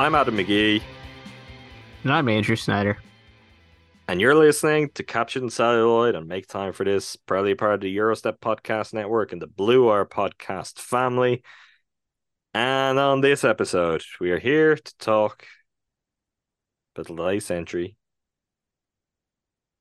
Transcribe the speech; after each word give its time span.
I'm 0.00 0.14
Adam 0.14 0.36
McGee. 0.36 0.80
And 2.04 2.12
I'm 2.12 2.28
Andrew 2.28 2.54
Snyder. 2.54 2.98
And 4.06 4.20
you're 4.20 4.36
listening 4.36 4.90
to 4.94 5.02
Captured 5.02 5.50
Celluloid 5.50 6.14
and 6.14 6.28
Make 6.28 6.46
Time 6.46 6.72
for 6.72 6.84
This, 6.84 7.16
proudly 7.16 7.56
part 7.56 7.74
of 7.74 7.80
the 7.80 7.92
Gyro 7.92 8.14
Step 8.14 8.40
Podcast 8.40 8.94
Network 8.94 9.32
and 9.32 9.42
the 9.42 9.48
Blue 9.48 9.86
Wire 9.86 10.04
Podcast 10.04 10.78
family. 10.78 11.42
And 12.54 12.96
on 13.00 13.22
this 13.22 13.42
episode, 13.42 14.04
we 14.20 14.30
are 14.30 14.38
here 14.38 14.76
to 14.76 14.98
talk 14.98 15.44
about 16.94 17.08
the 17.08 17.20
late 17.20 17.42
century 17.42 17.96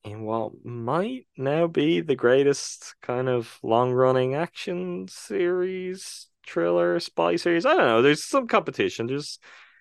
in 0.03 0.23
what 0.23 0.65
might 0.65 1.27
now 1.37 1.67
be 1.67 2.01
the 2.01 2.15
greatest 2.15 2.95
kind 3.03 3.29
of 3.29 3.59
long 3.61 3.91
running 3.91 4.33
action 4.33 5.07
series, 5.07 6.25
thriller, 6.43 6.99
spy 6.99 7.35
series. 7.35 7.67
I 7.67 7.75
don't 7.75 7.85
know. 7.85 8.01
There's 8.01 8.23
some 8.23 8.47
competition. 8.47 9.05
There's 9.05 9.37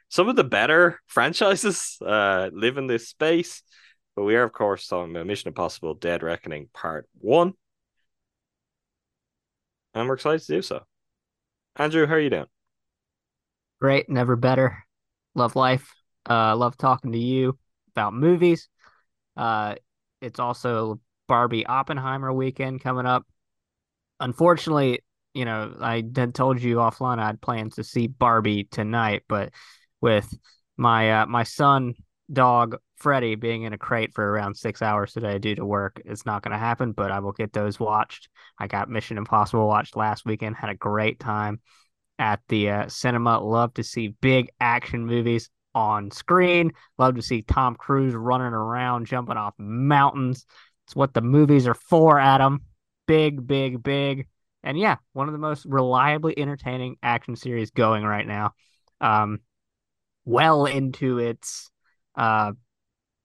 some 0.08 0.28
of 0.28 0.36
the 0.36 0.44
better 0.44 1.00
franchises 1.06 1.98
uh, 2.04 2.50
live 2.52 2.78
in 2.78 2.86
this 2.86 3.08
space. 3.08 3.62
But 4.14 4.24
we 4.24 4.36
are, 4.36 4.44
of 4.44 4.52
course, 4.52 4.86
talking 4.86 5.14
about 5.14 5.26
Mission 5.26 5.48
Impossible 5.48 5.94
Dead 5.94 6.22
Reckoning 6.22 6.68
Part 6.72 7.06
1. 7.18 7.52
And 9.94 10.08
we're 10.08 10.14
excited 10.14 10.40
to 10.40 10.52
do 10.54 10.62
so. 10.62 10.82
Andrew, 11.76 12.06
how 12.06 12.14
are 12.14 12.20
you 12.20 12.30
doing? 12.30 12.46
Great, 13.80 14.08
never 14.08 14.36
better. 14.36 14.84
Love 15.34 15.54
life. 15.54 15.92
Uh, 16.28 16.56
love 16.56 16.78
talking 16.78 17.12
to 17.12 17.18
you 17.18 17.58
about 17.94 18.14
movies. 18.14 18.68
Uh, 19.36 19.74
it's 20.22 20.40
also 20.40 21.00
Barbie 21.28 21.66
Oppenheimer 21.66 22.32
weekend 22.32 22.82
coming 22.82 23.06
up. 23.06 23.26
Unfortunately, 24.18 25.00
you 25.34 25.44
know, 25.44 25.76
I 25.80 26.00
told 26.32 26.62
you 26.62 26.76
offline 26.76 27.18
I 27.18 27.26
had 27.26 27.40
plans 27.40 27.74
to 27.74 27.84
see 27.84 28.06
Barbie 28.06 28.64
tonight, 28.64 29.24
but 29.28 29.52
with 30.00 30.32
my 30.76 31.22
uh, 31.22 31.26
my 31.26 31.42
son 31.42 31.94
dog 32.32 32.76
Freddie 32.96 33.34
being 33.34 33.62
in 33.62 33.72
a 33.72 33.78
crate 33.78 34.14
for 34.14 34.28
around 34.28 34.56
six 34.56 34.82
hours 34.82 35.12
today 35.12 35.38
due 35.38 35.54
to 35.54 35.64
work. 35.64 36.00
It's 36.04 36.26
not 36.26 36.42
going 36.42 36.52
to 36.52 36.58
happen, 36.58 36.92
but 36.92 37.10
I 37.10 37.20
will 37.20 37.32
get 37.32 37.52
those 37.52 37.78
watched. 37.78 38.28
I 38.58 38.66
got 38.66 38.88
Mission 38.88 39.18
Impossible 39.18 39.66
watched 39.66 39.96
last 39.96 40.24
weekend. 40.24 40.56
Had 40.56 40.70
a 40.70 40.74
great 40.74 41.20
time 41.20 41.60
at 42.18 42.40
the 42.48 42.70
uh, 42.70 42.88
cinema. 42.88 43.38
Love 43.38 43.74
to 43.74 43.82
see 43.82 44.08
big 44.08 44.50
action 44.60 45.04
movies 45.04 45.50
on 45.74 46.10
screen. 46.10 46.72
Love 46.98 47.16
to 47.16 47.22
see 47.22 47.42
Tom 47.42 47.74
Cruise 47.74 48.14
running 48.14 48.54
around, 48.54 49.06
jumping 49.06 49.36
off 49.36 49.54
mountains. 49.58 50.46
It's 50.86 50.96
what 50.96 51.12
the 51.12 51.20
movies 51.20 51.66
are 51.66 51.74
for, 51.74 52.18
Adam. 52.18 52.62
Big, 53.06 53.46
big, 53.46 53.82
big. 53.82 54.26
And 54.62 54.78
yeah, 54.78 54.96
one 55.12 55.28
of 55.28 55.32
the 55.32 55.38
most 55.38 55.66
reliably 55.66 56.36
entertaining 56.38 56.96
action 57.02 57.36
series 57.36 57.70
going 57.70 58.04
right 58.04 58.26
now. 58.26 58.54
Um, 59.00 59.40
well 60.26 60.66
into 60.66 61.18
its 61.18 61.70
uh, 62.16 62.52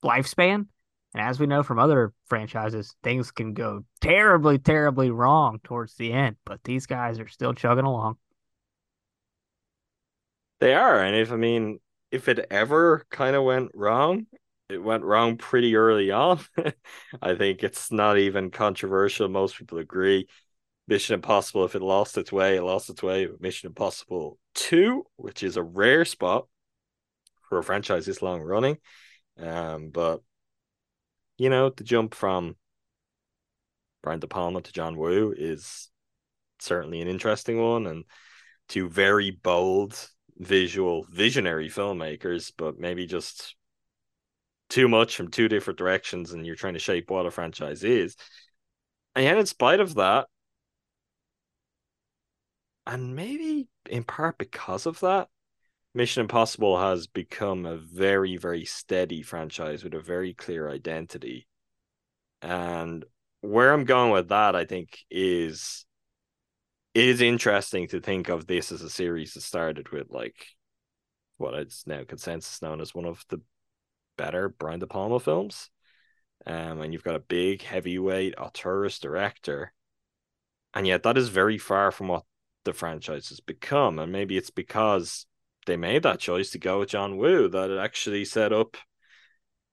lifespan. 0.05 0.67
And 1.13 1.27
as 1.27 1.39
we 1.39 1.47
know 1.47 1.63
from 1.63 1.79
other 1.79 2.13
franchises, 2.27 2.95
things 3.03 3.31
can 3.31 3.53
go 3.53 3.83
terribly, 3.99 4.59
terribly 4.59 5.11
wrong 5.11 5.59
towards 5.63 5.95
the 5.95 6.13
end. 6.13 6.37
But 6.45 6.63
these 6.63 6.85
guys 6.85 7.19
are 7.19 7.27
still 7.27 7.53
chugging 7.53 7.83
along. 7.83 8.15
They 10.61 10.73
are. 10.73 11.03
And 11.03 11.15
if, 11.15 11.33
I 11.33 11.35
mean, 11.35 11.79
if 12.11 12.29
it 12.29 12.47
ever 12.49 13.05
kind 13.09 13.35
of 13.35 13.43
went 13.43 13.71
wrong, 13.73 14.27
it 14.69 14.81
went 14.81 15.03
wrong 15.03 15.35
pretty 15.35 15.75
early 15.75 16.11
on. 16.11 16.39
I 17.21 17.35
think 17.35 17.63
it's 17.63 17.91
not 17.91 18.17
even 18.17 18.51
controversial. 18.51 19.27
Most 19.27 19.57
people 19.57 19.79
agree. 19.79 20.27
Mission 20.87 21.15
Impossible, 21.15 21.65
if 21.65 21.75
it 21.75 21.81
lost 21.81 22.17
its 22.17 22.31
way, 22.31 22.55
it 22.55 22.63
lost 22.63 22.89
its 22.89 23.03
way. 23.03 23.27
Mission 23.39 23.67
Impossible 23.67 24.37
2, 24.55 25.05
which 25.17 25.43
is 25.43 25.57
a 25.57 25.63
rare 25.63 26.05
spot 26.05 26.47
for 27.51 27.57
a 27.57 27.63
franchise 27.63 28.05
this 28.05 28.21
long 28.21 28.41
running. 28.41 28.77
Um, 29.37 29.89
but 29.89 30.21
you 31.37 31.49
know, 31.49 31.69
the 31.69 31.83
jump 31.83 32.15
from 32.15 32.55
Brian 34.01 34.21
De 34.21 34.27
Palma 34.27 34.61
to 34.61 34.71
John 34.71 34.95
Woo 34.95 35.35
is 35.37 35.89
certainly 36.61 37.01
an 37.01 37.09
interesting 37.09 37.61
one, 37.61 37.87
and 37.87 38.05
two 38.69 38.87
very 38.87 39.31
bold 39.31 39.99
visual 40.37 41.05
visionary 41.11 41.67
filmmakers, 41.67 42.53
but 42.57 42.79
maybe 42.79 43.05
just 43.05 43.57
too 44.69 44.87
much 44.87 45.17
from 45.17 45.27
two 45.27 45.49
different 45.49 45.77
directions, 45.77 46.31
and 46.31 46.45
you're 46.45 46.55
trying 46.55 46.75
to 46.75 46.79
shape 46.79 47.11
what 47.11 47.25
a 47.25 47.31
franchise 47.31 47.83
is. 47.83 48.15
And 49.13 49.39
in 49.39 49.45
spite 49.45 49.81
of 49.81 49.95
that, 49.95 50.27
and 52.87 53.13
maybe 53.13 53.67
in 53.89 54.05
part 54.05 54.37
because 54.37 54.85
of 54.85 55.01
that, 55.01 55.27
Mission 55.93 56.21
Impossible 56.21 56.79
has 56.79 57.07
become 57.07 57.65
a 57.65 57.77
very, 57.77 58.37
very 58.37 58.63
steady 58.63 59.21
franchise 59.21 59.83
with 59.83 59.93
a 59.93 59.99
very 59.99 60.33
clear 60.33 60.69
identity. 60.69 61.47
And 62.41 63.03
where 63.41 63.73
I'm 63.73 63.83
going 63.83 64.11
with 64.11 64.29
that, 64.29 64.55
I 64.55 64.65
think, 64.65 64.99
is 65.09 65.85
it 66.93 67.07
is 67.07 67.21
interesting 67.21 67.87
to 67.89 67.99
think 67.99 68.29
of 68.29 68.47
this 68.47 68.71
as 68.71 68.81
a 68.81 68.89
series 68.89 69.33
that 69.33 69.41
started 69.41 69.89
with 69.89 70.09
like 70.09 70.45
what 71.37 71.53
it's 71.55 71.85
now 71.87 72.03
consensus 72.07 72.61
known 72.61 72.81
as 72.81 72.93
one 72.93 73.05
of 73.05 73.23
the 73.29 73.41
better 74.17 74.49
Brian 74.49 74.79
De 74.79 74.87
Palma 74.87 75.19
films. 75.19 75.69
Um, 76.45 76.81
and 76.81 76.93
you've 76.93 77.03
got 77.03 77.15
a 77.15 77.19
big 77.19 77.61
heavyweight 77.61 78.35
auteurist 78.37 79.01
director. 79.01 79.73
And 80.73 80.87
yet 80.87 81.03
that 81.03 81.17
is 81.17 81.29
very 81.29 81.57
far 81.57 81.91
from 81.91 82.07
what 82.07 82.23
the 82.63 82.73
franchise 82.73 83.29
has 83.29 83.41
become. 83.41 83.99
And 83.99 84.11
maybe 84.11 84.37
it's 84.37 84.49
because 84.49 85.25
they 85.65 85.77
made 85.77 86.03
that 86.03 86.19
choice 86.19 86.51
to 86.51 86.59
go 86.59 86.79
with 86.79 86.89
John 86.89 87.17
Woo 87.17 87.47
that 87.49 87.69
it 87.69 87.77
actually 87.77 88.25
set 88.25 88.51
up 88.53 88.77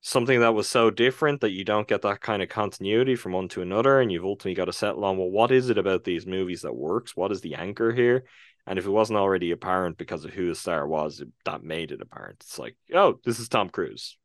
something 0.01 0.41
that 0.41 0.55
was 0.55 0.69
so 0.69 0.91
different 0.91 1.41
that 1.41 1.51
you 1.51 1.65
don't 1.65 1.89
get 1.89 2.03
that 2.03 2.21
kind 2.21 2.43
of 2.43 2.49
continuity 2.49 3.17
from 3.17 3.33
one 3.33 3.49
to 3.49 3.63
another 3.63 4.01
and 4.01 4.13
you've 4.13 4.25
ultimately 4.25 4.55
got 4.55 4.67
to 4.67 4.73
settle 4.73 5.05
on 5.05 5.19
well 5.19 5.31
what 5.31 5.51
is 5.51 5.71
it 5.71 5.79
about 5.79 6.05
these 6.05 6.27
movies 6.27 6.63
that 6.63 6.75
works? 6.75 7.17
What 7.17 7.33
is 7.33 7.41
the 7.41 7.55
anchor 7.55 7.93
here? 7.93 8.25
And 8.67 8.79
if 8.79 8.87
it 8.87 8.91
wasn't 8.91 9.19
already 9.19 9.51
apparent 9.51 9.97
because 9.99 10.25
of 10.25 10.33
who 10.33 10.49
the 10.49 10.55
star 10.55 10.87
was 10.87 11.23
that 11.45 11.63
made 11.63 11.91
it 11.91 12.03
apparent. 12.03 12.37
It's 12.41 12.59
like 12.59 12.77
oh 12.95 13.19
this 13.25 13.41
is 13.41 13.49
tom 13.49 13.71
cruise. 13.71 14.17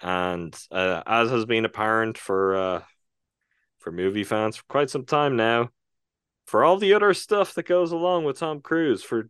And 0.00 0.54
uh, 0.70 1.02
as 1.06 1.30
has 1.30 1.44
been 1.44 1.64
apparent 1.64 2.18
for 2.18 2.56
uh, 2.56 2.82
for 3.78 3.92
movie 3.92 4.24
fans 4.24 4.56
for 4.56 4.64
quite 4.68 4.90
some 4.90 5.04
time 5.04 5.36
now 5.36 5.70
for 6.46 6.64
all 6.64 6.76
the 6.76 6.92
other 6.92 7.14
stuff 7.14 7.54
that 7.54 7.66
goes 7.66 7.92
along 7.92 8.24
with 8.24 8.38
Tom 8.38 8.60
Cruise, 8.60 9.02
for 9.02 9.28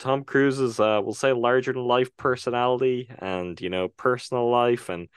Tom 0.00 0.24
Cruise's, 0.24 0.80
uh, 0.80 1.00
we'll 1.04 1.14
say, 1.14 1.32
larger 1.32 1.72
than 1.72 1.84
life 1.84 2.16
personality 2.16 3.08
and, 3.18 3.60
you 3.60 3.70
know, 3.70 3.88
personal 3.88 4.50
life 4.50 4.88
and 4.88 5.08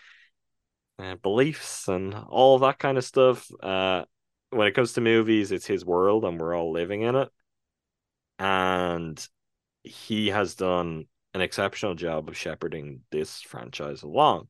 uh, 0.99 1.15
beliefs 1.15 1.87
and 1.87 2.13
all 2.13 2.59
that 2.59 2.77
kind 2.77 2.97
of 2.97 3.03
stuff. 3.03 3.49
Uh, 3.61 4.03
when 4.51 4.67
it 4.67 4.73
comes 4.73 4.93
to 4.93 5.01
movies, 5.01 5.51
it's 5.51 5.65
his 5.65 5.83
world 5.85 6.25
and 6.25 6.39
we're 6.39 6.55
all 6.55 6.71
living 6.71 7.01
in 7.01 7.15
it. 7.15 7.29
And 8.37 9.25
he 9.83 10.27
has 10.27 10.55
done 10.55 11.05
an 11.33 11.41
exceptional 11.41 11.95
job 11.95 12.27
of 12.29 12.37
shepherding 12.37 13.01
this 13.09 13.41
franchise 13.41 14.03
along 14.03 14.47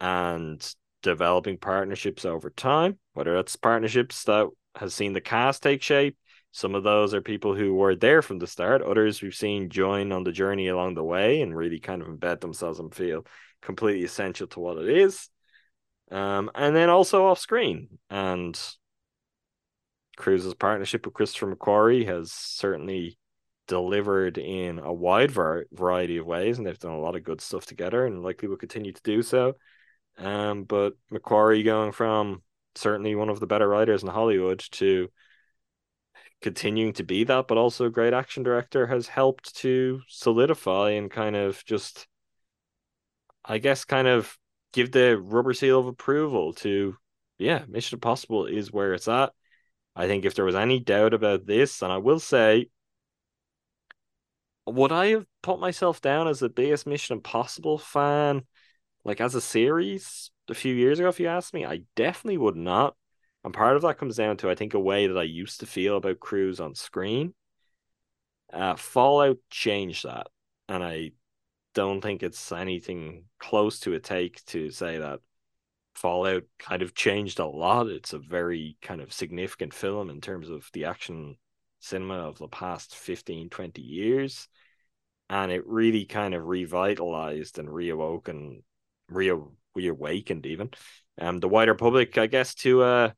and 0.00 0.74
developing 1.02 1.58
partnerships 1.58 2.24
over 2.24 2.48
time, 2.48 2.98
whether 3.12 3.34
that's 3.34 3.56
partnerships 3.56 4.24
that 4.24 4.48
has 4.76 4.94
seen 4.94 5.12
the 5.12 5.20
cast 5.20 5.62
take 5.62 5.82
shape. 5.82 6.16
Some 6.52 6.74
of 6.74 6.84
those 6.84 7.14
are 7.14 7.22
people 7.22 7.54
who 7.54 7.74
were 7.74 7.96
there 7.96 8.20
from 8.20 8.38
the 8.38 8.46
start. 8.46 8.82
Others 8.82 9.22
we've 9.22 9.34
seen 9.34 9.70
join 9.70 10.12
on 10.12 10.22
the 10.22 10.32
journey 10.32 10.68
along 10.68 10.94
the 10.94 11.02
way 11.02 11.40
and 11.40 11.56
really 11.56 11.80
kind 11.80 12.02
of 12.02 12.08
embed 12.08 12.40
themselves 12.40 12.78
and 12.78 12.94
feel 12.94 13.26
completely 13.62 14.04
essential 14.04 14.46
to 14.48 14.60
what 14.60 14.76
it 14.76 14.88
is. 14.88 15.30
Um, 16.10 16.50
and 16.54 16.76
then 16.76 16.90
also 16.90 17.26
off 17.26 17.38
screen. 17.38 17.98
And 18.10 18.58
Cruise's 20.16 20.54
partnership 20.54 21.06
with 21.06 21.14
Christopher 21.14 21.56
McQuarrie 21.56 22.06
has 22.06 22.32
certainly 22.32 23.18
delivered 23.66 24.36
in 24.36 24.78
a 24.78 24.92
wide 24.92 25.30
var- 25.30 25.64
variety 25.72 26.18
of 26.18 26.26
ways, 26.26 26.58
and 26.58 26.66
they've 26.66 26.78
done 26.78 26.92
a 26.92 27.00
lot 27.00 27.16
of 27.16 27.24
good 27.24 27.40
stuff 27.40 27.64
together, 27.64 28.04
and 28.04 28.22
likely 28.22 28.48
will 28.48 28.56
continue 28.58 28.92
to 28.92 29.02
do 29.02 29.22
so. 29.22 29.54
Um, 30.18 30.64
but 30.64 30.94
McQuarrie 31.10 31.64
going 31.64 31.92
from 31.92 32.42
certainly 32.74 33.14
one 33.14 33.30
of 33.30 33.40
the 33.40 33.46
better 33.46 33.66
writers 33.66 34.02
in 34.02 34.10
Hollywood 34.10 34.62
to 34.72 35.08
continuing 36.42 36.92
to 36.94 37.04
be 37.04 37.24
that, 37.24 37.48
but 37.48 37.58
also 37.58 37.86
a 37.86 37.90
great 37.90 38.12
action 38.12 38.42
director 38.42 38.86
has 38.86 39.08
helped 39.08 39.54
to 39.56 40.00
solidify 40.08 40.90
and 40.90 41.10
kind 41.10 41.36
of 41.36 41.64
just, 41.64 42.06
I 43.44 43.58
guess, 43.58 43.84
kind 43.84 44.08
of 44.08 44.36
give 44.72 44.92
the 44.92 45.18
rubber 45.18 45.54
seal 45.54 45.78
of 45.78 45.86
approval 45.86 46.52
to, 46.54 46.96
yeah, 47.38 47.64
Mission 47.68 47.96
Impossible 47.96 48.46
is 48.46 48.72
where 48.72 48.94
it's 48.94 49.08
at. 49.08 49.32
I 49.94 50.06
think 50.06 50.24
if 50.24 50.34
there 50.34 50.44
was 50.44 50.54
any 50.54 50.80
doubt 50.80 51.14
about 51.14 51.46
this, 51.46 51.82
and 51.82 51.92
I 51.92 51.98
will 51.98 52.20
say, 52.20 52.68
would 54.66 54.92
I 54.92 55.08
have 55.08 55.26
put 55.42 55.60
myself 55.60 56.00
down 56.00 56.28
as 56.28 56.40
the 56.40 56.48
biggest 56.48 56.86
Mission 56.86 57.16
Impossible 57.16 57.78
fan, 57.78 58.46
like 59.04 59.20
as 59.20 59.34
a 59.34 59.40
series 59.40 60.30
a 60.48 60.54
few 60.54 60.74
years 60.74 60.98
ago? 60.98 61.08
If 61.08 61.20
you 61.20 61.26
asked 61.26 61.52
me, 61.54 61.66
I 61.66 61.82
definitely 61.96 62.38
would 62.38 62.56
not. 62.56 62.96
And 63.44 63.52
part 63.52 63.76
of 63.76 63.82
that 63.82 63.98
comes 63.98 64.16
down 64.16 64.36
to 64.38 64.50
I 64.50 64.54
think 64.54 64.74
a 64.74 64.80
way 64.80 65.06
that 65.06 65.18
I 65.18 65.24
used 65.24 65.60
to 65.60 65.66
feel 65.66 65.96
about 65.96 66.20
Cruise 66.20 66.60
on 66.60 66.74
screen. 66.74 67.34
Uh, 68.52 68.76
Fallout 68.76 69.38
changed 69.50 70.04
that, 70.04 70.26
and 70.68 70.84
I 70.84 71.12
don't 71.74 72.00
think 72.02 72.22
it's 72.22 72.52
anything 72.52 73.24
close 73.38 73.80
to 73.80 73.94
a 73.94 74.00
take 74.00 74.44
to 74.46 74.70
say 74.70 74.98
that 74.98 75.20
Fallout 75.94 76.44
kind 76.58 76.82
of 76.82 76.94
changed 76.94 77.38
a 77.38 77.46
lot. 77.46 77.88
It's 77.88 78.12
a 78.12 78.18
very 78.18 78.76
kind 78.82 79.00
of 79.00 79.12
significant 79.12 79.74
film 79.74 80.10
in 80.10 80.20
terms 80.20 80.48
of 80.50 80.68
the 80.72 80.84
action 80.84 81.36
cinema 81.80 82.14
of 82.14 82.38
the 82.38 82.48
past 82.48 82.94
15, 82.94 83.48
20 83.50 83.82
years. 83.82 84.48
And 85.30 85.50
it 85.50 85.66
really 85.66 86.04
kind 86.04 86.34
of 86.34 86.46
revitalized 86.46 87.58
and 87.58 87.68
reawoken, 87.68 88.62
re- 89.08 89.32
reawakened 89.74 90.44
even 90.44 90.70
um 91.18 91.40
the 91.40 91.48
wider 91.48 91.74
public, 91.74 92.18
I 92.18 92.26
guess, 92.26 92.54
to 92.56 92.82
uh 92.82 93.10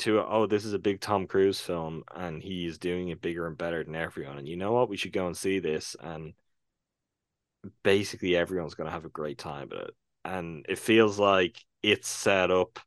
to 0.00 0.20
oh, 0.20 0.46
this 0.46 0.64
is 0.64 0.72
a 0.72 0.78
big 0.78 1.00
Tom 1.00 1.26
Cruise 1.26 1.60
film 1.60 2.04
and 2.14 2.42
he's 2.42 2.78
doing 2.78 3.08
it 3.08 3.20
bigger 3.20 3.46
and 3.46 3.56
better 3.56 3.84
than 3.84 3.94
everyone. 3.94 4.38
And 4.38 4.48
you 4.48 4.56
know 4.56 4.72
what? 4.72 4.88
We 4.88 4.96
should 4.96 5.12
go 5.12 5.26
and 5.26 5.36
see 5.36 5.58
this 5.58 5.96
and 6.00 6.34
basically 7.82 8.36
everyone's 8.36 8.74
gonna 8.74 8.90
have 8.90 9.04
a 9.04 9.10
great 9.10 9.38
time 9.38 9.68
with 9.70 9.80
it. 9.80 9.94
And 10.24 10.66
it 10.68 10.78
feels 10.78 11.18
like 11.18 11.58
it's 11.82 12.08
set 12.08 12.50
up 12.50 12.78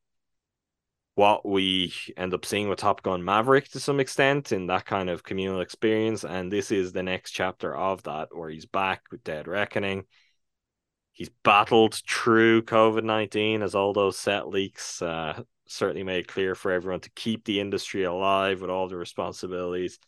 what 1.15 1.45
we 1.48 1.94
end 2.18 2.33
up 2.33 2.45
seeing 2.45 2.69
with 2.69 2.80
Top 2.80 3.04
Gun 3.04 3.24
Maverick 3.24 3.69
to 3.69 3.80
some 3.80 4.00
extent 4.00 4.51
in 4.51 4.68
that 4.68 4.86
kind 4.86 5.09
of 5.09 5.24
communal 5.24 5.62
experience. 5.62 6.24
And 6.24 6.51
this 6.51 6.71
is 6.71 6.92
the 6.92 7.04
next 7.04 7.31
chapter 7.31 7.75
of 7.75 8.04
that, 8.04 8.36
where 8.36 8.50
he's 8.50 8.66
back 8.66 9.04
with 9.12 9.24
Dead 9.24 9.48
Reckoning. 9.48 10.06
He's 11.12 11.30
battled 11.44 12.01
through 12.09 12.63
COVID 12.63 13.04
19 13.04 13.62
as 13.62 13.75
all 13.75 13.94
those 13.94 14.18
set 14.18 14.48
leaks 14.48 15.01
uh, 15.01 15.44
certainly 15.68 16.04
made 16.04 16.27
clear 16.27 16.56
for 16.56 16.71
everyone 16.71 17.00
to 17.01 17.12
keep 17.12 17.45
the 17.45 17.60
industry 17.60 18.04
alive 18.04 18.62
with 18.62 18.69
all 18.69 18.88
the 18.88 18.98
responsibilities. 18.98 20.00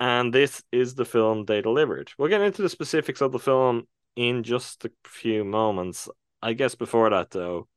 And 0.00 0.32
this 0.34 0.62
is 0.72 0.94
the 0.94 1.04
film 1.04 1.44
they 1.44 1.62
delivered. 1.62 2.10
We'll 2.18 2.28
get 2.28 2.40
into 2.40 2.62
the 2.62 2.68
specifics 2.68 3.20
of 3.20 3.32
the 3.32 3.38
film 3.38 3.86
in 4.16 4.42
just 4.42 4.84
a 4.84 4.90
few 5.04 5.44
moments. 5.44 6.08
I 6.42 6.52
guess 6.52 6.74
before 6.74 7.10
that, 7.10 7.30
though, 7.30 7.68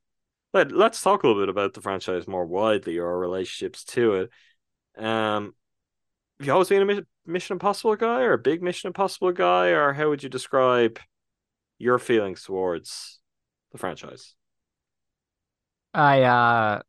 let, 0.53 0.71
let's 0.71 1.01
talk 1.01 1.23
a 1.23 1.27
little 1.27 1.41
bit 1.41 1.49
about 1.49 1.73
the 1.73 1.81
franchise 1.81 2.27
more 2.27 2.45
widely 2.45 2.97
or 2.97 3.19
relationships 3.19 3.83
to 3.85 4.13
it. 4.15 5.03
Um, 5.03 5.55
have 6.39 6.47
you 6.47 6.53
always 6.53 6.69
been 6.69 6.89
a 6.89 7.01
Mission 7.25 7.55
Impossible 7.55 7.95
guy 7.95 8.21
or 8.21 8.33
a 8.33 8.37
big 8.37 8.61
Mission 8.61 8.87
Impossible 8.87 9.31
guy, 9.31 9.69
or 9.69 9.93
how 9.93 10.09
would 10.09 10.23
you 10.23 10.29
describe 10.29 10.99
your 11.77 11.99
feelings 11.99 12.43
towards 12.43 13.19
the 13.71 13.77
franchise? 13.77 14.36
I 15.97 16.21
uh 16.21 16.81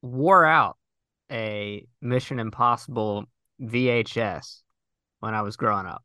wore 0.00 0.46
out 0.46 0.78
a 1.30 1.86
Mission 2.00 2.38
Impossible 2.38 3.26
VHS 3.60 4.62
when 5.20 5.34
I 5.34 5.42
was 5.42 5.56
growing 5.56 5.86
up. 5.86 6.02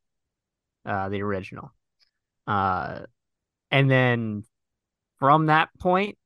Uh 0.85 1.09
the 1.09 1.21
original. 1.21 1.71
Uh 2.45 3.01
and 3.71 3.89
then 3.89 4.43
from 5.19 5.45
that 5.45 5.69
point 5.79 6.17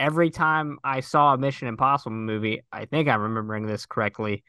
every 0.00 0.30
time 0.30 0.78
I 0.82 1.00
saw 1.00 1.34
a 1.34 1.38
Mission 1.38 1.68
Impossible 1.68 2.16
movie, 2.16 2.60
I 2.72 2.86
think 2.86 3.08
I'm 3.08 3.22
remembering 3.22 3.66
this 3.66 3.86
correctly, 3.86 4.42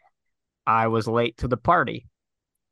I 0.65 0.87
was 0.87 1.07
late 1.07 1.37
to 1.37 1.47
the 1.47 1.57
party. 1.57 2.07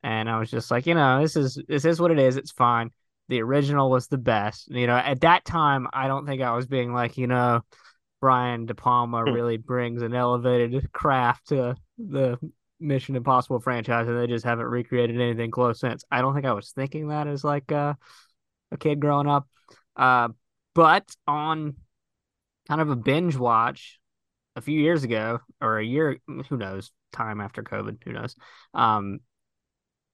And 0.02 0.28
I 0.28 0.40
was 0.40 0.50
just 0.50 0.72
like, 0.72 0.88
you 0.88 0.96
know, 0.96 1.22
this 1.22 1.36
is 1.36 1.62
this 1.68 1.86
is 1.86 2.02
what 2.02 2.12
it 2.12 2.20
is. 2.20 2.36
It's 2.36 2.52
fine 2.52 2.92
the 3.30 3.42
original 3.42 3.90
was 3.90 4.08
the 4.08 4.18
best. 4.18 4.70
You 4.70 4.88
know, 4.88 4.98
at 4.98 5.22
that 5.22 5.46
time, 5.46 5.88
I 5.94 6.08
don't 6.08 6.26
think 6.26 6.42
I 6.42 6.56
was 6.56 6.68
being 6.68 6.94
like, 6.94 7.18
you 7.18 7.28
know, 7.28 7.62
Brian 8.22 8.66
De 8.66 8.76
Palma 8.76 9.24
hmm. 9.24 9.34
really 9.34 9.58
brings 9.58 10.02
an 10.02 10.14
elevated 10.14 10.92
craft 10.94 11.50
to 11.50 11.76
the 11.98 12.38
Mission 12.80 13.16
Impossible 13.16 13.60
franchise, 13.60 14.08
and 14.08 14.18
they 14.18 14.28
just 14.28 14.46
haven't 14.46 14.66
recreated 14.66 15.20
anything 15.20 15.52
close 15.52 15.80
since. 15.80 16.04
I 16.12 16.22
don't 16.22 16.34
think 16.34 16.46
I 16.46 16.54
was 16.54 16.72
thinking 16.72 17.08
that 17.08 17.28
as 17.28 17.44
like 17.44 17.72
uh, 17.72 17.94
a 18.72 18.78
kid 18.78 19.00
growing 19.00 19.28
up. 19.28 19.48
Uh, 19.96 20.30
but 20.76 21.08
on 21.28 21.76
kind 22.68 22.82
of 22.82 22.90
a 22.90 22.96
binge 22.96 23.36
watch 23.36 24.00
a 24.56 24.62
few 24.62 24.80
years 24.80 25.04
ago, 25.04 25.40
or 25.62 25.80
a 25.80 25.86
year, 25.86 26.18
who 26.28 26.58
knows, 26.58 26.92
time 27.12 27.42
after 27.42 27.64
COVID, 27.64 28.04
who 28.04 28.14
knows. 28.14 28.36
Um, 28.74 29.20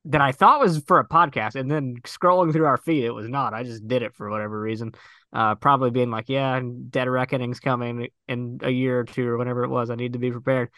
that 0.06 0.22
I 0.22 0.32
thought 0.32 0.60
was 0.60 0.80
for 0.88 1.00
a 1.00 1.08
podcast, 1.08 1.56
and 1.56 1.70
then 1.70 1.98
scrolling 2.06 2.54
through 2.54 2.66
our 2.66 2.78
feed, 2.78 3.04
it 3.04 3.12
was 3.12 3.28
not. 3.28 3.54
I 3.54 3.64
just 3.64 3.88
did 3.88 4.02
it 4.02 4.16
for 4.16 4.30
whatever 4.30 4.60
reason. 4.60 4.94
Uh, 5.32 5.56
probably 5.56 5.92
being 5.92 6.10
like, 6.10 6.30
yeah, 6.30 6.60
Dead 6.90 7.08
Reckoning's 7.08 7.60
coming 7.60 8.08
in 8.28 8.60
a 8.64 8.70
year 8.70 9.02
or 9.02 9.04
two 9.04 9.28
or 9.28 9.38
whenever 9.38 9.64
it 9.64 9.70
was. 9.70 9.90
I 9.90 9.96
need 9.96 10.14
to 10.14 10.20
be 10.20 10.32
prepared. 10.32 10.70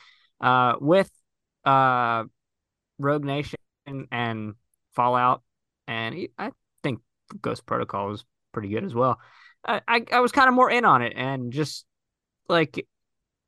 Uh, 0.41 0.73
with 0.81 1.09
uh, 1.65 2.23
Rogue 2.97 3.23
Nation 3.23 3.59
and 4.11 4.55
Fallout, 4.95 5.43
and 5.87 6.27
I 6.37 6.51
think 6.83 6.99
Ghost 7.41 7.65
Protocol 7.65 8.07
was 8.07 8.25
pretty 8.51 8.69
good 8.69 8.83
as 8.83 8.93
well. 8.93 9.19
I 9.65 9.81
I, 9.87 10.03
I 10.11 10.19
was 10.19 10.31
kind 10.31 10.49
of 10.49 10.55
more 10.55 10.69
in 10.69 10.83
on 10.83 11.03
it, 11.03 11.13
and 11.15 11.53
just 11.53 11.85
like 12.49 12.87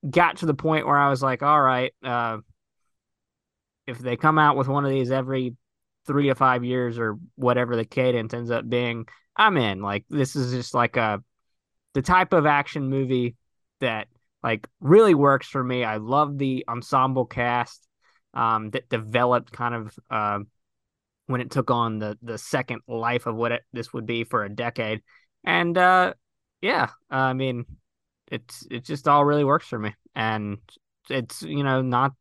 got 0.08 0.38
to 0.38 0.46
the 0.46 0.54
point 0.54 0.86
where 0.86 0.98
I 0.98 1.10
was 1.10 1.24
like, 1.24 1.42
all 1.44 1.62
right, 1.62 1.94
uh, 2.04 2.38
if 3.88 4.00
they 4.00 4.16
come 4.16 4.38
out 4.38 4.56
with 4.56 4.68
one 4.68 4.86
of 4.86 4.92
these 4.92 5.12
every 5.12 5.56
three 6.06 6.28
to 6.28 6.36
five 6.36 6.64
years 6.64 6.98
or 6.98 7.18
whatever 7.36 7.76
the 7.76 7.86
cadence 7.86 8.34
ends 8.34 8.52
up 8.52 8.68
being, 8.68 9.08
I'm 9.36 9.58
in. 9.58 9.82
Like 9.82 10.06
this 10.10 10.36
is 10.36 10.52
just 10.52 10.74
like 10.74 10.98
a 10.98 11.24
the 11.94 12.02
type 12.02 12.34
of 12.34 12.46
action 12.46 12.90
movie 12.90 13.36
that 13.80 14.08
like 14.42 14.68
really 14.80 15.16
works 15.16 15.48
for 15.48 15.64
me. 15.64 15.84
I 15.84 15.98
love 15.98 16.38
the 16.38 16.66
ensemble 16.68 17.26
cast 17.26 17.88
um, 18.34 18.72
that 18.72 18.90
developed 18.90 19.52
kind 19.52 19.76
of 19.76 20.00
uh, 20.10 20.40
when 21.28 21.42
it 21.42 21.52
took 21.52 21.72
on 21.72 22.00
the 22.00 22.18
the 22.22 22.38
second 22.38 22.82
life 22.88 23.26
of 23.26 23.36
what 23.36 23.52
it, 23.52 23.62
this 23.72 23.94
would 23.94 24.06
be 24.06 24.24
for 24.24 24.44
a 24.44 24.54
decade, 24.54 25.02
and 25.44 25.78
uh, 25.78 26.14
yeah, 26.62 26.90
I 27.10 27.34
mean, 27.34 27.66
it's 28.32 28.66
it 28.70 28.84
just 28.84 29.08
all 29.08 29.24
really 29.24 29.44
works 29.44 29.68
for 29.68 29.80
me, 29.80 29.94
and 30.16 30.58
it's 31.10 31.42
you 31.42 31.64
know 31.64 31.82
not 31.82 32.14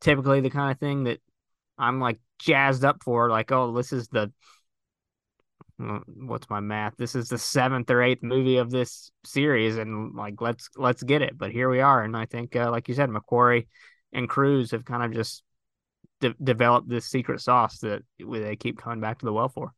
typically 0.00 0.40
the 0.40 0.50
kind 0.50 0.72
of 0.72 0.78
thing 0.78 1.04
that 1.04 1.20
I'm 1.78 2.00
like 2.00 2.18
jazzed 2.40 2.84
up 2.84 3.02
for 3.02 3.30
like 3.30 3.52
oh 3.52 3.72
this 3.74 3.92
is 3.92 4.08
the 4.08 4.32
what's 6.06 6.50
my 6.50 6.60
math? 6.60 6.96
This 6.96 7.14
is 7.14 7.28
the 7.28 7.38
seventh 7.38 7.90
or 7.90 8.02
eighth 8.02 8.22
movie 8.22 8.58
of 8.58 8.70
this 8.70 9.10
series, 9.24 9.76
and 9.76 10.14
like 10.14 10.40
let's 10.40 10.68
let's 10.76 11.02
get 11.02 11.22
it. 11.22 11.36
But 11.38 11.52
here 11.52 11.70
we 11.70 11.80
are, 11.80 12.02
and 12.02 12.16
I 12.16 12.26
think, 12.26 12.54
uh, 12.56 12.70
like 12.70 12.88
you 12.88 12.94
said, 12.94 13.08
McQuarrie 13.08 13.66
and 14.12 14.28
Cruise 14.28 14.72
have 14.72 14.84
kind 14.84 15.02
of 15.02 15.12
just 15.12 15.42
de- 16.20 16.34
developed 16.42 16.88
this 16.88 17.06
secret 17.06 17.40
sauce 17.40 17.78
that 17.78 18.02
they 18.18 18.56
keep 18.56 18.78
coming 18.78 19.00
back 19.00 19.18
to 19.20 19.26
the 19.26 19.32
well 19.32 19.48
for. 19.48 19.72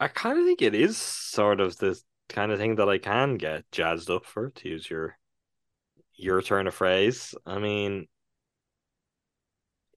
I 0.00 0.08
kind 0.08 0.38
of 0.38 0.44
think 0.44 0.60
it 0.60 0.74
is 0.74 0.96
sort 0.96 1.60
of 1.60 1.76
the 1.78 2.00
kind 2.28 2.50
of 2.50 2.58
thing 2.58 2.76
that 2.76 2.88
I 2.88 2.98
can 2.98 3.36
get 3.36 3.70
jazzed 3.70 4.10
up 4.10 4.24
for, 4.24 4.50
to 4.50 4.68
use 4.68 4.88
your 4.90 5.16
your 6.16 6.42
turn 6.42 6.66
of 6.66 6.74
phrase. 6.74 7.34
I 7.46 7.58
mean, 7.58 8.06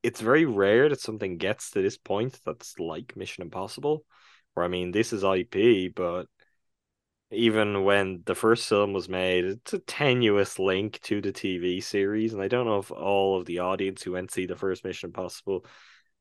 it's 0.03 0.21
very 0.21 0.45
rare 0.45 0.89
that 0.89 1.01
something 1.01 1.37
gets 1.37 1.71
to 1.71 1.81
this 1.81 1.97
point 1.97 2.39
that's 2.45 2.79
like 2.79 3.15
Mission 3.15 3.43
Impossible. 3.43 4.05
Where 4.53 4.65
I 4.65 4.69
mean, 4.69 4.91
this 4.91 5.13
is 5.13 5.23
IP, 5.23 5.93
but 5.95 6.27
even 7.31 7.83
when 7.83 8.23
the 8.25 8.35
first 8.35 8.67
film 8.67 8.93
was 8.93 9.09
made, 9.09 9.45
it's 9.45 9.73
a 9.73 9.79
tenuous 9.79 10.59
link 10.59 10.99
to 11.01 11.21
the 11.21 11.33
TV 11.33 11.83
series, 11.83 12.33
and 12.33 12.41
I 12.41 12.47
don't 12.47 12.65
know 12.65 12.79
if 12.79 12.91
all 12.91 13.39
of 13.39 13.45
the 13.45 13.59
audience 13.59 14.01
who 14.03 14.13
went 14.13 14.29
to 14.29 14.33
see 14.33 14.45
the 14.45 14.55
first 14.55 14.83
Mission 14.85 15.09
Impossible 15.09 15.65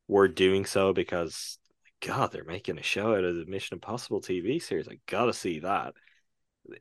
were 0.09 0.29
doing 0.29 0.65
so 0.65 0.93
because 0.93 1.59
God, 2.01 2.33
they're 2.33 2.45
making 2.45 2.79
a 2.79 2.83
show 2.83 3.15
out 3.15 3.25
of 3.25 3.37
the 3.37 3.47
Mission 3.47 3.77
Impossible 3.77 4.21
TV 4.21 4.61
series. 4.61 4.89
I 4.89 4.99
gotta 5.07 5.33
see 5.33 5.61
that. 5.61 5.95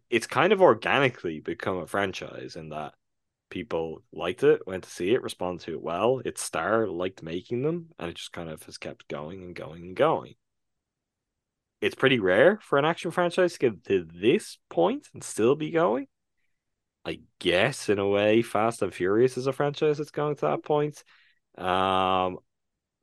It's 0.10 0.28
kind 0.28 0.52
of 0.52 0.62
organically 0.62 1.40
become 1.40 1.78
a 1.78 1.88
franchise 1.88 2.56
in 2.56 2.70
that 2.70 2.94
people 3.50 4.02
liked 4.12 4.44
it, 4.44 4.66
went 4.68 4.84
to 4.84 4.90
see 4.90 5.14
it, 5.14 5.22
responded 5.22 5.66
to 5.66 5.74
it 5.74 5.82
well. 5.82 6.22
Its 6.26 6.42
star 6.42 6.88
liked 6.88 7.24
making 7.24 7.64
them, 7.64 7.90
and 8.00 8.10
it 8.10 8.16
just 8.16 8.32
kind 8.32 8.50
of 8.50 8.64
has 8.64 8.78
kept 8.78 9.08
going 9.08 9.44
and 9.44 9.56
going 9.56 9.84
and 9.84 9.96
going. 9.96 10.36
It's 11.82 11.96
pretty 11.96 12.20
rare 12.20 12.60
for 12.62 12.80
an 12.80 12.86
action 12.86 13.12
franchise 13.12 13.54
to 13.54 13.60
get 13.60 13.84
to 13.86 14.08
this 14.14 14.58
point 14.70 15.08
and 15.14 15.24
still 15.24 15.56
be 15.56 15.72
going. 15.72 16.08
I 17.06 17.20
guess 17.40 17.90
in 17.90 18.00
a 18.00 18.08
way, 18.08 18.42
Fast 18.42 18.82
and 18.82 18.94
Furious 18.94 19.38
is 19.38 19.46
a 19.46 19.54
franchise 19.54 20.00
that's 20.00 20.12
going 20.12 20.36
to 20.36 20.42
that 20.48 20.64
point. 20.64 21.04
Um, 21.58 22.40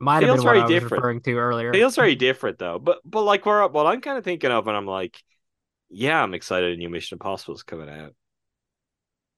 might 0.00 0.25
have 0.25 0.34
been 0.34 0.42
very 0.42 0.58
what 0.61 0.70
I 0.70 0.75
was 0.75 0.82
referring 0.82 1.20
to 1.20 1.34
earlier. 1.34 1.72
Feels 1.72 1.94
very 1.94 2.16
different 2.16 2.58
though. 2.58 2.80
But 2.80 2.99
but 3.04 3.22
like 3.22 3.46
what 3.46 3.87
I'm 3.87 4.00
kind 4.00 4.18
of 4.18 4.25
thinking 4.25 4.50
of, 4.50 4.66
and 4.66 4.76
I'm 4.76 4.87
like, 4.87 5.22
yeah, 5.88 6.20
I'm 6.20 6.34
excited. 6.34 6.72
A 6.72 6.76
new 6.76 6.90
Mission 6.90 7.16
Impossible 7.16 7.54
is 7.54 7.62
coming 7.62 7.88
out. 7.88 8.14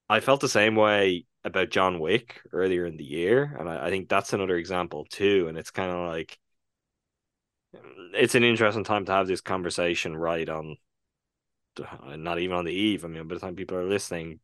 I 0.09 0.21
felt 0.21 0.41
the 0.41 0.49
same 0.49 0.77
way 0.77 1.27
about 1.45 1.71
John 1.71 1.99
Wick 1.99 2.41
earlier 2.53 2.87
in 2.87 2.97
the 2.97 3.05
year, 3.05 3.57
and 3.59 3.69
I, 3.69 3.87
I 3.87 3.91
think 3.91 4.09
that's 4.09 4.33
another 4.33 4.57
example 4.57 5.07
too. 5.09 5.47
And 5.49 5.59
it's 5.59 5.71
kind 5.71 5.91
of 5.91 6.09
like 6.09 6.39
it's 8.15 8.35
an 8.35 8.45
interesting 8.45 8.85
time 8.85 9.05
to 9.07 9.13
have 9.13 9.27
this 9.27 9.41
conversation 9.41 10.17
right 10.17 10.49
on, 10.49 10.77
uh, 11.79 12.17
not 12.17 12.39
even 12.39 12.57
on 12.57 12.65
the 12.65 12.73
eve. 12.73 13.05
I 13.05 13.09
mean, 13.09 13.27
by 13.27 13.35
the 13.35 13.41
time 13.41 13.57
people 13.57 13.77
are 13.77 13.85
listening, 13.89 14.41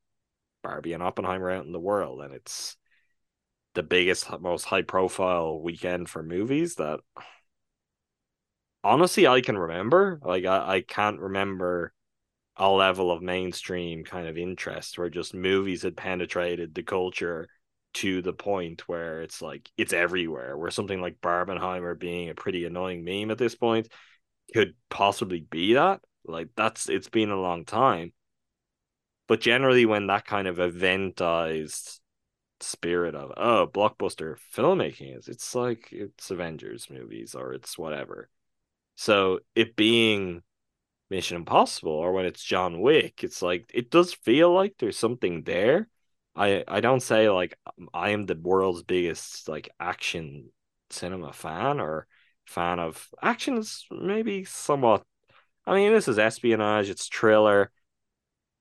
Barbie 0.62 0.92
and 0.92 1.02
Oppenheimer 1.02 1.50
out 1.50 1.66
in 1.66 1.72
the 1.72 1.80
world, 1.80 2.20
and 2.22 2.34
it's 2.34 2.76
the 3.74 3.82
biggest, 3.82 4.28
most 4.40 4.64
high 4.64 4.82
profile 4.82 5.60
weekend 5.60 6.08
for 6.08 6.22
movies 6.22 6.76
that 6.76 7.00
honestly 8.82 9.26
I 9.26 9.40
can 9.40 9.58
remember. 9.58 10.20
Like 10.22 10.44
I, 10.44 10.76
I 10.76 10.80
can't 10.82 11.20
remember 11.20 11.92
a 12.60 12.70
level 12.70 13.10
of 13.10 13.22
mainstream 13.22 14.04
kind 14.04 14.28
of 14.28 14.36
interest 14.36 14.98
where 14.98 15.08
just 15.08 15.32
movies 15.32 15.82
had 15.82 15.96
penetrated 15.96 16.74
the 16.74 16.82
culture 16.82 17.48
to 17.94 18.20
the 18.20 18.34
point 18.34 18.86
where 18.86 19.22
it's 19.22 19.40
like 19.40 19.70
it's 19.78 19.94
everywhere. 19.94 20.56
Where 20.58 20.70
something 20.70 21.00
like 21.00 21.22
Barbenheimer 21.22 21.98
being 21.98 22.28
a 22.28 22.34
pretty 22.34 22.66
annoying 22.66 23.02
meme 23.02 23.30
at 23.30 23.38
this 23.38 23.54
point 23.54 23.88
could 24.52 24.74
possibly 24.90 25.40
be 25.40 25.72
that. 25.72 26.02
Like 26.26 26.50
that's 26.54 26.90
it's 26.90 27.08
been 27.08 27.30
a 27.30 27.40
long 27.40 27.64
time. 27.64 28.12
But 29.26 29.40
generally 29.40 29.86
when 29.86 30.08
that 30.08 30.26
kind 30.26 30.46
of 30.46 30.58
eventized 30.58 32.00
spirit 32.62 33.14
of 33.14 33.32
oh 33.38 33.66
blockbuster 33.72 34.36
filmmaking 34.54 35.18
is 35.18 35.28
it's 35.28 35.54
like 35.54 35.88
it's 35.92 36.30
avengers 36.30 36.88
movies 36.90 37.34
or 37.34 37.54
it's 37.54 37.78
whatever 37.78 38.28
so 38.96 39.38
it 39.54 39.76
being 39.76 40.42
mission 41.10 41.36
impossible 41.36 41.92
or 41.92 42.12
when 42.12 42.24
it's 42.24 42.42
john 42.42 42.80
wick 42.80 43.24
it's 43.24 43.42
like 43.42 43.70
it 43.74 43.90
does 43.90 44.12
feel 44.12 44.52
like 44.52 44.74
there's 44.78 44.98
something 44.98 45.42
there 45.42 45.88
i 46.36 46.64
i 46.68 46.80
don't 46.80 47.02
say 47.02 47.28
like 47.28 47.58
um, 47.66 47.88
i 47.92 48.10
am 48.10 48.26
the 48.26 48.34
world's 48.36 48.82
biggest 48.82 49.48
like 49.48 49.68
action 49.80 50.50
cinema 50.90 51.32
fan 51.32 51.80
or 51.80 52.06
fan 52.46 52.78
of 52.78 53.08
action 53.22 53.58
is 53.58 53.86
maybe 53.90 54.44
somewhat 54.44 55.02
i 55.66 55.74
mean 55.74 55.92
this 55.92 56.08
is 56.08 56.18
espionage 56.18 56.88
it's 56.88 57.08
thriller 57.08 57.70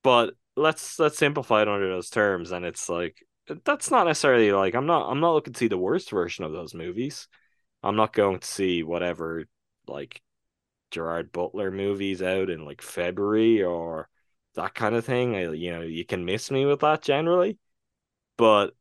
but 0.02 0.34
let's 0.56 0.98
let's 0.98 1.18
simplify 1.18 1.62
it 1.62 1.68
under 1.68 1.88
those 1.88 2.10
terms 2.10 2.50
and 2.50 2.64
it's 2.64 2.88
like 2.88 3.22
that's 3.64 3.90
not 3.90 4.06
necessarily 4.06 4.52
like 4.52 4.74
I'm 4.74 4.86
not 4.86 5.10
I'm 5.10 5.20
not 5.20 5.32
looking 5.32 5.52
to 5.52 5.58
see 5.58 5.68
the 5.68 5.78
worst 5.78 6.10
version 6.10 6.44
of 6.44 6.52
those 6.52 6.74
movies. 6.74 7.28
I'm 7.82 7.96
not 7.96 8.12
going 8.12 8.38
to 8.38 8.46
see 8.46 8.82
whatever 8.82 9.44
like 9.86 10.20
Gerard 10.90 11.32
Butler 11.32 11.70
movies 11.70 12.22
out 12.22 12.50
in 12.50 12.64
like 12.64 12.82
February 12.82 13.62
or 13.62 14.08
that 14.54 14.74
kind 14.74 14.94
of 14.94 15.04
thing. 15.04 15.36
I, 15.36 15.50
you 15.52 15.72
know, 15.72 15.82
you 15.82 16.04
can 16.04 16.24
miss 16.24 16.50
me 16.50 16.64
with 16.66 16.80
that 16.80 17.02
generally. 17.02 17.58
But 18.36 18.74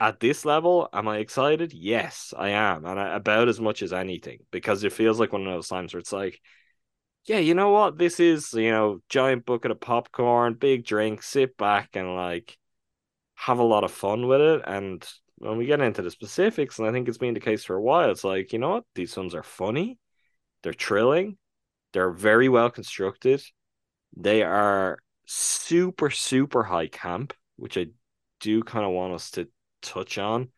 at 0.00 0.20
this 0.20 0.44
level, 0.44 0.88
am 0.92 1.08
I 1.08 1.18
excited? 1.18 1.72
Yes, 1.72 2.32
I 2.36 2.50
am. 2.50 2.84
And 2.84 3.00
I, 3.00 3.16
about 3.16 3.48
as 3.48 3.60
much 3.60 3.82
as 3.82 3.92
anything 3.92 4.40
because 4.50 4.84
it 4.84 4.92
feels 4.92 5.18
like 5.18 5.32
one 5.32 5.46
of 5.46 5.52
those 5.52 5.68
times 5.68 5.92
where 5.92 6.00
it's 6.00 6.12
like, 6.12 6.40
yeah, 7.24 7.38
you 7.38 7.54
know 7.54 7.70
what? 7.70 7.98
This 7.98 8.20
is, 8.20 8.52
you 8.54 8.70
know, 8.70 9.00
giant 9.08 9.44
bucket 9.44 9.70
of 9.70 9.80
popcorn, 9.80 10.54
big 10.54 10.84
drink, 10.86 11.22
sit 11.22 11.56
back 11.56 11.90
and 11.94 12.14
like 12.14 12.56
have 13.34 13.58
a 13.58 13.64
lot 13.64 13.84
of 13.84 13.90
fun 13.92 14.26
with 14.26 14.40
it. 14.40 14.62
And 14.66 15.06
when 15.36 15.58
we 15.58 15.66
get 15.66 15.80
into 15.80 16.02
the 16.02 16.10
specifics, 16.10 16.78
and 16.78 16.88
I 16.88 16.92
think 16.92 17.08
it's 17.08 17.18
been 17.18 17.34
the 17.34 17.40
case 17.40 17.64
for 17.64 17.76
a 17.76 17.82
while, 17.82 18.10
it's 18.10 18.24
like, 18.24 18.52
you 18.52 18.58
know 18.58 18.70
what? 18.70 18.84
These 18.94 19.14
films 19.14 19.34
are 19.34 19.42
funny, 19.42 19.98
they're 20.62 20.72
thrilling, 20.72 21.36
they're 21.92 22.10
very 22.10 22.48
well 22.48 22.70
constructed, 22.70 23.42
they 24.16 24.42
are 24.42 24.98
super, 25.26 26.10
super 26.10 26.62
high 26.62 26.88
camp, 26.88 27.34
which 27.56 27.76
I 27.76 27.86
do 28.40 28.62
kind 28.62 28.84
of 28.84 28.92
want 28.92 29.14
us 29.14 29.30
to 29.32 29.48
touch 29.82 30.18
on. 30.18 30.48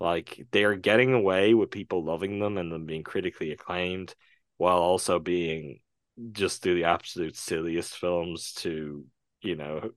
Like 0.00 0.46
they 0.50 0.64
are 0.64 0.76
getting 0.76 1.12
away 1.14 1.54
with 1.54 1.70
people 1.70 2.04
loving 2.04 2.38
them 2.38 2.58
and 2.58 2.70
them 2.70 2.86
being 2.86 3.04
critically 3.04 3.52
acclaimed 3.52 4.14
while 4.56 4.78
also 4.78 5.18
being 5.18 5.80
just 6.32 6.62
the 6.62 6.84
absolute 6.84 7.36
silliest 7.36 7.96
films 7.96 8.52
to, 8.52 9.04
you 9.40 9.56
know, 9.56 9.90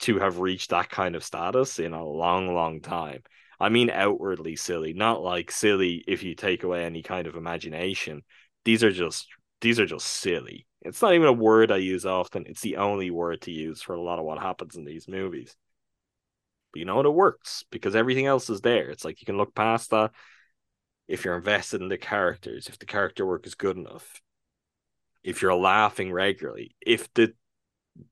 to 0.00 0.18
have 0.18 0.38
reached 0.38 0.70
that 0.70 0.90
kind 0.90 1.16
of 1.16 1.24
status 1.24 1.78
in 1.78 1.92
a 1.92 2.04
long, 2.04 2.54
long 2.54 2.80
time. 2.80 3.22
I 3.60 3.68
mean, 3.68 3.90
outwardly 3.90 4.56
silly, 4.56 4.92
not 4.92 5.22
like 5.22 5.50
silly 5.50 6.04
if 6.06 6.22
you 6.22 6.34
take 6.34 6.62
away 6.62 6.84
any 6.84 7.02
kind 7.02 7.26
of 7.26 7.34
imagination. 7.34 8.22
These 8.64 8.84
are 8.84 8.92
just 8.92 9.26
these 9.60 9.80
are 9.80 9.86
just 9.86 10.06
silly. 10.06 10.66
It's 10.82 11.02
not 11.02 11.14
even 11.14 11.26
a 11.26 11.32
word 11.32 11.72
I 11.72 11.78
use 11.78 12.06
often. 12.06 12.44
It's 12.46 12.60
the 12.60 12.76
only 12.76 13.10
word 13.10 13.42
to 13.42 13.50
use 13.50 13.82
for 13.82 13.94
a 13.94 14.00
lot 14.00 14.18
of 14.18 14.24
what 14.24 14.38
happens 14.38 14.76
in 14.76 14.84
these 14.84 15.08
movies. 15.08 15.56
But 16.72 16.80
you 16.80 16.84
know 16.84 16.96
what? 16.96 17.06
It 17.06 17.10
works 17.10 17.64
because 17.70 17.96
everything 17.96 18.26
else 18.26 18.48
is 18.50 18.60
there. 18.60 18.90
It's 18.90 19.04
like 19.04 19.20
you 19.20 19.26
can 19.26 19.36
look 19.36 19.54
past 19.54 19.90
that 19.90 20.12
if 21.08 21.24
you're 21.24 21.36
invested 21.36 21.80
in 21.80 21.88
the 21.88 21.98
characters, 21.98 22.68
if 22.68 22.78
the 22.78 22.86
character 22.86 23.26
work 23.26 23.46
is 23.46 23.54
good 23.54 23.76
enough, 23.76 24.20
if 25.24 25.42
you're 25.42 25.54
laughing 25.54 26.12
regularly, 26.12 26.76
if 26.80 27.12
the 27.14 27.34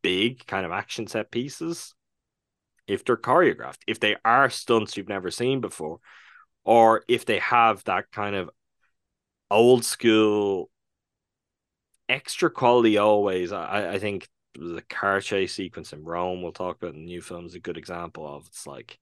big 0.03 0.47
kind 0.47 0.67
of 0.67 0.73
action 0.73 1.07
set 1.07 1.31
pieces, 1.31 1.95
if 2.87 3.05
they're 3.05 3.17
choreographed, 3.17 3.79
if 3.87 4.01
they 4.01 4.17
are 4.25 4.51
stunts 4.51 4.97
you've 4.97 5.09
never 5.09 5.31
seen 5.31 5.61
before, 5.61 5.99
or 6.65 7.05
if 7.09 7.27
they 7.27 7.39
have 7.39 7.85
that 7.85 8.11
kind 8.11 8.35
of 8.35 8.51
old 9.51 9.85
school 9.85 10.71
extra 12.09 12.51
quality 12.51 12.99
always. 12.99 13.53
I, 13.53 13.95
I 13.95 13.99
think 13.99 14.29
the 14.55 14.83
car 14.89 15.21
chase 15.21 15.55
sequence 15.55 15.93
in 15.93 16.03
Rome 16.03 16.41
we'll 16.41 16.53
talk 16.53 16.79
about 16.79 16.95
in 16.95 17.05
new 17.05 17.21
film 17.21 17.47
is 17.47 17.55
a 17.55 17.61
good 17.61 17.77
example 17.77 18.27
of 18.27 18.47
it's 18.47 18.67
like 18.67 18.99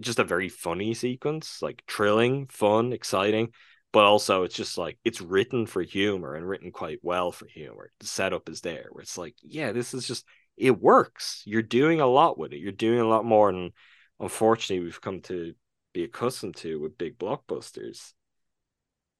just 0.00 0.18
a 0.18 0.24
very 0.24 0.48
funny 0.48 0.94
sequence, 0.94 1.60
like 1.62 1.82
thrilling, 1.86 2.46
fun, 2.46 2.92
exciting 2.92 3.52
but 3.92 4.04
also 4.04 4.42
it's 4.42 4.54
just 4.54 4.78
like 4.78 4.98
it's 5.04 5.20
written 5.20 5.66
for 5.66 5.82
humor 5.82 6.34
and 6.34 6.48
written 6.48 6.72
quite 6.72 6.98
well 7.02 7.30
for 7.30 7.46
humor. 7.46 7.92
The 8.00 8.06
setup 8.06 8.48
is 8.48 8.62
there 8.62 8.86
where 8.90 9.02
it's 9.02 9.18
like, 9.18 9.36
yeah, 9.42 9.72
this 9.72 9.94
is 9.94 10.06
just 10.06 10.24
it 10.56 10.80
works. 10.80 11.42
You're 11.44 11.62
doing 11.62 12.00
a 12.00 12.06
lot 12.06 12.38
with 12.38 12.52
it. 12.52 12.58
You're 12.58 12.72
doing 12.72 13.00
a 13.00 13.08
lot 13.08 13.24
more 13.24 13.52
than 13.52 13.72
unfortunately 14.18 14.84
we've 14.84 15.00
come 15.00 15.20
to 15.22 15.54
be 15.92 16.04
accustomed 16.04 16.56
to 16.56 16.80
with 16.80 16.98
big 16.98 17.18
blockbusters. 17.18 18.14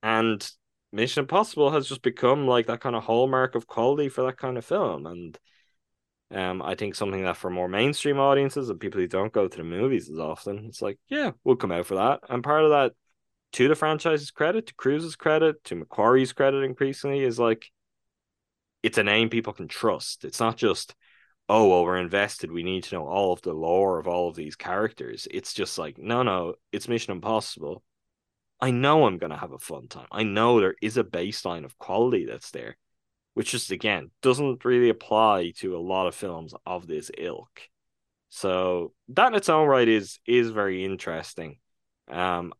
And 0.02 0.46
Mission 0.92 1.22
Impossible 1.22 1.70
has 1.70 1.88
just 1.88 2.02
become 2.02 2.46
like 2.46 2.66
that 2.66 2.80
kind 2.80 2.96
of 2.96 3.04
hallmark 3.04 3.54
of 3.54 3.66
quality 3.66 4.08
for 4.08 4.22
that 4.24 4.36
kind 4.36 4.58
of 4.58 4.64
film. 4.64 5.06
And 5.06 5.38
um, 6.30 6.62
I 6.62 6.74
think 6.74 6.94
something 6.94 7.22
that 7.24 7.36
for 7.36 7.50
more 7.50 7.68
mainstream 7.68 8.18
audiences 8.18 8.68
and 8.68 8.80
people 8.80 9.00
who 9.00 9.06
don't 9.06 9.32
go 9.32 9.48
to 9.48 9.56
the 9.56 9.64
movies 9.64 10.10
as 10.10 10.18
often, 10.18 10.66
it's 10.66 10.82
like, 10.82 10.98
yeah, 11.08 11.32
we'll 11.44 11.56
come 11.56 11.72
out 11.72 11.86
for 11.86 11.96
that. 11.96 12.20
And 12.28 12.42
part 12.42 12.64
of 12.64 12.70
that 12.70 12.92
to 13.52 13.68
the 13.68 13.74
franchise's 13.74 14.30
credit, 14.30 14.66
to 14.68 14.74
Cruise's 14.74 15.16
credit, 15.16 15.62
to 15.64 15.76
McQuarrie's 15.76 16.32
credit 16.32 16.64
increasingly 16.64 17.20
is 17.20 17.38
like 17.38 17.70
it's 18.82 18.98
a 18.98 19.02
name 19.04 19.28
people 19.28 19.52
can 19.52 19.68
trust. 19.68 20.24
It's 20.24 20.40
not 20.40 20.56
just, 20.56 20.94
oh, 21.48 21.68
well, 21.68 21.84
we're 21.84 21.96
invested. 21.96 22.50
We 22.50 22.62
need 22.62 22.84
to 22.84 22.96
know 22.96 23.06
all 23.06 23.32
of 23.32 23.42
the 23.42 23.52
lore 23.52 23.98
of 23.98 24.08
all 24.08 24.28
of 24.28 24.36
these 24.36 24.56
characters. 24.56 25.28
It's 25.30 25.52
just 25.54 25.78
like, 25.78 25.98
no, 25.98 26.22
no, 26.22 26.54
it's 26.72 26.88
Mission 26.88 27.12
Impossible. 27.12 27.82
I 28.62 28.70
know 28.70 29.06
I'm 29.06 29.18
going 29.18 29.32
to 29.32 29.36
have 29.36 29.50
a 29.50 29.58
fun 29.58 29.88
time. 29.88 30.06
I 30.12 30.22
know 30.22 30.60
there 30.60 30.76
is 30.80 30.96
a 30.96 31.02
baseline 31.02 31.64
of 31.64 31.76
quality 31.78 32.26
that's 32.26 32.52
there, 32.52 32.76
which 33.34 33.50
just, 33.50 33.72
again, 33.72 34.12
doesn't 34.22 34.64
really 34.64 34.88
apply 34.88 35.52
to 35.58 35.76
a 35.76 35.82
lot 35.82 36.06
of 36.06 36.14
films 36.14 36.54
of 36.64 36.86
this 36.86 37.10
ilk. 37.18 37.60
So 38.30 38.92
that 39.08 39.32
in 39.32 39.34
its 39.34 39.48
own 39.48 39.66
right 39.66 39.86
is 39.86 40.20
is 40.26 40.50
very 40.50 40.84
interesting. 40.84 41.58
Um, 42.08 42.54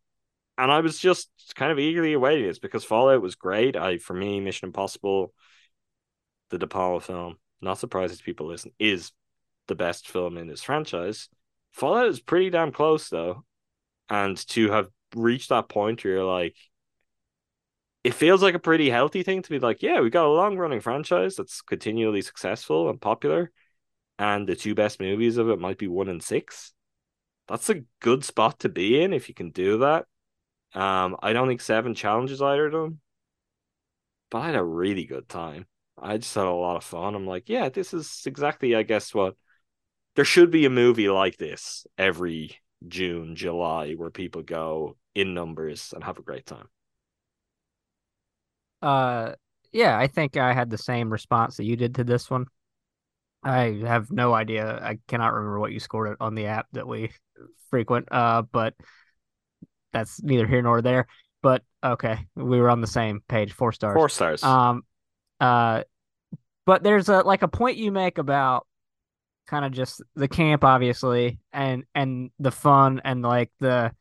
and 0.57 0.71
I 0.71 0.81
was 0.81 0.99
just 0.99 1.29
kind 1.55 1.71
of 1.71 1.79
eagerly 1.79 2.13
awaiting 2.13 2.47
this 2.47 2.59
because 2.59 2.83
Fallout 2.83 3.21
was 3.21 3.35
great. 3.35 3.77
I 3.77 3.97
for 3.97 4.13
me, 4.13 4.41
Mission 4.41 4.67
Impossible, 4.67 5.33
the 6.49 6.59
De 6.59 6.67
Palma 6.67 6.99
film, 6.99 7.37
not 7.61 7.79
surprised 7.79 8.17
to 8.17 8.23
people 8.23 8.47
listen, 8.47 8.71
is 8.77 9.13
the 9.67 9.75
best 9.75 10.09
film 10.09 10.37
in 10.37 10.47
this 10.47 10.61
franchise. 10.61 11.29
Fallout 11.71 12.07
is 12.07 12.19
pretty 12.19 12.49
damn 12.49 12.73
close 12.73 13.07
though, 13.09 13.45
and 14.09 14.37
to 14.49 14.69
have 14.69 14.89
reached 15.15 15.49
that 15.49 15.69
point 15.69 16.03
where 16.03 16.13
you're 16.15 16.23
like, 16.23 16.55
it 18.03 18.13
feels 18.13 18.43
like 18.43 18.55
a 18.55 18.59
pretty 18.59 18.89
healthy 18.89 19.23
thing 19.23 19.41
to 19.41 19.49
be 19.49 19.59
like, 19.59 19.81
yeah, 19.81 20.01
we 20.01 20.09
got 20.09 20.25
a 20.25 20.29
long 20.29 20.57
running 20.57 20.81
franchise 20.81 21.35
that's 21.35 21.61
continually 21.61 22.21
successful 22.21 22.89
and 22.89 22.99
popular, 22.99 23.51
and 24.19 24.47
the 24.47 24.55
two 24.55 24.75
best 24.75 24.99
movies 24.99 25.37
of 25.37 25.49
it 25.49 25.59
might 25.59 25.77
be 25.77 25.87
one 25.87 26.09
and 26.09 26.21
six. 26.21 26.73
That's 27.47 27.69
a 27.69 27.83
good 27.99 28.23
spot 28.23 28.59
to 28.59 28.69
be 28.69 29.01
in 29.01 29.13
if 29.13 29.29
you 29.29 29.35
can 29.35 29.51
do 29.51 29.79
that. 29.79 30.05
Um, 30.73 31.17
I 31.21 31.33
don't 31.33 31.47
think 31.47 31.61
seven 31.61 31.93
challenges 31.93 32.41
either 32.41 32.67
of 32.67 32.71
them, 32.73 32.99
but 34.31 34.39
I 34.39 34.45
had 34.47 34.55
a 34.55 34.63
really 34.63 35.05
good 35.05 35.29
time. 35.29 35.67
I 35.97 36.17
just 36.17 36.33
had 36.33 36.45
a 36.45 36.51
lot 36.51 36.75
of 36.77 36.83
fun. 36.83 37.15
I'm 37.15 37.27
like, 37.27 37.47
yeah, 37.47 37.69
this 37.69 37.93
is 37.93 38.23
exactly, 38.25 38.75
I 38.75 38.83
guess, 38.83 39.13
what 39.13 39.35
there 40.15 40.25
should 40.25 40.51
be 40.51 40.65
a 40.65 40.69
movie 40.69 41.09
like 41.09 41.37
this 41.37 41.85
every 41.97 42.57
June, 42.87 43.35
July, 43.35 43.93
where 43.93 44.09
people 44.09 44.41
go 44.41 44.97
in 45.15 45.33
numbers 45.33 45.93
and 45.93 46.03
have 46.03 46.17
a 46.17 46.23
great 46.23 46.45
time. 46.45 46.67
Uh, 48.81 49.33
yeah, 49.71 49.97
I 49.97 50.07
think 50.07 50.37
I 50.37 50.53
had 50.53 50.69
the 50.69 50.77
same 50.77 51.11
response 51.11 51.57
that 51.57 51.63
you 51.63 51.75
did 51.75 51.95
to 51.95 52.03
this 52.03 52.29
one. 52.29 52.47
I 53.43 53.81
have 53.85 54.11
no 54.11 54.33
idea. 54.33 54.79
I 54.81 54.99
cannot 55.07 55.33
remember 55.33 55.59
what 55.59 55.73
you 55.73 55.79
scored 55.79 56.11
it 56.11 56.17
on 56.19 56.35
the 56.35 56.45
app 56.47 56.67
that 56.73 56.87
we 56.87 57.11
frequent. 57.69 58.07
Uh, 58.11 58.43
but 58.43 58.73
that's 59.91 60.21
neither 60.21 60.47
here 60.47 60.61
nor 60.61 60.81
there. 60.81 61.07
But 61.41 61.63
okay, 61.83 62.19
we 62.35 62.59
were 62.59 62.69
on 62.69 62.81
the 62.81 62.87
same 62.87 63.21
page. 63.27 63.51
Four 63.51 63.71
stars. 63.73 63.95
Four 63.95 64.09
stars. 64.09 64.43
Um, 64.43 64.83
uh, 65.39 65.83
but 66.65 66.83
there's 66.83 67.09
a 67.09 67.21
like 67.21 67.41
a 67.41 67.47
point 67.47 67.77
you 67.77 67.91
make 67.91 68.17
about 68.17 68.65
kind 69.47 69.65
of 69.65 69.71
just 69.71 70.01
the 70.15 70.27
camp, 70.27 70.63
obviously, 70.63 71.39
and 71.51 71.83
and 71.93 72.31
the 72.39 72.51
fun 72.51 73.01
and 73.03 73.21
like 73.21 73.51
the 73.59 73.93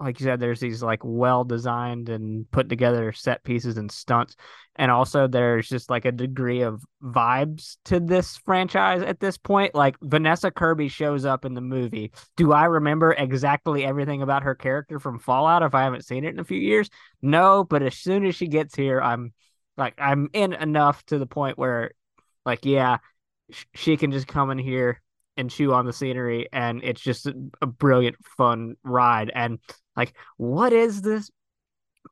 like 0.00 0.18
you 0.18 0.24
said, 0.24 0.40
there's 0.40 0.60
these 0.60 0.82
like 0.82 1.00
well 1.02 1.44
designed 1.44 2.08
and 2.08 2.50
put 2.50 2.70
together 2.70 3.12
set 3.12 3.44
pieces 3.44 3.76
and 3.76 3.92
stunts. 3.92 4.34
And 4.76 4.90
also 4.90 5.28
there's 5.28 5.68
just 5.68 5.90
like 5.90 6.06
a 6.06 6.12
degree 6.12 6.62
of 6.62 6.82
vibes 7.02 7.76
to 7.84 8.00
this 8.00 8.38
franchise 8.38 9.02
at 9.02 9.20
this 9.20 9.36
point. 9.36 9.74
Like 9.74 9.96
Vanessa 10.00 10.50
Kirby 10.50 10.88
shows 10.88 11.26
up 11.26 11.44
in 11.44 11.52
the 11.52 11.60
movie. 11.60 12.12
Do 12.36 12.52
I 12.52 12.64
remember 12.64 13.12
exactly 13.12 13.84
everything 13.84 14.22
about 14.22 14.44
her 14.44 14.54
character 14.54 14.98
from 14.98 15.18
Fallout 15.18 15.62
if 15.62 15.74
I 15.74 15.82
haven't 15.82 16.06
seen 16.06 16.24
it 16.24 16.32
in 16.32 16.38
a 16.38 16.44
few 16.44 16.60
years? 16.60 16.88
No, 17.20 17.62
but 17.62 17.82
as 17.82 17.94
soon 17.94 18.24
as 18.24 18.34
she 18.34 18.48
gets 18.48 18.74
here, 18.74 19.02
I'm 19.02 19.34
like 19.76 19.94
I'm 19.98 20.30
in 20.32 20.54
enough 20.54 21.04
to 21.06 21.18
the 21.18 21.26
point 21.26 21.58
where 21.58 21.90
like 22.46 22.64
yeah, 22.64 22.98
she 23.74 23.96
can 23.96 24.12
just 24.12 24.26
come 24.26 24.50
in 24.50 24.58
here 24.58 25.00
and 25.36 25.50
chew 25.50 25.72
on 25.72 25.86
the 25.86 25.92
scenery 25.92 26.48
and 26.52 26.82
it's 26.84 27.00
just 27.00 27.26
a, 27.26 27.66
brilliant 27.66 28.16
fun 28.36 28.74
ride 28.82 29.30
and 29.34 29.58
like, 29.96 30.14
what 30.36 30.72
is 30.72 31.02
this 31.02 31.30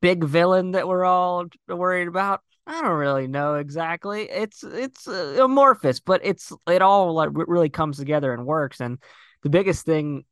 big 0.01 0.25
villain 0.25 0.73
that 0.73 0.89
we're 0.89 1.05
all 1.05 1.47
worried 1.69 2.09
about? 2.09 2.41
I 2.67 2.83
don't 2.83 2.99
really 2.99 3.27
know 3.27 3.55
exactly. 3.55 4.29
It's 4.29 4.63
it's 4.63 5.09
uh, 5.09 5.39
amorphous, 5.43 6.01
but 6.01 6.21
it's 6.23 6.53
it 6.69 6.83
all 6.83 7.15
like 7.15 7.31
really 7.33 7.71
comes 7.71 7.97
together 7.97 8.35
and 8.35 8.45
works. 8.45 8.81
And 8.81 8.99
the 9.43 9.49
biggest 9.49 9.87
thing 9.87 10.25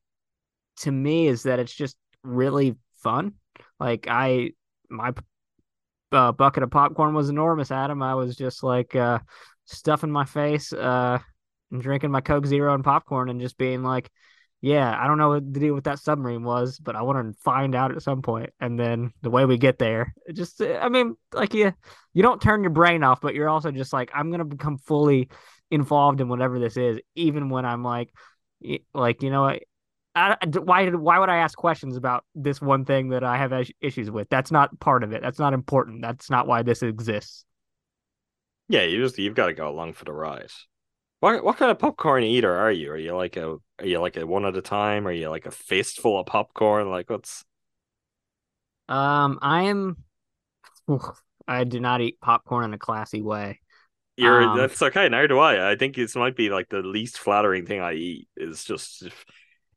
to 0.80 0.92
me 0.92 1.28
is 1.28 1.44
that 1.44 1.58
it's 1.58 1.74
just 1.74 1.96
really 2.22 2.74
fun. 3.02 3.32
Like 3.80 4.06
I 4.10 4.50
my 4.90 5.14
uh, 6.12 6.32
bucket 6.32 6.62
of 6.62 6.70
popcorn 6.70 7.14
was 7.14 7.30
enormous, 7.30 7.70
Adam. 7.70 8.02
I 8.02 8.14
was 8.14 8.36
just 8.36 8.62
like 8.62 8.94
uh, 8.94 9.20
stuffing 9.66 10.10
my 10.10 10.24
face 10.24 10.72
uh, 10.72 11.18
and 11.70 11.82
drinking 11.82 12.10
my 12.10 12.20
Coke 12.20 12.46
Zero 12.46 12.74
and 12.74 12.84
popcorn 12.84 13.28
and 13.28 13.40
just 13.40 13.58
being 13.58 13.82
like, 13.82 14.10
yeah, 14.62 14.96
I 14.98 15.06
don't 15.06 15.18
know 15.18 15.28
what 15.28 15.52
the 15.52 15.60
deal 15.60 15.74
with 15.74 15.84
that 15.84 15.98
submarine 15.98 16.42
was, 16.42 16.78
but 16.78 16.96
I 16.96 17.02
want 17.02 17.34
to 17.34 17.40
find 17.42 17.74
out 17.74 17.94
at 17.94 18.02
some 18.02 18.22
point. 18.22 18.50
And 18.58 18.78
then 18.78 19.12
the 19.22 19.30
way 19.30 19.44
we 19.44 19.58
get 19.58 19.78
there, 19.78 20.14
just 20.32 20.62
I 20.62 20.88
mean, 20.88 21.14
like 21.32 21.54
you, 21.54 21.72
you 22.14 22.22
don't 22.22 22.40
turn 22.40 22.62
your 22.62 22.70
brain 22.70 23.04
off, 23.04 23.20
but 23.20 23.34
you're 23.34 23.48
also 23.48 23.70
just 23.70 23.92
like 23.92 24.10
I'm 24.14 24.30
gonna 24.30 24.44
become 24.44 24.78
fully 24.78 25.28
involved 25.70 26.20
in 26.20 26.28
whatever 26.28 26.58
this 26.58 26.76
is, 26.76 26.98
even 27.14 27.50
when 27.50 27.64
I'm 27.64 27.84
like, 27.84 28.10
like 28.94 29.22
you 29.22 29.30
know, 29.30 29.44
I, 29.44 29.60
I, 30.14 30.36
why 30.58 30.88
why 30.90 31.18
would 31.18 31.28
I 31.28 31.36
ask 31.38 31.56
questions 31.56 31.96
about 31.96 32.24
this 32.34 32.60
one 32.60 32.84
thing 32.84 33.10
that 33.10 33.22
I 33.22 33.36
have 33.36 33.52
issues 33.80 34.10
with? 34.10 34.28
That's 34.30 34.50
not 34.50 34.78
part 34.80 35.04
of 35.04 35.12
it. 35.12 35.22
That's 35.22 35.38
not 35.38 35.52
important. 35.52 36.02
That's 36.02 36.30
not 36.30 36.46
why 36.46 36.62
this 36.62 36.82
exists. 36.82 37.44
Yeah, 38.68 38.82
you 38.82 38.98
just 39.02 39.18
you've 39.18 39.34
got 39.34 39.46
to 39.46 39.52
go 39.54 39.68
along 39.68 39.92
for 39.94 40.04
the 40.04 40.12
ride. 40.12 40.50
What 41.20 41.44
what 41.44 41.56
kind 41.56 41.70
of 41.70 41.78
popcorn 41.78 42.24
eater 42.24 42.54
are 42.54 42.72
you? 42.72 42.90
Are 42.92 42.96
you 42.98 43.14
like 43.16 43.36
a 43.36 43.56
are 43.78 43.86
you 43.86 44.00
like 44.00 44.16
a 44.16 44.26
one 44.26 44.44
at 44.46 44.56
a 44.56 44.62
time? 44.62 45.06
Are 45.06 45.12
you 45.12 45.30
like 45.30 45.46
a 45.46 45.50
fistful 45.50 46.18
of 46.20 46.26
popcorn? 46.26 46.90
Like 46.90 47.10
what's 47.10 47.44
um 48.88 49.38
I 49.42 49.64
am 49.64 50.04
I 51.48 51.64
do 51.64 51.80
not 51.80 52.00
eat 52.00 52.20
popcorn 52.20 52.64
in 52.64 52.74
a 52.74 52.78
classy 52.78 53.22
way. 53.22 53.60
You're 54.16 54.48
um, 54.48 54.56
that's 54.56 54.80
okay, 54.80 55.08
neither 55.08 55.28
do 55.28 55.38
I. 55.38 55.72
I 55.72 55.76
think 55.76 55.94
this 55.94 56.16
might 56.16 56.36
be 56.36 56.48
like 56.48 56.68
the 56.70 56.78
least 56.80 57.18
flattering 57.18 57.66
thing 57.66 57.80
I 57.80 57.92
eat 57.94 58.28
is 58.36 58.64
just 58.64 59.02
if 59.02 59.24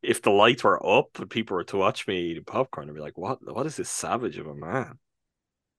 if 0.02 0.22
the 0.22 0.30
lights 0.32 0.64
were 0.64 0.86
up 0.86 1.20
and 1.20 1.30
people 1.30 1.56
were 1.58 1.66
to 1.66 1.78
watch 1.78 2.08
me 2.08 2.32
eating 2.32 2.46
popcorn, 2.46 2.90
I'd 2.90 2.96
be 2.96 3.02
like, 3.02 3.18
What 3.18 3.40
what 3.54 3.66
is 3.66 3.76
this 3.78 3.90
savage 3.90 4.38
of 4.38 4.48
a 4.48 4.56
man? 4.56 4.98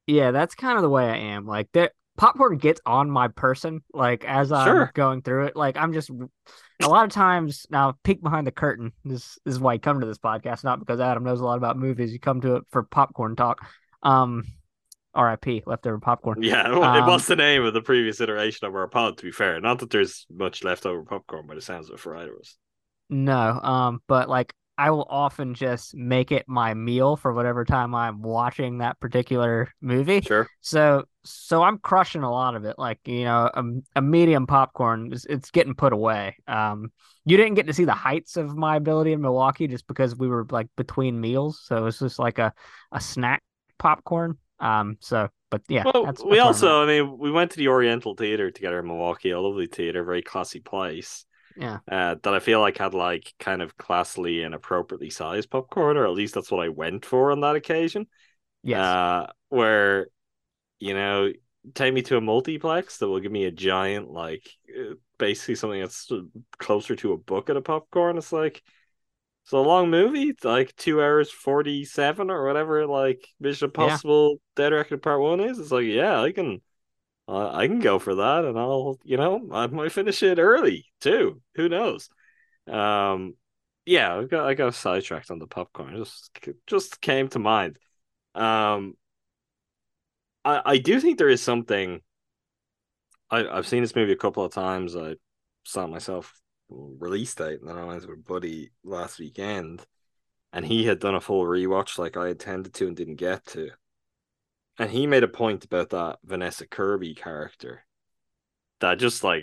Yeah, 0.07 0.31
that's 0.33 0.55
kind 0.55 0.77
of 0.77 0.83
the 0.83 0.91
way 0.91 1.05
I 1.09 1.17
am. 1.17 1.47
Like 1.47 1.69
there 1.73 1.91
popcorn 2.21 2.59
gets 2.59 2.83
on 2.85 3.11
my 3.11 3.29
person 3.29 3.81
like 3.95 4.27
as 4.27 4.53
i'm 4.53 4.67
sure. 4.67 4.91
going 4.93 5.23
through 5.23 5.47
it 5.47 5.57
like 5.57 5.79
i'm 5.79 5.95
just 5.95 6.11
a 6.83 6.87
lot 6.87 7.07
of 7.07 7.11
times 7.11 7.65
now 7.71 7.95
peek 8.05 8.23
behind 8.23 8.47
the 8.47 8.53
curtain 8.53 8.93
this, 9.07 9.39
this 9.47 9.55
is 9.55 9.59
why 9.59 9.73
you 9.73 9.81
come 9.81 10.01
to 10.01 10.07
this 10.07 10.19
podcast 10.19 10.63
not 10.63 10.79
because 10.79 11.01
adam 11.01 11.25
knows 11.25 11.41
a 11.41 11.45
lot 11.45 11.57
about 11.57 11.79
movies 11.79 12.13
you 12.13 12.21
come 12.21 12.43
to 12.43 12.57
it 12.57 12.65
for 12.69 12.83
popcorn 12.83 13.35
talk 13.37 13.67
um 14.03 14.45
rip 15.17 15.47
leftover 15.67 15.99
popcorn 15.99 16.43
yeah 16.43 16.69
well, 16.69 16.85
um, 16.85 17.03
it 17.03 17.11
was 17.11 17.27
the 17.27 17.35
name 17.35 17.65
of 17.65 17.73
the 17.73 17.81
previous 17.81 18.21
iteration 18.21 18.69
of 18.69 18.75
our 18.75 18.87
pod 18.87 19.17
to 19.17 19.25
be 19.25 19.33
fair 19.33 19.59
not 19.59 19.79
that 19.79 19.89
there's 19.89 20.27
much 20.31 20.63
leftover 20.63 21.03
popcorn 21.03 21.47
by 21.47 21.55
the 21.55 21.63
sounds 21.63 21.89
of 21.89 21.95
it 21.95 22.01
for 22.01 22.15
either 22.19 22.35
of 22.35 22.41
us 22.41 22.59
no 23.09 23.59
um 23.63 24.03
but 24.07 24.29
like 24.29 24.53
I 24.77 24.91
will 24.93 25.07
often 25.11 25.53
just 25.53 25.95
make 25.95 26.33
it 26.33 26.47
my 26.49 26.73
meal 26.73 27.15
for 27.15 27.35
whatever 27.35 27.67
time 27.67 27.95
I'm 27.95 28.23
watching 28.23 28.79
that 28.79 28.99
particular 28.99 29.71
movie. 29.83 30.23
Sure. 30.23 30.49
So 30.63 31.05
so 31.25 31.63
I'm 31.63 31.79
crushing 31.79 32.23
a 32.23 32.31
lot 32.31 32.55
of 32.55 32.65
it. 32.65 32.79
Like 32.79 32.99
you 33.07 33.25
know, 33.25 33.51
a, 33.53 33.65
a 33.97 34.03
medium 34.03 34.47
popcorn, 34.47 35.13
it's, 35.13 35.25
it's, 35.27 35.51
getting 35.51 35.75
put 35.75 35.93
away. 35.93 36.37
Um, 36.47 36.93
you 37.25 37.37
didn't 37.37 37.55
get 37.55 37.67
to 37.67 37.73
see 37.73 37.85
the 37.85 37.93
heights 37.93 38.37
of 38.37 38.57
my 38.57 38.77
ability 38.77 39.13
in 39.13 39.21
Milwaukee 39.21 39.69
just 39.69 39.87
because 39.87 40.17
we 40.17 40.29
were 40.29 40.47
like 40.51 40.69
between 40.77 41.21
meals, 41.21 41.61
so 41.65 41.87
it's 41.87 41.99
just 41.99 42.19
like 42.19 42.39
a 42.39 42.53
a 42.93 43.01
snack 43.01 43.43
popcorn. 43.79 44.39
Um, 44.59 44.99
so 45.01 45.29
but 45.51 45.63
yeah, 45.69 45.83
well, 45.85 46.05
that's, 46.05 46.21
that's 46.21 46.25
we 46.31 46.39
also, 46.39 46.83
I 46.83 46.87
mean, 46.87 47.19
we 47.19 47.31
went 47.31 47.51
to 47.51 47.57
the 47.59 47.69
Oriental 47.69 48.15
Theater 48.15 48.51
together 48.51 48.79
in 48.79 48.87
Milwaukee, 48.87 49.31
a 49.31 49.41
lovely 49.41 49.67
theater, 49.67 50.05
very 50.05 50.23
classy 50.23 50.61
place. 50.61 51.27
Yeah. 51.57 51.79
Uh, 51.91 52.15
that 52.23 52.35
I 52.35 52.39
feel 52.39 52.61
like 52.61 52.79
had 52.79 52.95
like 52.95 53.35
kind 53.41 53.61
of 53.61 53.77
classily 53.77 54.47
and 54.47 54.55
appropriately 54.55 55.11
sized 55.11 55.51
popcorn, 55.51 55.97
or 55.97 56.07
at 56.07 56.13
least 56.13 56.35
that's 56.35 56.51
what 56.51 56.65
I 56.65 56.69
went 56.69 57.05
for 57.05 57.33
on 57.33 57.41
that 57.41 57.57
occasion. 57.57 58.07
Yes. 58.63 58.79
Uh, 58.79 59.27
where, 59.49 60.07
you 60.81 60.95
know, 60.95 61.33
take 61.75 61.95
me 61.95 62.03
to 62.03 62.17
a 62.17 62.21
multiplex 62.21 62.99
that 62.99 63.09
will 63.09 63.21
give 63.21 63.31
me 63.31 63.45
a 63.45 63.53
giant, 63.53 64.11
like, 64.11 64.51
uh, 64.69 64.95
basically 65.19 65.55
something 65.55 65.81
that's 65.81 66.11
closer 66.59 66.97
to 66.97 67.13
a 67.13 67.19
bucket 67.19 67.57
of 67.57 67.61
a 67.61 67.63
popcorn. 67.63 68.19
It's 68.19 68.33
like, 68.33 68.63
it's 69.45 69.53
a 69.53 69.59
long 69.59 69.91
movie. 69.91 70.29
It's 70.29 70.45
like 70.45 70.77
two 70.77 71.03
hours 71.03 71.31
forty 71.31 71.85
seven 71.85 72.31
or 72.31 72.45
whatever. 72.45 72.87
Like 72.87 73.27
Mission 73.41 73.67
Impossible 73.67 74.33
yeah. 74.33 74.37
Dead 74.57 74.73
Reckoning 74.75 75.01
Part 75.01 75.21
One 75.21 75.41
is. 75.41 75.59
It's 75.59 75.73
like, 75.73 75.87
yeah, 75.87 76.21
I 76.21 76.33
can 76.33 76.61
uh, 77.27 77.51
I 77.51 77.67
can 77.67 77.81
go 77.81 77.99
for 77.99 78.17
that, 78.17 78.45
and 78.45 78.59
I'll, 78.59 78.99
you 79.03 79.17
know, 79.17 79.49
I 79.53 79.67
might 79.67 79.93
finish 79.93 80.23
it 80.23 80.39
early 80.39 80.87
too. 81.01 81.41
Who 81.55 81.69
knows? 81.69 82.11
Um, 82.67 83.35
yeah, 83.87 84.19
I 84.19 84.25
got 84.25 84.47
I 84.47 84.55
got 84.55 84.75
sidetracked 84.75 85.31
on 85.31 85.39
the 85.39 85.47
popcorn. 85.47 85.97
Just 85.97 86.39
just 86.67 87.01
came 87.01 87.29
to 87.29 87.39
mind. 87.39 87.79
Um, 88.35 88.95
I 90.45 90.63
I 90.65 90.79
do 90.79 91.01
think 91.01 91.19
there 91.19 91.29
is 91.29 91.43
something. 91.43 92.01
I 93.31 93.47
I've 93.47 93.67
seen 93.67 93.83
this 93.83 93.97
movie 93.97 94.13
a 94.13 94.17
couple 94.17 94.45
of 94.45 94.53
times. 94.53 94.97
I 94.97 95.17
saw 95.65 95.85
it 95.85 95.89
myself 95.89 96.41
release 96.69 97.35
date, 97.35 97.61
and 97.61 97.69
then 97.69 97.79
I 97.79 97.85
went 97.85 98.07
with 98.07 98.19
a 98.19 98.23
Buddy 98.23 98.71
last 98.85 99.19
weekend, 99.19 99.85
and 100.53 100.65
he 100.65 100.85
had 100.85 101.01
done 101.01 101.15
a 101.15 101.21
full 101.21 101.45
rewatch 101.45 101.99
like 101.99 102.17
I 102.17 102.29
intended 102.29 102.75
to 102.75 102.87
and 102.87 102.97
didn't 102.97 103.17
get 103.17 103.45
to. 103.47 103.71
And 104.79 104.91
he 104.91 105.07
made 105.07 105.25
a 105.25 105.29
point 105.29 105.65
about 105.65 105.91
that 105.91 106.19
Vanessa 106.25 106.67
Kirby 106.67 107.15
character 107.15 107.85
that 108.81 108.99
just 108.99 109.23
like 109.23 109.43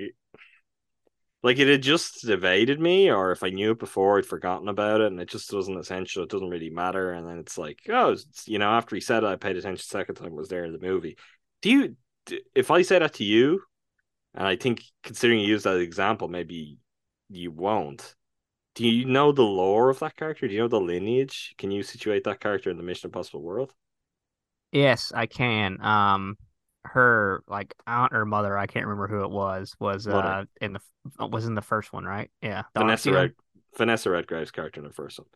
like 1.47 1.59
it 1.59 1.69
had 1.69 1.81
just 1.81 2.27
evaded 2.27 2.77
me, 2.77 3.09
or 3.09 3.31
if 3.31 3.41
I 3.41 3.51
knew 3.51 3.71
it 3.71 3.79
before, 3.79 4.17
I'd 4.17 4.25
forgotten 4.25 4.67
about 4.67 4.99
it, 4.99 5.07
and 5.07 5.21
it 5.21 5.29
just 5.29 5.53
wasn't 5.53 5.79
essential. 5.79 6.23
It 6.23 6.29
doesn't 6.29 6.49
really 6.49 6.69
matter. 6.69 7.13
And 7.13 7.25
then 7.25 7.39
it's 7.39 7.57
like, 7.57 7.79
oh, 7.87 8.11
it's, 8.11 8.49
you 8.49 8.59
know, 8.59 8.69
after 8.71 8.97
he 8.97 8.99
said 8.99 9.23
it, 9.23 9.27
I 9.27 9.37
paid 9.37 9.55
attention 9.55 9.81
second 9.81 10.15
time 10.15 10.27
it 10.27 10.33
was 10.33 10.49
there 10.49 10.65
in 10.65 10.73
the 10.73 10.85
movie. 10.85 11.17
Do 11.61 11.69
you, 11.69 11.95
if 12.53 12.69
I 12.69 12.81
say 12.81 12.99
that 12.99 13.13
to 13.13 13.23
you, 13.23 13.61
and 14.33 14.45
I 14.45 14.57
think 14.57 14.83
considering 15.03 15.39
you 15.39 15.47
use 15.47 15.63
that 15.63 15.77
example, 15.77 16.27
maybe 16.27 16.79
you 17.29 17.51
won't. 17.51 18.13
Do 18.75 18.85
you 18.85 19.05
know 19.05 19.31
the 19.31 19.41
lore 19.43 19.89
of 19.89 19.99
that 19.99 20.17
character? 20.17 20.49
Do 20.49 20.53
you 20.53 20.59
know 20.59 20.67
the 20.67 20.81
lineage? 20.81 21.55
Can 21.57 21.71
you 21.71 21.81
situate 21.81 22.25
that 22.25 22.41
character 22.41 22.69
in 22.69 22.75
the 22.75 22.83
Mission 22.83 23.07
Impossible 23.07 23.41
world? 23.41 23.71
Yes, 24.73 25.13
I 25.15 25.27
can. 25.27 25.79
Um, 25.79 26.37
her 26.93 27.43
like 27.47 27.73
aunt 27.85 28.13
or 28.13 28.25
mother, 28.25 28.57
I 28.57 28.67
can't 28.67 28.85
remember 28.85 29.07
who 29.07 29.23
it 29.23 29.31
was, 29.31 29.75
was 29.79 30.07
mother. 30.07 30.27
uh 30.27 30.45
in 30.61 30.73
the 30.73 30.79
was 31.27 31.45
in 31.45 31.55
the 31.55 31.61
first 31.61 31.93
one, 31.93 32.05
right? 32.05 32.29
Yeah, 32.41 32.63
Vanessa 32.75 33.11
Red, 33.11 33.33
Vanessa 33.77 34.09
Redgrave's 34.09 34.51
character 34.51 34.81
in 34.81 34.87
the 34.87 34.93
first 34.93 35.19
one. 35.19 35.27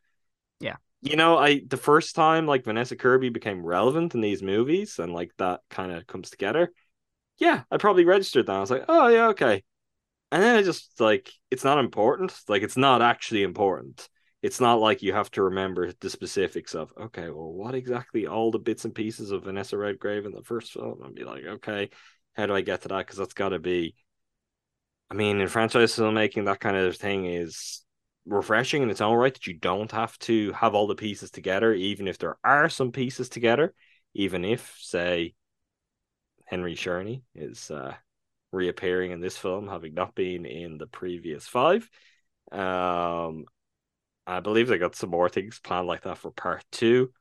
Yeah, 0.60 0.76
you 1.02 1.16
know, 1.16 1.38
I 1.38 1.62
the 1.68 1.78
first 1.78 2.16
time 2.16 2.46
like 2.46 2.64
Vanessa 2.64 2.96
Kirby 2.96 3.30
became 3.30 3.66
relevant 3.66 4.16
in 4.16 4.22
these 4.22 4.44
movies, 4.44 5.00
and 5.00 5.14
like 5.14 5.32
that 5.38 5.62
kind 5.70 5.92
of 5.92 6.08
comes 6.08 6.30
together. 6.30 6.72
Yeah, 7.38 7.64
I 7.72 7.78
probably 7.78 8.06
registered 8.06 8.48
that. 8.48 8.56
I 8.56 8.60
was 8.60 8.72
like, 8.72 8.86
oh 8.88 9.08
yeah, 9.08 9.28
okay. 9.30 9.64
And 10.32 10.42
then 10.42 10.56
I 10.56 10.62
just 10.62 11.00
like 11.00 11.32
it's 11.50 11.64
not 11.64 11.80
important. 11.80 12.34
Like 12.48 12.64
it's 12.64 12.78
not 12.78 13.02
actually 13.02 13.44
important 13.44 14.08
it's 14.42 14.60
not 14.60 14.80
like 14.80 15.02
you 15.02 15.14
have 15.14 15.30
to 15.32 15.44
remember 15.44 15.92
the 16.00 16.10
specifics 16.10 16.74
of 16.74 16.92
okay 17.00 17.30
well 17.30 17.52
what 17.52 17.76
exactly 17.76 18.28
all 18.28 18.52
the 18.52 18.60
bits 18.60 18.86
and 18.86 18.96
pieces 18.96 19.32
of 19.32 19.44
vanessa 19.44 19.78
redgrave 19.78 20.26
in 20.26 20.32
the 20.32 20.44
first 20.44 20.72
film? 20.72 21.02
And 21.04 21.16
be 21.16 21.24
like 21.24 21.46
okay 21.46 21.90
how 22.34 22.46
do 22.46 22.56
i 22.56 22.62
get 22.62 22.82
to 22.82 22.88
that? 22.90 23.06
Because 23.06 23.18
that's 23.18 23.34
got 23.34 23.50
to 23.50 23.60
be 23.60 23.96
i 25.10 25.14
mean 25.14 25.40
in 25.40 25.48
franchise 25.48 25.96
filmmaking 25.96 26.46
that 26.46 26.60
kind 26.60 26.78
of 26.78 26.96
thing 26.96 27.26
is 27.26 27.84
refreshing 28.26 28.84
in 28.84 28.90
its 28.90 29.02
own 29.02 29.16
right 29.16 29.34
that 29.34 29.48
you 29.48 29.54
don't 29.56 29.92
have 29.92 30.18
to 30.20 30.52
have 30.54 30.76
all 30.76 30.88
the 30.88 30.96
pieces 30.96 31.32
together 31.32 31.74
even 31.74 32.08
if 32.08 32.18
there 32.18 32.38
are 32.44 32.70
some 32.70 32.92
pieces 32.92 33.30
together 33.30 33.74
even 34.14 34.46
if 34.46 34.76
say 34.80 35.34
henry 36.46 36.76
czerny 36.76 37.24
is 37.34 37.72
uh 37.72 37.94
reappearing 38.52 39.12
in 39.12 39.22
this 39.22 39.38
film 39.38 39.68
having 39.68 39.94
not 39.94 40.16
been 40.16 40.46
in 40.46 40.78
the 40.78 40.88
previous 40.88 41.48
five. 41.48 41.90
Um 42.52 43.46
I 44.28 44.40
believe 44.40 44.68
they 44.68 44.78
got 44.78 44.96
some 44.96 45.10
more 45.10 45.30
things 45.30 45.60
planned 45.60 45.88
like 45.88 46.04
that 46.04 46.18
for 46.18 46.32
part 46.32 46.64
two. 46.72 47.12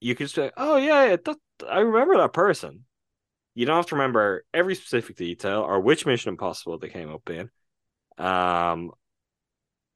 You 0.00 0.14
could 0.14 0.30
say, 0.30 0.50
"Oh 0.56 0.76
yeah, 0.76 1.16
that, 1.16 1.36
I 1.68 1.80
remember 1.80 2.16
that 2.18 2.32
person." 2.32 2.84
You 3.54 3.66
don't 3.66 3.76
have 3.76 3.86
to 3.86 3.96
remember 3.96 4.44
every 4.54 4.74
specific 4.74 5.16
detail 5.16 5.60
or 5.62 5.80
which 5.80 6.06
Mission 6.06 6.30
Impossible 6.30 6.78
they 6.78 6.88
came 6.88 7.10
up 7.10 7.28
in. 7.30 7.50
Um, 8.16 8.92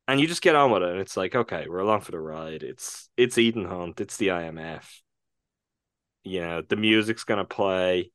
and 0.06 0.20
you 0.20 0.26
just 0.26 0.42
get 0.42 0.56
on 0.56 0.70
with 0.70 0.82
it. 0.82 0.90
And 0.90 1.00
it's 1.00 1.16
like, 1.16 1.34
okay, 1.34 1.66
we're 1.68 1.78
along 1.78 2.02
for 2.02 2.12
the 2.12 2.20
ride. 2.20 2.62
It's 2.62 3.08
it's 3.16 3.38
Ethan 3.38 3.64
Hunt. 3.64 4.00
It's 4.00 4.16
the 4.16 4.28
IMF. 4.28 5.00
You 6.24 6.40
know, 6.40 6.62
the 6.62 6.76
music's 6.76 7.24
gonna 7.24 7.44
play. 7.44 8.10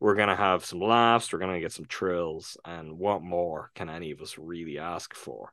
We're 0.00 0.14
gonna 0.14 0.36
have 0.36 0.64
some 0.64 0.80
laughs. 0.80 1.32
We're 1.32 1.38
gonna 1.40 1.60
get 1.60 1.72
some 1.72 1.86
trills. 1.86 2.56
And 2.64 2.98
what 2.98 3.22
more 3.22 3.70
can 3.74 3.88
any 3.88 4.10
of 4.12 4.20
us 4.20 4.38
really 4.38 4.78
ask 4.78 5.14
for? 5.14 5.52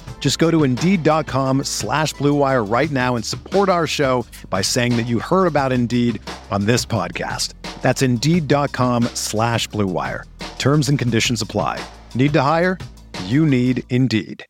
Just 0.21 0.37
go 0.37 0.49
to 0.49 0.63
Indeed.com 0.63 1.65
slash 1.65 2.13
BlueWire 2.13 2.71
right 2.71 2.91
now 2.91 3.15
and 3.15 3.25
support 3.25 3.67
our 3.67 3.87
show 3.87 4.25
by 4.49 4.61
saying 4.61 4.95
that 4.95 5.07
you 5.07 5.19
heard 5.19 5.47
about 5.47 5.73
Indeed 5.73 6.21
on 6.51 6.65
this 6.65 6.85
podcast. 6.85 7.55
That's 7.81 8.03
Indeed.com 8.03 9.05
slash 9.15 9.67
BlueWire. 9.69 10.25
Terms 10.59 10.87
and 10.89 10.99
conditions 10.99 11.41
apply. 11.41 11.83
Need 12.13 12.33
to 12.33 12.41
hire? 12.43 12.77
You 13.25 13.47
need 13.47 13.83
Indeed. 13.89 14.45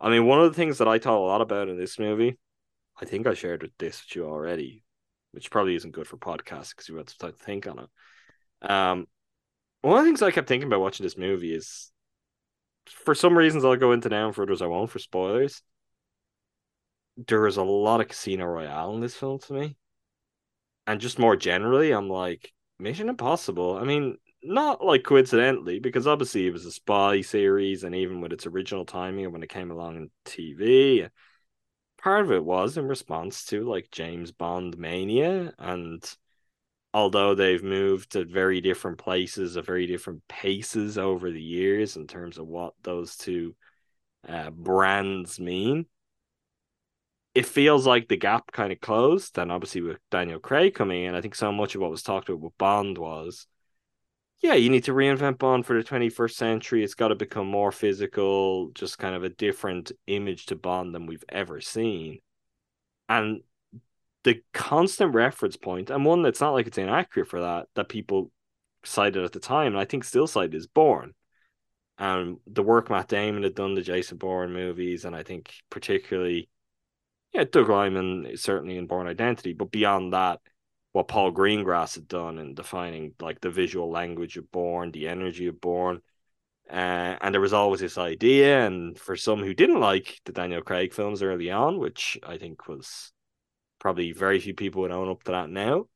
I 0.00 0.08
mean, 0.08 0.24
one 0.26 0.40
of 0.40 0.50
the 0.50 0.56
things 0.56 0.78
that 0.78 0.88
I 0.88 0.98
thought 0.98 1.18
a 1.18 1.26
lot 1.26 1.40
about 1.40 1.68
in 1.68 1.76
this 1.76 1.98
movie, 1.98 2.38
I 3.00 3.04
think 3.04 3.26
I 3.26 3.34
shared 3.34 3.62
with 3.62 3.72
this 3.78 4.02
with 4.08 4.16
you 4.16 4.26
already, 4.26 4.84
which 5.32 5.50
probably 5.50 5.74
isn't 5.74 5.90
good 5.90 6.06
for 6.06 6.16
podcasts 6.16 6.70
because 6.70 6.88
you 6.88 6.96
have 6.96 7.06
to 7.06 7.32
think 7.32 7.66
on 7.66 7.80
it. 7.80 8.70
Um, 8.70 9.06
one 9.82 9.98
of 9.98 10.04
the 10.04 10.08
things 10.08 10.22
I 10.22 10.30
kept 10.30 10.48
thinking 10.48 10.68
about 10.68 10.80
watching 10.80 11.04
this 11.04 11.18
movie 11.18 11.52
is 11.52 11.89
for 12.90 13.14
some 13.14 13.36
reasons 13.36 13.64
I'll 13.64 13.76
go 13.76 13.92
into 13.92 14.08
now 14.08 14.32
for 14.32 14.42
others 14.42 14.62
I 14.62 14.66
won't 14.66 14.90
for 14.90 14.98
spoilers. 14.98 15.62
There 17.16 17.46
is 17.46 17.56
a 17.56 17.62
lot 17.64 18.00
of 18.00 18.08
Casino 18.08 18.46
Royale 18.46 18.94
in 18.94 19.00
this 19.00 19.16
film 19.16 19.38
to 19.40 19.52
me. 19.52 19.76
And 20.86 21.00
just 21.00 21.18
more 21.18 21.36
generally, 21.36 21.92
I'm 21.92 22.08
like, 22.08 22.52
Mission 22.78 23.08
Impossible. 23.08 23.76
I 23.76 23.84
mean, 23.84 24.16
not 24.42 24.84
like 24.84 25.04
coincidentally, 25.04 25.78
because 25.80 26.06
obviously 26.06 26.46
it 26.46 26.52
was 26.52 26.64
a 26.64 26.72
spy 26.72 27.20
series, 27.20 27.84
and 27.84 27.94
even 27.94 28.20
with 28.20 28.32
its 28.32 28.46
original 28.46 28.84
timing 28.84 29.30
when 29.30 29.42
it 29.42 29.50
came 29.50 29.70
along 29.70 29.96
in 29.96 30.10
TV, 30.24 31.08
part 32.02 32.24
of 32.24 32.32
it 32.32 32.44
was 32.44 32.76
in 32.76 32.86
response 32.88 33.44
to 33.46 33.68
like 33.68 33.90
James 33.90 34.32
Bond 34.32 34.78
mania 34.78 35.52
and 35.58 36.02
although 36.92 37.34
they've 37.34 37.62
moved 37.62 38.12
to 38.12 38.24
very 38.24 38.60
different 38.60 38.98
places, 38.98 39.56
at 39.56 39.66
very 39.66 39.86
different 39.86 40.26
paces 40.28 40.98
over 40.98 41.30
the 41.30 41.42
years 41.42 41.96
in 41.96 42.06
terms 42.06 42.38
of 42.38 42.46
what 42.46 42.74
those 42.82 43.16
two 43.16 43.54
uh, 44.28 44.50
brands 44.50 45.38
mean, 45.38 45.86
it 47.34 47.46
feels 47.46 47.86
like 47.86 48.08
the 48.08 48.16
gap 48.16 48.50
kind 48.52 48.72
of 48.72 48.80
closed. 48.80 49.38
And 49.38 49.52
obviously, 49.52 49.82
with 49.82 49.98
Daniel 50.10 50.40
Craig 50.40 50.74
coming 50.74 51.04
in, 51.04 51.14
I 51.14 51.20
think 51.20 51.34
so 51.34 51.52
much 51.52 51.74
of 51.74 51.80
what 51.80 51.90
was 51.90 52.02
talked 52.02 52.28
about 52.28 52.40
with 52.40 52.58
Bond 52.58 52.98
was. 52.98 53.46
Yeah, 54.42 54.54
you 54.54 54.70
need 54.70 54.84
to 54.84 54.94
reinvent 54.94 55.38
Bond 55.38 55.66
for 55.66 55.76
the 55.76 55.86
21st 55.86 56.34
century. 56.34 56.82
It's 56.82 56.94
got 56.94 57.08
to 57.08 57.14
become 57.14 57.46
more 57.46 57.70
physical, 57.70 58.70
just 58.70 58.98
kind 58.98 59.14
of 59.14 59.22
a 59.22 59.28
different 59.28 59.92
image 60.06 60.46
to 60.46 60.56
Bond 60.56 60.94
than 60.94 61.06
we've 61.06 61.24
ever 61.28 61.60
seen. 61.60 62.20
And 63.08 63.42
the 64.24 64.42
constant 64.52 65.14
reference 65.14 65.56
point, 65.56 65.90
and 65.90 66.04
one 66.04 66.22
that's 66.22 66.40
not 66.40 66.52
like 66.52 66.66
it's 66.66 66.78
inaccurate 66.78 67.28
for 67.28 67.40
that, 67.40 67.68
that 67.74 67.88
people 67.88 68.30
cited 68.84 69.24
at 69.24 69.32
the 69.32 69.40
time, 69.40 69.68
and 69.68 69.78
I 69.78 69.84
think 69.84 70.04
still 70.04 70.26
cited 70.26 70.54
is 70.54 70.66
Bourne, 70.66 71.14
And 71.98 72.38
the 72.46 72.62
work 72.62 72.90
Matt 72.90 73.08
Damon 73.08 73.42
had 73.42 73.54
done 73.54 73.74
the 73.74 73.82
Jason 73.82 74.18
Bourne 74.18 74.52
movies, 74.52 75.04
and 75.04 75.14
I 75.14 75.22
think 75.22 75.52
particularly, 75.70 76.48
yeah, 77.32 77.44
Doug 77.44 77.68
Liman 77.68 78.36
certainly 78.36 78.76
in 78.76 78.86
Bourne 78.86 79.06
Identity, 79.06 79.52
but 79.52 79.70
beyond 79.70 80.12
that, 80.12 80.40
what 80.92 81.08
Paul 81.08 81.32
Greengrass 81.32 81.94
had 81.94 82.08
done 82.08 82.38
in 82.38 82.54
defining 82.54 83.14
like 83.20 83.40
the 83.40 83.50
visual 83.50 83.90
language 83.90 84.36
of 84.36 84.50
Bourne, 84.50 84.90
the 84.90 85.08
energy 85.08 85.46
of 85.46 85.60
Bourne, 85.60 86.00
Uh, 86.70 87.16
and 87.20 87.34
there 87.34 87.40
was 87.40 87.52
always 87.52 87.80
this 87.80 87.98
idea, 87.98 88.64
and 88.66 88.98
for 88.98 89.16
some 89.16 89.40
who 89.42 89.54
didn't 89.54 89.80
like 89.80 90.20
the 90.24 90.32
Daniel 90.32 90.62
Craig 90.62 90.94
films 90.94 91.22
early 91.22 91.50
on, 91.50 91.78
which 91.78 92.18
I 92.22 92.38
think 92.38 92.68
was 92.68 93.12
Probably 93.80 94.12
very 94.12 94.38
few 94.38 94.54
people 94.54 94.82
would 94.82 94.92
own 94.92 95.10
up 95.10 95.24
to 95.24 95.32
that 95.32 95.50
now. 95.50 95.86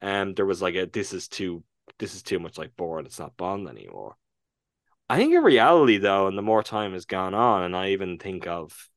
And 0.00 0.30
um, 0.30 0.34
there 0.34 0.46
was 0.46 0.60
like 0.60 0.74
a 0.74 0.86
this 0.86 1.12
is 1.12 1.28
too 1.28 1.62
this 1.98 2.14
is 2.14 2.22
too 2.22 2.38
much 2.38 2.58
like 2.58 2.76
Bourne. 2.76 3.06
It's 3.06 3.18
not 3.18 3.36
Bond 3.36 3.68
anymore. 3.68 4.16
I 5.08 5.16
think 5.16 5.32
in 5.32 5.42
reality 5.42 5.98
though, 5.98 6.26
and 6.26 6.36
the 6.36 6.42
more 6.42 6.62
time 6.62 6.92
has 6.94 7.04
gone 7.04 7.34
on, 7.34 7.62
and 7.62 7.76
I 7.76 7.90
even 7.90 8.18
think 8.18 8.46
of 8.46 8.88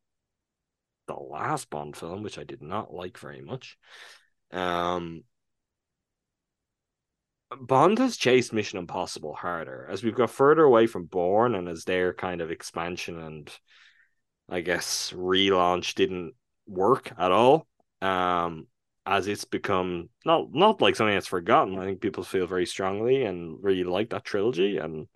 the 1.08 1.16
last 1.16 1.70
Bond 1.70 1.96
film, 1.96 2.24
which 2.24 2.40
I 2.40 2.44
did 2.44 2.62
not 2.62 2.94
like 2.94 3.18
very 3.18 3.42
much. 3.42 3.78
Um, 4.52 5.24
Bond 7.62 7.98
has 8.00 8.18
chased 8.18 8.52
Mission 8.52 8.80
Impossible 8.80 9.34
harder 9.34 9.88
as 9.90 10.04
we've 10.04 10.16
got 10.16 10.30
further 10.30 10.64
away 10.64 10.88
from 10.88 11.06
Bourne 11.06 11.56
and 11.56 11.70
as 11.70 11.86
their 11.86 12.14
kind 12.14 12.42
of 12.42 12.52
expansion 12.52 13.20
and 13.20 13.52
I 14.50 14.62
guess 14.62 15.14
relaunch 15.16 15.96
didn't 15.96 16.34
work 16.66 17.12
at 17.18 17.32
all. 17.32 17.68
Um, 18.02 18.68
as 19.08 19.28
it's 19.28 19.46
become 19.46 20.10
not 20.26 20.54
not 20.54 20.82
like 20.82 20.96
something 20.96 21.16
that's 21.16 21.28
forgotten. 21.28 21.80
I 21.80 21.86
think 21.86 22.02
people 22.02 22.24
feel 22.24 22.46
very 22.46 22.66
strongly 22.66 23.24
and 23.24 23.58
really 23.64 23.86
like 23.86 24.10
that 24.10 24.26
trilogy, 24.26 24.78
and 24.78 25.08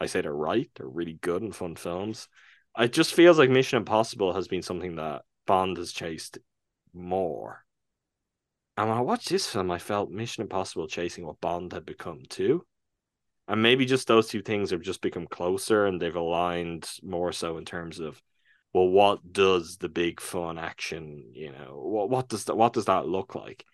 I 0.00 0.06
say 0.06 0.22
they're 0.22 0.32
right. 0.32 0.70
They're 0.74 0.88
really 0.88 1.18
good 1.20 1.42
and 1.42 1.54
fun 1.54 1.76
films. 1.76 2.28
It 2.78 2.92
just 2.92 3.14
feels 3.14 3.38
like 3.38 3.50
Mission 3.50 3.76
Impossible 3.76 4.32
has 4.32 4.48
been 4.48 4.62
something 4.62 4.96
that 4.96 5.22
Bond 5.46 5.76
has 5.76 5.92
chased 5.92 6.38
more. 6.94 7.64
And 8.76 8.88
when 8.88 8.98
I 8.98 9.02
watched 9.02 9.28
this 9.28 9.46
film, 9.46 9.70
I 9.70 9.78
felt 9.78 10.10
Mission 10.10 10.42
Impossible 10.42 10.86
chasing 10.86 11.26
what 11.26 11.40
Bond 11.40 11.72
had 11.72 11.86
become 11.86 12.22
too. 12.28 12.66
And 13.48 13.62
maybe 13.62 13.86
just 13.86 14.08
those 14.08 14.28
two 14.28 14.42
things 14.42 14.70
have 14.70 14.82
just 14.82 15.00
become 15.00 15.26
closer 15.26 15.86
and 15.86 16.00
they've 16.00 16.14
aligned 16.14 16.90
more 17.02 17.32
so 17.32 17.58
in 17.58 17.64
terms 17.64 18.00
of, 18.00 18.20
well, 18.76 18.88
what 18.88 19.32
does 19.32 19.78
the 19.78 19.88
big 19.88 20.20
fun 20.20 20.58
action, 20.58 21.30
you 21.32 21.50
know, 21.50 21.80
what 21.82 22.10
what 22.10 22.28
does 22.28 22.44
that 22.44 22.58
what 22.58 22.74
does 22.74 22.84
that 22.84 23.08
look 23.08 23.34
like? 23.34 23.64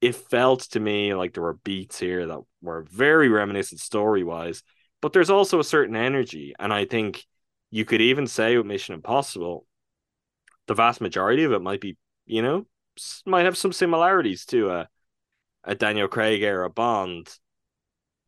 It 0.00 0.16
felt 0.16 0.62
to 0.72 0.80
me 0.80 1.14
like 1.14 1.32
there 1.32 1.44
were 1.44 1.54
beats 1.62 2.00
here 2.00 2.26
that 2.26 2.40
were 2.60 2.82
very 2.90 3.28
reminiscent 3.28 3.80
story 3.80 4.24
wise, 4.24 4.64
but 5.00 5.12
there's 5.12 5.30
also 5.30 5.60
a 5.60 5.64
certain 5.64 5.94
energy. 5.94 6.54
And 6.58 6.72
I 6.72 6.86
think 6.86 7.24
you 7.70 7.84
could 7.84 8.00
even 8.00 8.26
say 8.26 8.56
with 8.56 8.66
Mission 8.66 8.96
Impossible, 8.96 9.64
the 10.66 10.74
vast 10.74 11.00
majority 11.00 11.44
of 11.44 11.52
it 11.52 11.62
might 11.62 11.80
be, 11.80 11.96
you 12.26 12.42
know, 12.42 12.66
might 13.24 13.44
have 13.44 13.56
some 13.56 13.72
similarities 13.72 14.44
to 14.46 14.70
a 14.70 14.88
a 15.62 15.76
Daniel 15.76 16.08
Craig 16.08 16.42
era 16.42 16.68
Bond, 16.68 17.28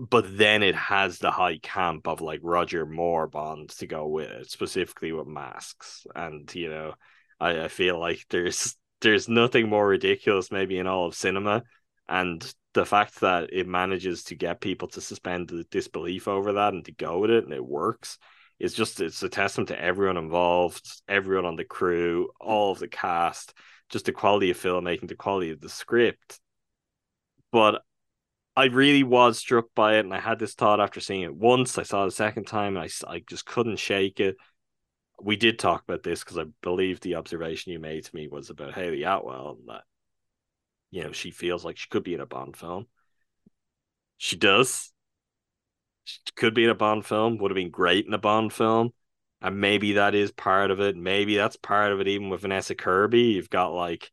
but 0.08 0.36
then 0.36 0.62
it 0.62 0.74
has 0.74 1.18
the 1.18 1.30
high 1.30 1.58
camp 1.58 2.08
of 2.08 2.20
like 2.20 2.40
Roger 2.42 2.86
Moore 2.86 3.26
Bond 3.26 3.68
to 3.70 3.86
go 3.86 4.06
with 4.08 4.30
it, 4.30 4.50
specifically 4.50 5.12
with 5.12 5.26
masks. 5.26 6.06
And 6.14 6.52
you 6.54 6.70
know, 6.70 6.94
I, 7.38 7.64
I 7.64 7.68
feel 7.68 7.98
like 7.98 8.24
there's 8.30 8.76
there's 9.00 9.28
nothing 9.28 9.68
more 9.68 9.86
ridiculous 9.86 10.50
maybe 10.50 10.78
in 10.78 10.86
all 10.86 11.06
of 11.06 11.14
cinema. 11.14 11.62
And 12.08 12.42
the 12.74 12.86
fact 12.86 13.20
that 13.20 13.50
it 13.52 13.66
manages 13.66 14.24
to 14.24 14.34
get 14.34 14.60
people 14.60 14.88
to 14.88 15.00
suspend 15.00 15.48
the 15.48 15.64
disbelief 15.70 16.28
over 16.28 16.54
that 16.54 16.72
and 16.72 16.84
to 16.86 16.92
go 16.92 17.18
with 17.18 17.30
it 17.30 17.44
and 17.44 17.52
it 17.52 17.64
works 17.64 18.18
is 18.58 18.74
just 18.74 19.00
it's 19.00 19.22
a 19.22 19.28
testament 19.28 19.68
to 19.68 19.80
everyone 19.80 20.16
involved, 20.16 21.02
everyone 21.08 21.46
on 21.46 21.56
the 21.56 21.64
crew, 21.64 22.30
all 22.40 22.72
of 22.72 22.78
the 22.78 22.88
cast 22.88 23.54
just 23.90 24.06
the 24.06 24.12
quality 24.12 24.50
of 24.50 24.58
filmmaking, 24.58 25.08
the 25.08 25.16
quality 25.16 25.50
of 25.50 25.60
the 25.60 25.68
script. 25.68 26.40
But 27.52 27.82
I 28.61 28.66
really 28.66 29.03
was 29.03 29.38
struck 29.38 29.66
by 29.75 29.96
it, 29.96 30.05
and 30.05 30.12
I 30.12 30.20
had 30.20 30.38
this 30.38 30.55
thought 30.55 30.81
after 30.81 31.01
seeing 31.01 31.23
it 31.23 31.35
once. 31.35 31.79
I 31.79 31.83
saw 31.83 32.05
it 32.05 32.09
a 32.09 32.11
second 32.11 32.46
time, 32.46 32.77
and 32.77 32.85
I, 32.85 33.12
I 33.12 33.23
just 33.27 33.46
couldn't 33.46 33.79
shake 33.79 34.20
it. 34.20 34.37
We 35.23 35.37
did 35.37 35.59
talk 35.59 35.83
about 35.83 36.03
this 36.03 36.23
because 36.23 36.38
I 36.38 36.44
believe 36.62 37.01
the 37.01 37.16
observation 37.16 37.73
you 37.73 37.79
made 37.79 38.05
to 38.05 38.14
me 38.14 38.29
was 38.29 38.51
about 38.51 38.75
Haley 38.75 39.03
Atwell 39.05 39.57
and 39.59 39.68
that, 39.68 39.83
you 40.90 41.05
know, 41.05 41.12
she 41.12 41.31
feels 41.31 41.64
like 41.64 41.77
she 41.77 41.88
could 41.88 42.05
be 42.05 42.14
in 42.14 42.20
a 42.20 42.27
Bond 42.27 42.57
film. 42.57 42.87
She 44.16 44.37
does. 44.37 44.92
She 46.05 46.18
could 46.37 46.55
be 46.55 46.64
in 46.64 46.70
a 46.70 46.75
Bond 46.75 47.05
film, 47.05 47.38
would 47.38 47.51
have 47.51 47.57
been 47.57 47.70
great 47.70 48.07
in 48.07 48.14
a 48.14 48.18
Bond 48.18 48.53
film 48.53 48.92
and 49.42 49.61
maybe 49.61 49.94
that 49.94 50.14
is 50.14 50.33
part 50.33 50.70
of 50.70 50.81
it. 50.81 50.96
Maybe 50.96 51.37
that's 51.37 51.57
part 51.57 51.92
of 51.92 52.01
it. 52.01 52.09
Even 52.09 52.29
with 52.29 52.42
Vanessa 52.42 52.75
Kirby, 52.75 53.20
you've 53.20 53.51
got 53.51 53.68
like 53.68 54.11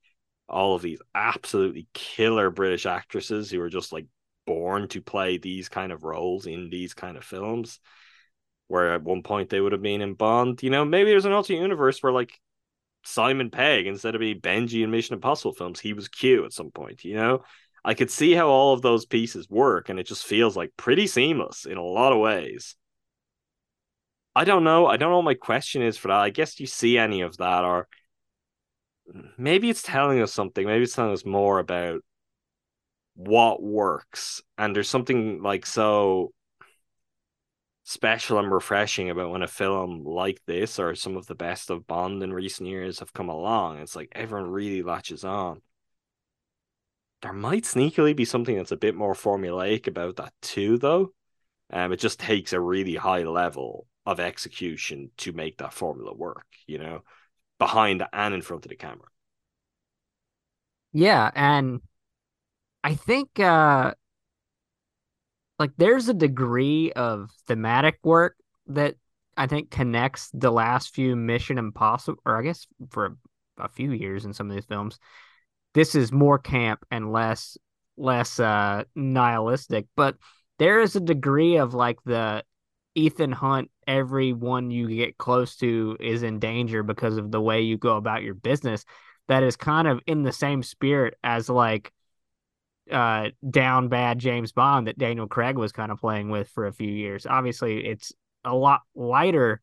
all 0.47 0.75
of 0.75 0.81
these 0.81 1.01
absolutely 1.13 1.87
killer 1.93 2.49
British 2.49 2.85
actresses 2.85 3.51
who 3.51 3.59
are 3.61 3.69
just 3.69 3.91
like 3.91 4.07
born 4.47 4.87
to 4.87 5.01
play 5.01 5.37
these 5.37 5.69
kind 5.69 5.91
of 5.91 6.03
roles 6.03 6.47
in 6.47 6.71
these 6.71 6.95
kind 6.95 7.17
of 7.17 7.23
films. 7.23 7.79
Where 8.69 8.95
at 8.95 9.03
one 9.03 9.21
point 9.21 9.49
they 9.49 9.61
would 9.61 9.71
have 9.73 9.81
been 9.81 10.01
in 10.01 10.15
Bond, 10.15 10.61
you 10.63 10.71
know, 10.71 10.83
maybe 10.83 11.11
there's 11.11 11.25
an 11.25 11.31
alternate 11.31 11.61
universe 11.61 12.01
where 12.01 12.11
like 12.11 12.31
Simon 13.03 13.49
Pegg, 13.49 13.87
instead 13.87 14.15
of 14.15 14.19
being 14.19 14.41
Benji 14.41 14.83
in 14.83 14.91
Mission 14.91 15.13
Impossible 15.13 15.53
films, 15.53 15.79
he 15.79 15.93
was 15.93 16.09
Q 16.09 16.43
at 16.43 16.51
some 16.51 16.71
point, 16.71 17.05
you 17.05 17.15
know? 17.15 17.43
I 17.85 17.93
could 17.93 18.11
see 18.11 18.33
how 18.33 18.49
all 18.49 18.73
of 18.73 18.81
those 18.81 19.05
pieces 19.05 19.49
work, 19.49 19.87
and 19.87 19.97
it 19.97 20.07
just 20.07 20.25
feels 20.25 20.57
like 20.57 20.73
pretty 20.75 21.07
seamless 21.07 21.65
in 21.65 21.77
a 21.77 21.83
lot 21.83 22.11
of 22.11 22.19
ways. 22.19 22.75
I 24.35 24.43
don't 24.43 24.65
know. 24.65 24.87
I 24.87 24.97
don't 24.97 25.09
know 25.09 25.17
what 25.17 25.23
my 25.25 25.35
question 25.35 25.81
is 25.81 25.97
for 25.97 26.09
that. 26.09 26.19
I 26.19 26.29
guess 26.29 26.59
you 26.59 26.67
see 26.67 26.97
any 26.97 27.21
of 27.21 27.37
that, 27.37 27.63
or 27.63 27.87
mm, 29.15 29.29
maybe 29.37 29.69
it's 29.69 29.81
telling 29.81 30.21
us 30.21 30.33
something. 30.33 30.65
Maybe 30.65 30.83
it's 30.83 30.95
telling 30.95 31.13
us 31.13 31.25
more 31.25 31.59
about 31.59 32.01
what 33.17 33.61
works. 33.61 34.41
And 34.57 34.75
there's 34.75 34.89
something 34.89 35.41
like 35.41 35.65
so 35.65 36.31
special 37.83 38.37
and 38.37 38.51
refreshing 38.51 39.09
about 39.09 39.31
when 39.31 39.41
a 39.41 39.47
film 39.47 40.03
like 40.03 40.39
this 40.45 40.77
or 40.77 40.93
some 40.93 41.17
of 41.17 41.25
the 41.25 41.35
best 41.35 41.69
of 41.69 41.87
Bond 41.87 42.21
in 42.21 42.31
recent 42.31 42.69
years 42.69 42.99
have 42.99 43.13
come 43.13 43.29
along. 43.29 43.79
It's 43.79 43.95
like 43.95 44.09
everyone 44.11 44.51
really 44.51 44.83
latches 44.83 45.23
on. 45.23 45.61
There 47.23 47.33
might 47.33 47.63
sneakily 47.63 48.15
be 48.15 48.25
something 48.25 48.55
that's 48.55 48.71
a 48.71 48.77
bit 48.77 48.93
more 48.93 49.15
formulaic 49.15 49.87
about 49.87 50.17
that 50.17 50.33
too, 50.41 50.77
though. 50.77 51.11
Um, 51.71 51.91
it 51.91 51.97
just 51.97 52.19
takes 52.19 52.53
a 52.53 52.61
really 52.61 52.95
high 52.95 53.23
level 53.23 53.87
of 54.05 54.19
execution 54.19 55.09
to 55.17 55.33
make 55.33 55.57
that 55.57 55.73
formula 55.73 56.13
work, 56.13 56.45
you 56.67 56.77
know, 56.77 57.01
behind 57.57 58.05
and 58.13 58.35
in 58.35 58.41
front 58.43 58.65
of 58.65 58.69
the 58.69 58.75
camera. 58.75 59.07
Yeah, 60.93 61.31
and 61.33 61.81
I 62.83 62.95
think 62.95 63.39
uh 63.39 63.93
like 65.59 65.71
there's 65.77 66.07
a 66.09 66.13
degree 66.13 66.91
of 66.93 67.31
thematic 67.47 67.99
work 68.03 68.35
that 68.67 68.95
I 69.35 69.47
think 69.47 69.71
connects 69.71 70.29
the 70.33 70.51
last 70.51 70.93
few 70.93 71.15
Mission 71.15 71.57
Impossible 71.57 72.19
or 72.25 72.37
I 72.37 72.43
guess 72.43 72.67
for 72.89 73.05
a, 73.57 73.63
a 73.63 73.67
few 73.67 73.91
years 73.91 74.25
in 74.25 74.33
some 74.33 74.49
of 74.49 74.55
these 74.55 74.65
films. 74.65 74.99
This 75.73 75.95
is 75.95 76.11
more 76.11 76.39
camp 76.39 76.85
and 76.91 77.11
less 77.11 77.57
less 77.97 78.39
uh 78.39 78.83
nihilistic, 78.95 79.87
but 79.95 80.15
there 80.59 80.81
is 80.81 80.95
a 80.95 80.99
degree 80.99 81.57
of 81.57 81.73
like 81.73 81.97
the 82.05 82.43
Ethan 82.95 83.31
Hunt, 83.31 83.69
everyone 83.85 84.71
you 84.71 84.87
get 84.87 85.19
close 85.19 85.55
to 85.57 85.97
is 85.99 86.23
in 86.23 86.39
danger 86.39 86.81
because 86.81 87.17
of 87.17 87.31
the 87.31 87.39
way 87.41 87.61
you 87.61 87.77
go 87.77 87.95
about 87.95 88.23
your 88.23 88.33
business. 88.33 88.85
That 89.27 89.43
is 89.43 89.55
kind 89.55 89.87
of 89.87 89.99
in 90.07 90.23
the 90.23 90.31
same 90.31 90.63
spirit 90.63 91.15
as 91.23 91.47
like 91.47 91.93
uh 92.91 93.29
down 93.49 93.89
bad 93.89 94.19
James 94.19 94.51
Bond 94.51 94.87
that 94.87 94.97
Daniel 94.97 95.27
Craig 95.27 95.57
was 95.57 95.71
kind 95.71 95.91
of 95.91 95.99
playing 95.99 96.29
with 96.29 96.49
for 96.49 96.67
a 96.67 96.73
few 96.73 96.91
years. 96.91 97.25
Obviously, 97.25 97.85
it's 97.85 98.13
a 98.43 98.55
lot 98.55 98.81
lighter 98.95 99.61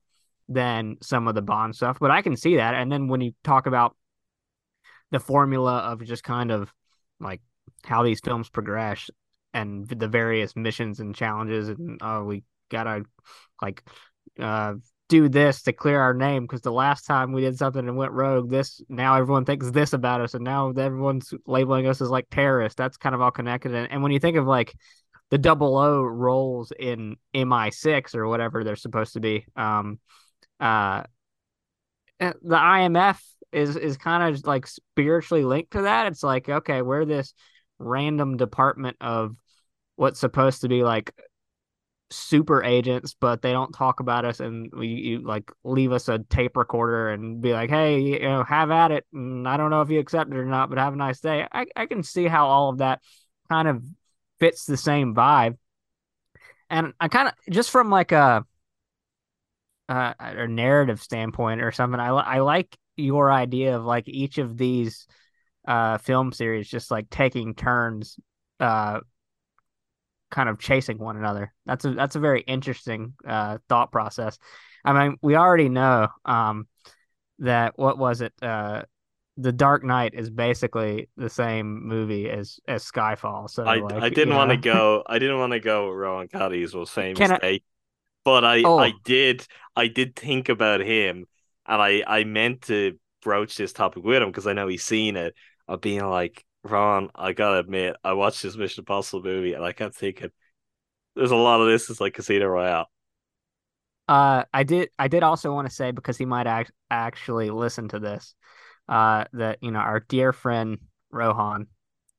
than 0.48 0.96
some 1.02 1.26
of 1.26 1.34
the 1.34 1.42
Bond 1.42 1.74
stuff, 1.74 1.98
but 1.98 2.10
I 2.10 2.22
can 2.22 2.36
see 2.36 2.56
that. 2.56 2.74
And 2.74 2.92
then 2.92 3.08
when 3.08 3.20
you 3.20 3.32
talk 3.42 3.66
about 3.66 3.96
the 5.10 5.20
formula 5.20 5.78
of 5.78 6.04
just 6.04 6.24
kind 6.24 6.50
of 6.50 6.72
like 7.20 7.40
how 7.84 8.02
these 8.02 8.20
films 8.22 8.48
progress 8.50 9.08
and 9.52 9.86
the 9.88 10.08
various 10.08 10.56
missions 10.56 11.00
and 11.00 11.14
challenges 11.14 11.68
and 11.68 12.02
uh, 12.02 12.22
we 12.24 12.42
gotta 12.70 13.04
like 13.62 13.82
uh 14.40 14.74
do 15.08 15.28
this 15.28 15.62
to 15.62 15.72
clear 15.72 16.00
our 16.00 16.14
name 16.14 16.44
because 16.44 16.62
the 16.62 16.72
last 16.72 17.02
time 17.02 17.32
we 17.32 17.42
did 17.42 17.58
something 17.58 17.86
and 17.86 17.96
went 17.96 18.12
rogue, 18.12 18.50
this 18.50 18.80
now 18.88 19.16
everyone 19.16 19.44
thinks 19.44 19.70
this 19.70 19.92
about 19.92 20.20
us, 20.20 20.34
and 20.34 20.44
now 20.44 20.70
everyone's 20.70 21.32
labeling 21.46 21.86
us 21.86 22.00
as 22.00 22.08
like 22.08 22.26
terrorists. 22.30 22.76
That's 22.76 22.96
kind 22.96 23.14
of 23.14 23.20
all 23.20 23.30
connected. 23.30 23.74
And, 23.74 23.90
and 23.90 24.02
when 24.02 24.12
you 24.12 24.18
think 24.18 24.36
of 24.36 24.46
like 24.46 24.74
the 25.30 25.38
double 25.38 25.76
O 25.76 26.02
roles 26.02 26.72
in 26.78 27.16
MI6 27.34 28.14
or 28.14 28.26
whatever 28.26 28.64
they're 28.64 28.76
supposed 28.76 29.14
to 29.14 29.20
be, 29.20 29.44
um, 29.56 29.98
uh, 30.58 31.02
eh, 32.20 32.32
the 32.42 32.56
IMF 32.56 33.20
is 33.52 33.76
is 33.76 33.96
kind 33.96 34.34
of 34.34 34.46
like 34.46 34.66
spiritually 34.66 35.44
linked 35.44 35.72
to 35.72 35.82
that. 35.82 36.06
It's 36.06 36.22
like 36.22 36.48
okay, 36.48 36.82
we're 36.82 37.04
this 37.04 37.34
random 37.78 38.36
department 38.36 38.96
of 39.00 39.36
what's 39.96 40.20
supposed 40.20 40.62
to 40.62 40.68
be 40.68 40.82
like 40.82 41.12
super 42.14 42.62
agents, 42.62 43.14
but 43.18 43.42
they 43.42 43.52
don't 43.52 43.72
talk 43.72 44.00
about 44.00 44.24
us 44.24 44.40
and 44.40 44.72
we 44.72 44.88
you, 44.88 45.18
like 45.26 45.50
leave 45.64 45.92
us 45.92 46.08
a 46.08 46.18
tape 46.18 46.56
recorder 46.56 47.10
and 47.10 47.40
be 47.40 47.52
like, 47.52 47.70
hey, 47.70 48.00
you 48.00 48.20
know, 48.20 48.44
have 48.44 48.70
at 48.70 48.90
it. 48.90 49.06
And 49.12 49.48
I 49.48 49.56
don't 49.56 49.70
know 49.70 49.82
if 49.82 49.90
you 49.90 50.00
accept 50.00 50.32
it 50.32 50.36
or 50.36 50.44
not, 50.44 50.68
but 50.68 50.78
have 50.78 50.92
a 50.92 50.96
nice 50.96 51.20
day. 51.20 51.46
I, 51.50 51.66
I 51.76 51.86
can 51.86 52.02
see 52.02 52.26
how 52.26 52.46
all 52.46 52.70
of 52.70 52.78
that 52.78 53.00
kind 53.48 53.68
of 53.68 53.84
fits 54.40 54.64
the 54.64 54.76
same 54.76 55.14
vibe. 55.14 55.56
And 56.70 56.94
I 56.98 57.08
kind 57.08 57.28
of 57.28 57.34
just 57.52 57.70
from 57.70 57.90
like 57.90 58.12
a, 58.12 58.44
a, 59.88 60.14
a 60.18 60.48
narrative 60.48 61.02
standpoint 61.02 61.60
or 61.60 61.72
something, 61.72 62.00
I 62.00 62.08
I 62.08 62.38
like 62.40 62.76
your 62.96 63.30
idea 63.30 63.76
of 63.76 63.84
like 63.84 64.08
each 64.08 64.38
of 64.38 64.56
these 64.56 65.06
uh 65.66 65.98
film 65.98 66.32
series 66.32 66.68
just 66.68 66.90
like 66.90 67.08
taking 67.10 67.54
turns 67.54 68.18
uh 68.60 69.00
kind 70.34 70.48
of 70.48 70.58
chasing 70.58 70.98
one 70.98 71.16
another. 71.16 71.52
That's 71.64 71.84
a 71.84 71.92
that's 71.92 72.16
a 72.16 72.20
very 72.20 72.40
interesting 72.40 73.14
uh 73.26 73.58
thought 73.68 73.92
process. 73.92 74.36
I 74.84 74.92
mean, 74.92 75.16
we 75.22 75.36
already 75.36 75.68
know 75.68 76.08
um 76.24 76.66
that 77.38 77.78
what 77.78 77.98
was 77.98 78.20
it 78.20 78.32
uh 78.42 78.82
the 79.36 79.52
Dark 79.52 79.84
Knight 79.84 80.14
is 80.14 80.30
basically 80.30 81.08
the 81.16 81.30
same 81.30 81.86
movie 81.86 82.28
as 82.28 82.58
as 82.66 82.84
Skyfall. 82.84 83.48
So 83.48 83.64
I, 83.64 83.76
like, 83.76 84.02
I 84.02 84.08
didn't 84.08 84.34
want 84.34 84.50
to 84.50 84.56
go. 84.56 85.04
I 85.08 85.18
didn't 85.18 85.38
want 85.38 85.52
to 85.52 85.60
go. 85.60 85.90
Rowan 85.90 86.28
Cotty's 86.28 86.74
was 86.74 86.90
famous 86.90 87.18
Can 87.18 87.32
I- 87.32 87.60
but 88.24 88.44
I 88.44 88.62
Oh. 88.64 88.78
I 88.78 88.92
did 89.04 89.46
I 89.76 89.86
did 89.86 90.16
think 90.16 90.48
about 90.48 90.80
him, 90.80 91.26
and 91.66 91.80
I 91.82 92.02
I 92.06 92.24
meant 92.24 92.62
to 92.62 92.98
broach 93.22 93.56
this 93.56 93.72
topic 93.72 94.02
with 94.02 94.20
him 94.22 94.28
because 94.30 94.46
I 94.48 94.52
know 94.52 94.66
he's 94.66 94.84
seen 94.84 95.16
it. 95.16 95.34
Of 95.66 95.80
being 95.80 96.04
like 96.04 96.44
Ron, 96.64 97.10
I 97.14 97.32
gotta 97.32 97.58
admit, 97.58 97.96
I 98.02 98.14
watched 98.14 98.42
this 98.42 98.56
Mission 98.56 98.82
Impossible 98.82 99.22
movie, 99.22 99.52
and 99.52 99.62
I 99.62 99.72
kept 99.72 99.94
thinking, 99.94 100.30
there's 101.14 101.30
a 101.30 101.36
lot 101.36 101.60
of 101.60 101.68
this 101.68 101.90
is 101.90 102.00
like 102.00 102.14
Casino 102.14 102.46
Royale. 102.46 102.88
Uh, 104.08 104.44
I 104.52 104.64
did. 104.64 104.90
I 104.98 105.08
did 105.08 105.22
also 105.22 105.52
want 105.52 105.68
to 105.68 105.74
say 105.74 105.90
because 105.90 106.18
he 106.18 106.24
might 106.24 106.46
act, 106.46 106.72
actually 106.90 107.50
listen 107.50 107.88
to 107.88 107.98
this, 107.98 108.34
uh, 108.88 109.24
that 109.34 109.58
you 109.62 109.70
know 109.70 109.78
our 109.78 110.00
dear 110.00 110.32
friend 110.32 110.78
Rohan, 111.10 111.68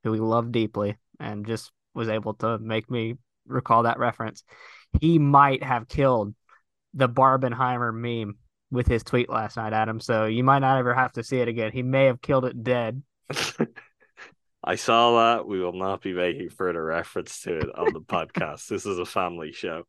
who 0.04 0.12
we 0.12 0.20
love 0.20 0.52
deeply, 0.52 0.98
and 1.20 1.46
just 1.46 1.72
was 1.94 2.10
able 2.10 2.36
to 2.36 2.58
make 2.60 2.90
me 2.90 3.16
recall 3.48 3.84
that 3.84 4.00
reference. 4.00 4.44
He 5.02 5.20
might 5.20 5.64
have 5.64 5.88
killed 5.88 6.34
the 6.94 7.10
Barbenheimer 7.10 7.94
meme 7.94 8.38
with 8.72 8.88
his 8.88 9.04
tweet 9.04 9.30
last 9.30 9.58
night, 9.58 9.74
Adam. 9.74 10.00
So 10.00 10.26
you 10.26 10.44
might 10.44 10.60
not 10.60 10.78
ever 10.78 10.94
have 10.94 11.14
to 11.14 11.24
see 11.24 11.38
it 11.38 11.48
again. 11.48 11.72
He 11.72 11.84
may 11.84 12.06
have 12.06 12.22
killed 12.22 12.46
it 12.46 12.64
dead. 12.64 13.04
I 14.68 14.76
saw 14.76 15.36
that. 15.36 15.48
We 15.48 15.60
will 15.60 15.74
not 15.74 16.02
be 16.02 16.14
making 16.14 16.50
further 16.50 16.84
reference 16.84 17.42
to 17.42 17.56
it 17.60 17.70
on 17.76 17.94
the 17.94 18.02
podcast. 18.02 18.68
This 18.68 18.88
is 18.88 18.98
a 18.98 19.06
family 19.06 19.52
show. 19.52 19.84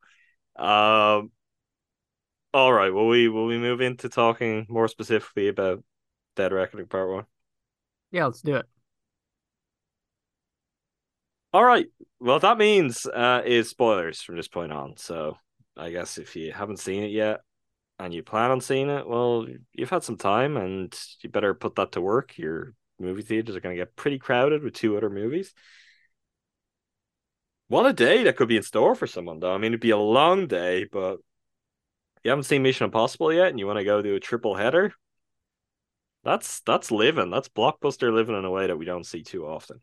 Um. 0.54 1.30
All 2.52 2.72
right. 2.72 2.92
Will 2.92 3.08
we 3.08 3.28
will 3.28 3.46
we 3.46 3.58
move 3.58 3.80
into 3.80 4.10
talking 4.10 4.66
more 4.68 4.86
specifically 4.88 5.48
about 5.48 5.82
Dead 6.36 6.52
Reckoning 6.52 6.86
Part 6.86 7.10
One? 7.10 7.24
Yeah, 8.10 8.26
let's 8.26 8.42
do 8.42 8.56
it. 8.56 8.66
All 11.54 11.64
right. 11.64 11.86
Well, 12.20 12.38
that 12.38 12.58
means 12.58 13.06
uh 13.06 13.42
is 13.44 13.70
spoilers 13.70 14.20
from 14.20 14.36
this 14.36 14.48
point 14.48 14.72
on. 14.72 14.98
So 14.98 15.38
I 15.74 15.90
guess 15.90 16.18
if 16.18 16.36
you 16.36 16.52
haven't 16.52 16.80
seen 16.80 17.02
it 17.02 17.10
yet 17.10 17.40
and 17.98 18.12
you 18.12 18.22
plan 18.22 18.50
on 18.50 18.60
seeing 18.60 18.90
it, 18.90 19.08
well, 19.08 19.46
you've 19.72 19.90
had 19.90 20.04
some 20.04 20.18
time 20.18 20.58
and 20.58 20.94
you 21.22 21.30
better 21.30 21.54
put 21.54 21.76
that 21.76 21.92
to 21.92 22.02
work. 22.02 22.36
Your 22.36 22.74
movie 22.98 23.22
theaters 23.22 23.56
are 23.56 23.60
going 23.60 23.76
to 23.76 23.80
get 23.80 23.96
pretty 23.96 24.18
crowded 24.18 24.62
with 24.62 24.74
two 24.74 24.96
other 24.96 25.10
movies. 25.10 25.52
What 27.68 27.86
a 27.86 27.92
day 27.92 28.24
that 28.24 28.36
could 28.36 28.48
be 28.48 28.56
in 28.56 28.62
store 28.62 28.94
for 28.94 29.06
someone, 29.06 29.40
though. 29.40 29.52
I 29.52 29.58
mean, 29.58 29.72
it'd 29.72 29.80
be 29.80 29.90
a 29.90 29.96
long 29.96 30.46
day, 30.46 30.84
but 30.84 31.18
you 32.22 32.30
haven't 32.30 32.44
seen 32.44 32.62
Mission 32.62 32.84
Impossible 32.84 33.32
yet, 33.32 33.48
and 33.48 33.58
you 33.58 33.66
want 33.66 33.78
to 33.78 33.84
go 33.84 34.02
do 34.02 34.14
a 34.14 34.20
triple 34.20 34.54
header. 34.54 34.92
That's 36.24 36.60
that's 36.60 36.90
living. 36.90 37.30
That's 37.30 37.48
blockbuster 37.48 38.12
living 38.12 38.36
in 38.36 38.44
a 38.44 38.50
way 38.50 38.66
that 38.66 38.76
we 38.76 38.84
don't 38.84 39.06
see 39.06 39.22
too 39.22 39.46
often. 39.46 39.80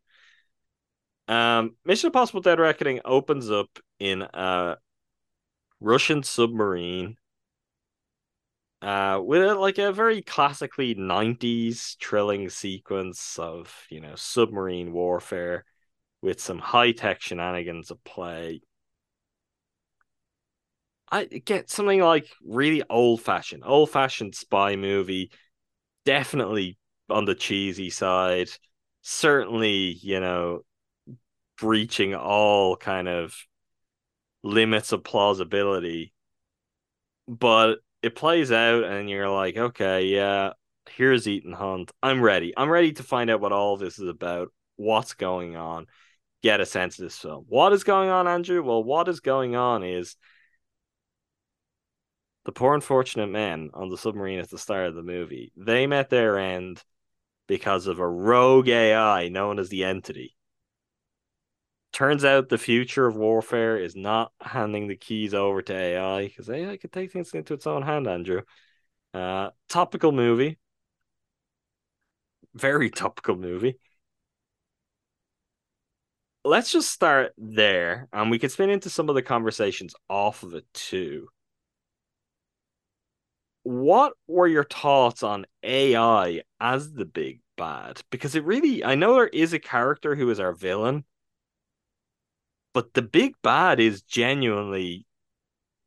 Um, 1.27 1.75
Mission 1.85 2.07
Impossible: 2.07 2.41
Dead 2.41 2.59
Reckoning 2.59 2.99
opens 3.05 3.49
up 3.49 3.79
in 3.99 4.21
a 4.21 4.77
Russian 5.79 6.23
submarine, 6.23 7.17
uh, 8.83 9.21
with 9.23 9.41
a, 9.41 9.55
like 9.55 9.77
a 9.77 9.93
very 9.93 10.21
classically 10.21 10.93
'90s 10.93 11.95
thrilling 12.01 12.49
sequence 12.49 13.39
of 13.39 13.73
you 13.89 14.01
know 14.01 14.15
submarine 14.15 14.91
warfare 14.91 15.63
with 16.21 16.41
some 16.41 16.59
high 16.59 16.91
tech 16.91 17.21
shenanigans 17.21 17.91
at 17.91 18.03
play. 18.03 18.61
I 21.09 21.25
get 21.25 21.69
something 21.69 22.01
like 22.01 22.27
really 22.43 22.83
old 22.89 23.21
fashioned, 23.21 23.63
old 23.65 23.89
fashioned 23.89 24.35
spy 24.35 24.75
movie, 24.75 25.31
definitely 26.05 26.77
on 27.09 27.25
the 27.25 27.35
cheesy 27.35 27.89
side. 27.89 28.49
Certainly, 29.01 29.99
you 30.01 30.19
know, 30.19 30.61
breaching 31.57 32.15
all 32.15 32.75
kind 32.75 33.07
of 33.07 33.35
limits 34.43 34.91
of 34.91 35.03
plausibility. 35.03 36.13
But 37.27 37.79
it 38.03 38.15
plays 38.15 38.51
out, 38.51 38.83
and 38.83 39.09
you're 39.09 39.29
like, 39.29 39.57
okay, 39.57 40.05
yeah, 40.05 40.51
here's 40.89 41.27
Ethan 41.27 41.53
Hunt. 41.53 41.91
I'm 42.03 42.21
ready. 42.21 42.53
I'm 42.55 42.69
ready 42.69 42.91
to 42.93 43.03
find 43.03 43.29
out 43.29 43.39
what 43.39 43.53
all 43.53 43.77
this 43.77 43.97
is 43.97 44.09
about, 44.09 44.49
what's 44.75 45.13
going 45.13 45.55
on, 45.55 45.87
get 46.43 46.59
a 46.59 46.65
sense 46.65 46.99
of 46.99 47.05
this 47.05 47.17
film. 47.17 47.45
What 47.47 47.71
is 47.71 47.85
going 47.85 48.09
on, 48.09 48.27
Andrew? 48.27 48.61
Well, 48.61 48.83
what 48.83 49.07
is 49.07 49.21
going 49.21 49.55
on 49.55 49.83
is 49.83 50.17
the 52.43 52.51
poor 52.51 52.75
unfortunate 52.75 53.29
men 53.29 53.69
on 53.73 53.87
the 53.87 53.97
submarine 53.97 54.39
at 54.39 54.49
the 54.49 54.57
start 54.57 54.87
of 54.87 54.95
the 54.95 55.01
movie. 55.01 55.53
They 55.55 55.87
met 55.87 56.09
their 56.09 56.37
end 56.37 56.83
because 57.47 57.87
of 57.87 57.99
a 57.99 58.07
rogue 58.07 58.67
AI 58.67 59.29
known 59.29 59.59
as 59.59 59.69
the 59.69 59.85
Entity. 59.85 60.35
Turns 61.93 62.25
out 62.25 62.49
the 62.49 62.57
future 62.57 63.05
of 63.05 63.15
warfare 63.15 63.77
is 63.77 63.95
not 63.95 64.31
handing 64.41 64.87
the 64.87 64.95
keys 64.97 65.33
over 65.35 65.61
to 65.61 65.73
AI 65.75 66.27
because 66.27 66.49
AI 66.49 66.77
could 66.77 66.91
take 66.91 67.11
things 67.11 67.33
into 67.33 67.53
its 67.53 67.67
own 67.67 67.83
hand, 67.83 68.07
Andrew. 68.07 68.41
Uh, 69.13 69.51
topical 69.69 70.11
movie. 70.11 70.59
Very 72.55 72.89
topical 72.91 73.35
movie. 73.35 73.77
Let's 76.45 76.71
just 76.71 76.91
start 76.91 77.33
there, 77.37 78.09
and 78.11 78.29
we 78.29 78.37
can 78.39 78.49
spin 78.49 78.69
into 78.69 78.89
some 78.89 79.07
of 79.09 79.15
the 79.15 79.21
conversations 79.21 79.95
off 80.09 80.43
of 80.43 80.53
it 80.53 80.65
too. 80.73 81.29
What 83.63 84.13
were 84.27 84.47
your 84.47 84.63
thoughts 84.63 85.23
on 85.23 85.45
AI 85.63 86.43
as 86.59 86.93
the 86.93 87.05
big 87.05 87.41
bad? 87.57 88.01
Because 88.09 88.35
it 88.35 88.43
really, 88.43 88.83
I 88.83 88.95
know 88.95 89.15
there 89.15 89.27
is 89.27 89.53
a 89.53 89.59
character 89.59 90.15
who 90.15 90.29
is 90.29 90.39
our 90.39 90.53
villain, 90.53 91.05
but 92.73 92.93
the 92.93 93.01
big 93.01 93.35
bad 93.41 93.79
is 93.79 94.01
genuinely, 94.01 95.05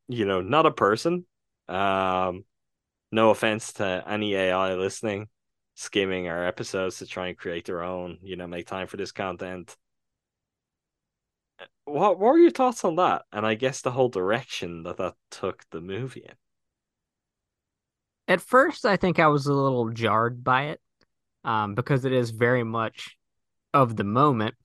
you 0.09 0.25
know, 0.25 0.41
not 0.41 0.67
a 0.67 0.71
person. 0.71 1.27
Um, 1.69 2.45
no 3.13 3.31
offense 3.31 3.73
to 3.75 4.05
any 4.07 4.35
AI 4.35 4.75
listening, 4.75 5.29
skimming 5.75 6.29
our 6.29 6.47
episodes 6.47 6.99
to 6.99 7.07
try 7.07 7.29
and 7.29 7.39
create 7.39 7.65
their 7.65 7.83
own, 7.83 8.19
you 8.23 8.37
know, 8.37 8.47
make 8.47 8.67
time 8.67 8.87
for 8.87 8.97
this 8.97 9.13
content. 9.13 9.77
What, 11.85 12.19
what 12.19 12.33
were 12.33 12.39
your 12.39 12.51
thoughts 12.51 12.85
on 12.85 12.97
that? 12.97 13.23
And 13.33 13.47
I 13.47 13.55
guess 13.55 13.81
the 13.81 13.93
whole 13.93 14.09
direction 14.09 14.83
that 14.85 14.97
that 14.99 15.15
took 15.31 15.65
the 15.71 15.81
movie 15.81 16.25
in. 16.27 16.35
At 18.29 18.41
first, 18.41 18.85
I 18.85 18.97
think 18.97 19.19
I 19.19 19.29
was 19.29 19.47
a 19.47 19.55
little 19.55 19.91
jarred 19.91 20.43
by 20.43 20.65
it, 20.65 20.81
um, 21.45 21.75
because 21.75 22.05
it 22.05 22.13
is 22.13 22.31
very 22.31 22.65
much 22.65 23.17
of 23.73 23.95
the 23.95 24.05
moment. 24.05 24.57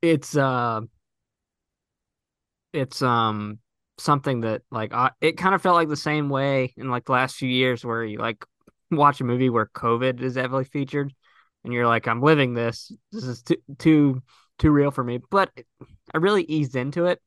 It's 0.00 0.36
uh, 0.36 0.80
it's 2.72 3.02
um 3.02 3.58
something 3.98 4.42
that 4.42 4.62
like 4.70 4.92
I, 4.92 5.10
it 5.20 5.38
kind 5.38 5.54
of 5.54 5.62
felt 5.62 5.74
like 5.76 5.88
the 5.88 5.96
same 5.96 6.28
way 6.28 6.72
in 6.76 6.90
like 6.90 7.04
the 7.06 7.12
last 7.12 7.36
few 7.36 7.48
years 7.48 7.84
where 7.84 8.04
you 8.04 8.18
like 8.18 8.44
watch 8.90 9.20
a 9.20 9.24
movie 9.24 9.50
where 9.50 9.66
COVID 9.66 10.20
is 10.20 10.36
heavily 10.36 10.64
featured, 10.64 11.12
and 11.64 11.72
you're 11.72 11.86
like, 11.86 12.06
I'm 12.08 12.22
living 12.22 12.54
this. 12.54 12.92
This 13.12 13.24
is 13.24 13.42
too 13.42 13.56
too 13.78 14.22
too 14.58 14.70
real 14.70 14.90
for 14.90 15.04
me. 15.04 15.20
But 15.30 15.50
I 16.14 16.18
really 16.18 16.44
eased 16.44 16.76
into 16.76 17.06
it, 17.06 17.20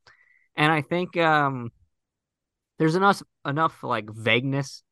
and 0.55 0.71
I 0.71 0.81
think 0.81 1.17
um, 1.17 1.71
there's 2.79 2.95
enough 2.95 3.21
enough 3.45 3.83
like 3.83 4.09
vagueness 4.09 4.83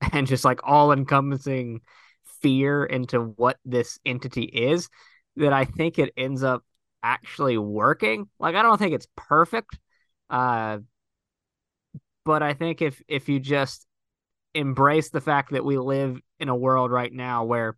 and 0.12 0.26
just 0.26 0.44
like 0.44 0.60
all 0.64 0.92
encompassing 0.92 1.80
fear 2.42 2.84
into 2.84 3.20
what 3.36 3.58
this 3.64 3.98
entity 4.04 4.44
is 4.44 4.88
that 5.36 5.52
I 5.52 5.64
think 5.64 5.98
it 5.98 6.12
ends 6.16 6.42
up 6.44 6.62
actually 7.02 7.58
working. 7.58 8.28
Like 8.38 8.54
I 8.54 8.62
don't 8.62 8.78
think 8.78 8.94
it's 8.94 9.08
perfect. 9.16 9.78
Uh 10.30 10.78
but 12.24 12.42
I 12.42 12.54
think 12.54 12.82
if 12.82 13.00
if 13.08 13.28
you 13.28 13.40
just 13.40 13.86
embrace 14.54 15.10
the 15.10 15.20
fact 15.20 15.52
that 15.52 15.64
we 15.64 15.78
live 15.78 16.18
in 16.40 16.48
a 16.48 16.56
world 16.56 16.90
right 16.90 17.12
now 17.12 17.44
where 17.44 17.76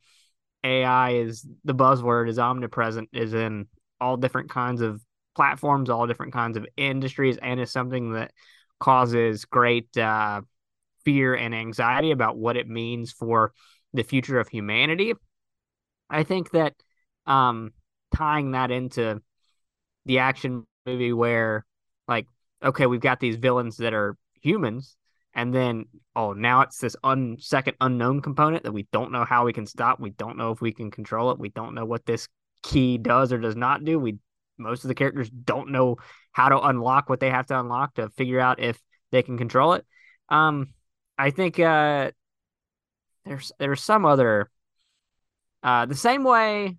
AI 0.64 1.12
is 1.12 1.46
the 1.64 1.74
buzzword 1.74 2.28
is 2.28 2.38
omnipresent 2.38 3.10
is 3.12 3.34
in 3.34 3.68
all 4.00 4.16
different 4.16 4.50
kinds 4.50 4.80
of 4.82 5.02
platforms, 5.36 5.90
all 5.90 6.06
different 6.06 6.32
kinds 6.32 6.56
of 6.56 6.66
industries 6.76 7.38
and 7.38 7.60
is 7.60 7.72
something 7.72 8.12
that 8.14 8.32
causes 8.80 9.44
great 9.46 9.96
uh 9.98 10.42
fear 11.04 11.34
and 11.34 11.54
anxiety 11.54 12.12
about 12.12 12.36
what 12.38 12.56
it 12.56 12.68
means 12.68 13.12
for 13.12 13.52
the 13.94 14.02
future 14.04 14.40
of 14.40 14.48
humanity. 14.48 15.14
I 16.10 16.22
think 16.22 16.50
that 16.52 16.74
um, 17.26 17.72
tying 18.14 18.52
that 18.52 18.70
into 18.70 19.20
the 20.06 20.20
action 20.20 20.66
movie 20.86 21.12
where, 21.12 21.66
like, 22.08 22.26
okay, 22.62 22.86
we've 22.86 23.00
got 23.00 23.20
these 23.20 23.36
villains 23.36 23.76
that 23.78 23.94
are 23.94 24.16
humans 24.40 24.96
and 25.36 25.54
then 25.54 25.84
oh 26.16 26.32
now 26.32 26.62
it's 26.62 26.78
this 26.78 26.96
un 27.04 27.36
second 27.38 27.76
unknown 27.80 28.22
component 28.22 28.64
that 28.64 28.72
we 28.72 28.88
don't 28.90 29.12
know 29.12 29.24
how 29.24 29.44
we 29.44 29.52
can 29.52 29.66
stop. 29.66 30.00
We 30.00 30.10
don't 30.10 30.38
know 30.38 30.50
if 30.50 30.60
we 30.60 30.72
can 30.72 30.90
control 30.90 31.30
it. 31.30 31.38
We 31.38 31.50
don't 31.50 31.74
know 31.74 31.84
what 31.84 32.06
this 32.06 32.26
key 32.62 32.98
does 32.98 33.32
or 33.32 33.38
does 33.38 33.54
not 33.54 33.84
do. 33.84 33.98
We 33.98 34.18
most 34.58 34.82
of 34.82 34.88
the 34.88 34.94
characters 34.94 35.28
don't 35.28 35.70
know 35.70 35.98
how 36.32 36.48
to 36.48 36.60
unlock 36.60 37.10
what 37.10 37.20
they 37.20 37.30
have 37.30 37.46
to 37.46 37.60
unlock 37.60 37.94
to 37.94 38.08
figure 38.08 38.40
out 38.40 38.58
if 38.58 38.80
they 39.12 39.22
can 39.22 39.38
control 39.38 39.74
it. 39.74 39.84
Um 40.30 40.70
i 41.18 41.30
think 41.30 41.58
uh 41.58 42.10
there's 43.24 43.52
there's 43.58 43.82
some 43.82 44.04
other 44.04 44.50
uh 45.62 45.86
the 45.86 45.94
same 45.94 46.24
way 46.24 46.76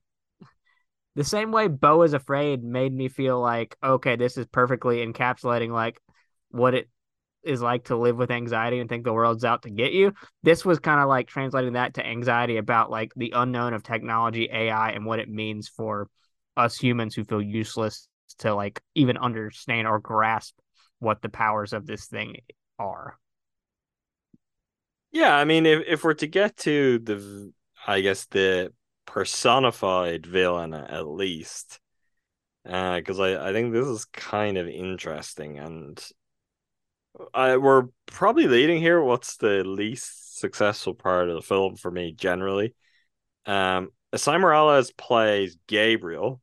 the 1.17 1.23
same 1.23 1.51
way 1.51 1.67
Beau 1.67 2.03
Is 2.03 2.13
Afraid 2.13 2.63
made 2.63 2.93
me 2.93 3.07
feel 3.09 3.41
like, 3.41 3.75
okay, 3.83 4.15
this 4.15 4.37
is 4.37 4.45
perfectly 4.45 4.97
encapsulating 4.97 5.71
like 5.71 5.99
what 6.51 6.75
it 6.75 6.87
is 7.41 7.59
like 7.59 7.85
to 7.85 7.97
live 7.97 8.17
with 8.17 8.29
anxiety 8.29 8.79
and 8.79 8.87
think 8.87 9.03
the 9.03 9.11
world's 9.11 9.43
out 9.43 9.63
to 9.63 9.71
get 9.71 9.93
you. 9.93 10.13
This 10.43 10.63
was 10.63 10.77
kind 10.77 10.99
of 10.99 11.09
like 11.09 11.27
translating 11.27 11.73
that 11.73 11.95
to 11.95 12.05
anxiety 12.05 12.57
about 12.57 12.91
like 12.91 13.13
the 13.15 13.33
unknown 13.35 13.73
of 13.73 13.81
technology, 13.81 14.47
AI, 14.53 14.91
and 14.91 15.07
what 15.07 15.17
it 15.17 15.27
means 15.27 15.67
for 15.67 16.07
us 16.55 16.77
humans 16.77 17.15
who 17.15 17.23
feel 17.23 17.41
useless 17.41 18.07
to 18.37 18.53
like 18.53 18.79
even 18.93 19.17
understand 19.17 19.87
or 19.87 19.97
grasp 19.97 20.55
what 20.99 21.23
the 21.23 21.29
powers 21.29 21.73
of 21.73 21.87
this 21.87 22.05
thing 22.05 22.35
are. 22.77 23.17
Yeah, 25.11 25.35
I 25.35 25.45
mean, 25.45 25.65
if 25.65 25.83
if 25.87 26.03
we're 26.03 26.13
to 26.13 26.27
get 26.27 26.57
to 26.57 26.99
the, 26.99 27.51
I 27.87 28.01
guess 28.01 28.25
the 28.25 28.71
personified 29.17 30.27
villain 30.27 30.75
at 30.75 31.07
least, 31.07 31.79
because 32.63 33.19
uh, 33.19 33.23
I 33.23 33.49
I 33.49 33.51
think 33.51 33.73
this 33.73 33.87
is 33.87 34.05
kind 34.05 34.59
of 34.59 34.67
interesting 34.67 35.57
and 35.57 35.99
I 37.33 37.57
we're 37.57 37.85
probably 38.05 38.45
leading 38.45 38.79
here. 38.79 39.01
What's 39.01 39.37
the 39.37 39.63
least 39.63 40.37
successful 40.39 40.93
part 40.93 41.29
of 41.29 41.35
the 41.35 41.41
film 41.41 41.77
for 41.77 41.89
me 41.89 42.11
generally? 42.11 42.75
Um, 43.47 43.89
Esai 44.13 44.39
Morales 44.39 44.91
plays 44.91 45.57
Gabriel, 45.65 46.39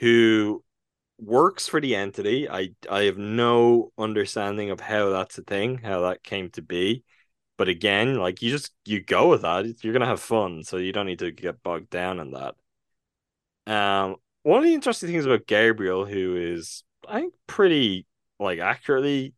who 0.00 0.64
works 1.20 1.68
for 1.68 1.80
the 1.80 1.94
entity. 1.94 2.50
I 2.50 2.70
I 2.90 3.02
have 3.04 3.16
no 3.16 3.92
understanding 3.96 4.72
of 4.72 4.80
how 4.80 5.10
that's 5.10 5.38
a 5.38 5.42
thing, 5.42 5.78
how 5.78 6.00
that 6.00 6.24
came 6.24 6.50
to 6.50 6.62
be. 6.62 7.04
But 7.62 7.68
again, 7.68 8.16
like 8.18 8.42
you 8.42 8.50
just 8.50 8.72
you 8.84 9.00
go 9.00 9.28
with 9.28 9.42
that. 9.42 9.84
You're 9.84 9.92
gonna 9.92 10.04
have 10.04 10.18
fun, 10.18 10.64
so 10.64 10.78
you 10.78 10.92
don't 10.92 11.06
need 11.06 11.20
to 11.20 11.30
get 11.30 11.62
bogged 11.62 11.90
down 11.90 12.18
in 12.18 12.32
that. 12.32 12.56
Um, 13.68 14.16
one 14.42 14.58
of 14.58 14.64
the 14.64 14.74
interesting 14.74 15.10
things 15.10 15.26
about 15.26 15.46
Gabriel, 15.46 16.04
who 16.04 16.34
is 16.34 16.82
I 17.08 17.20
think 17.20 17.34
pretty 17.46 18.04
like 18.40 18.58
accurately 18.58 19.34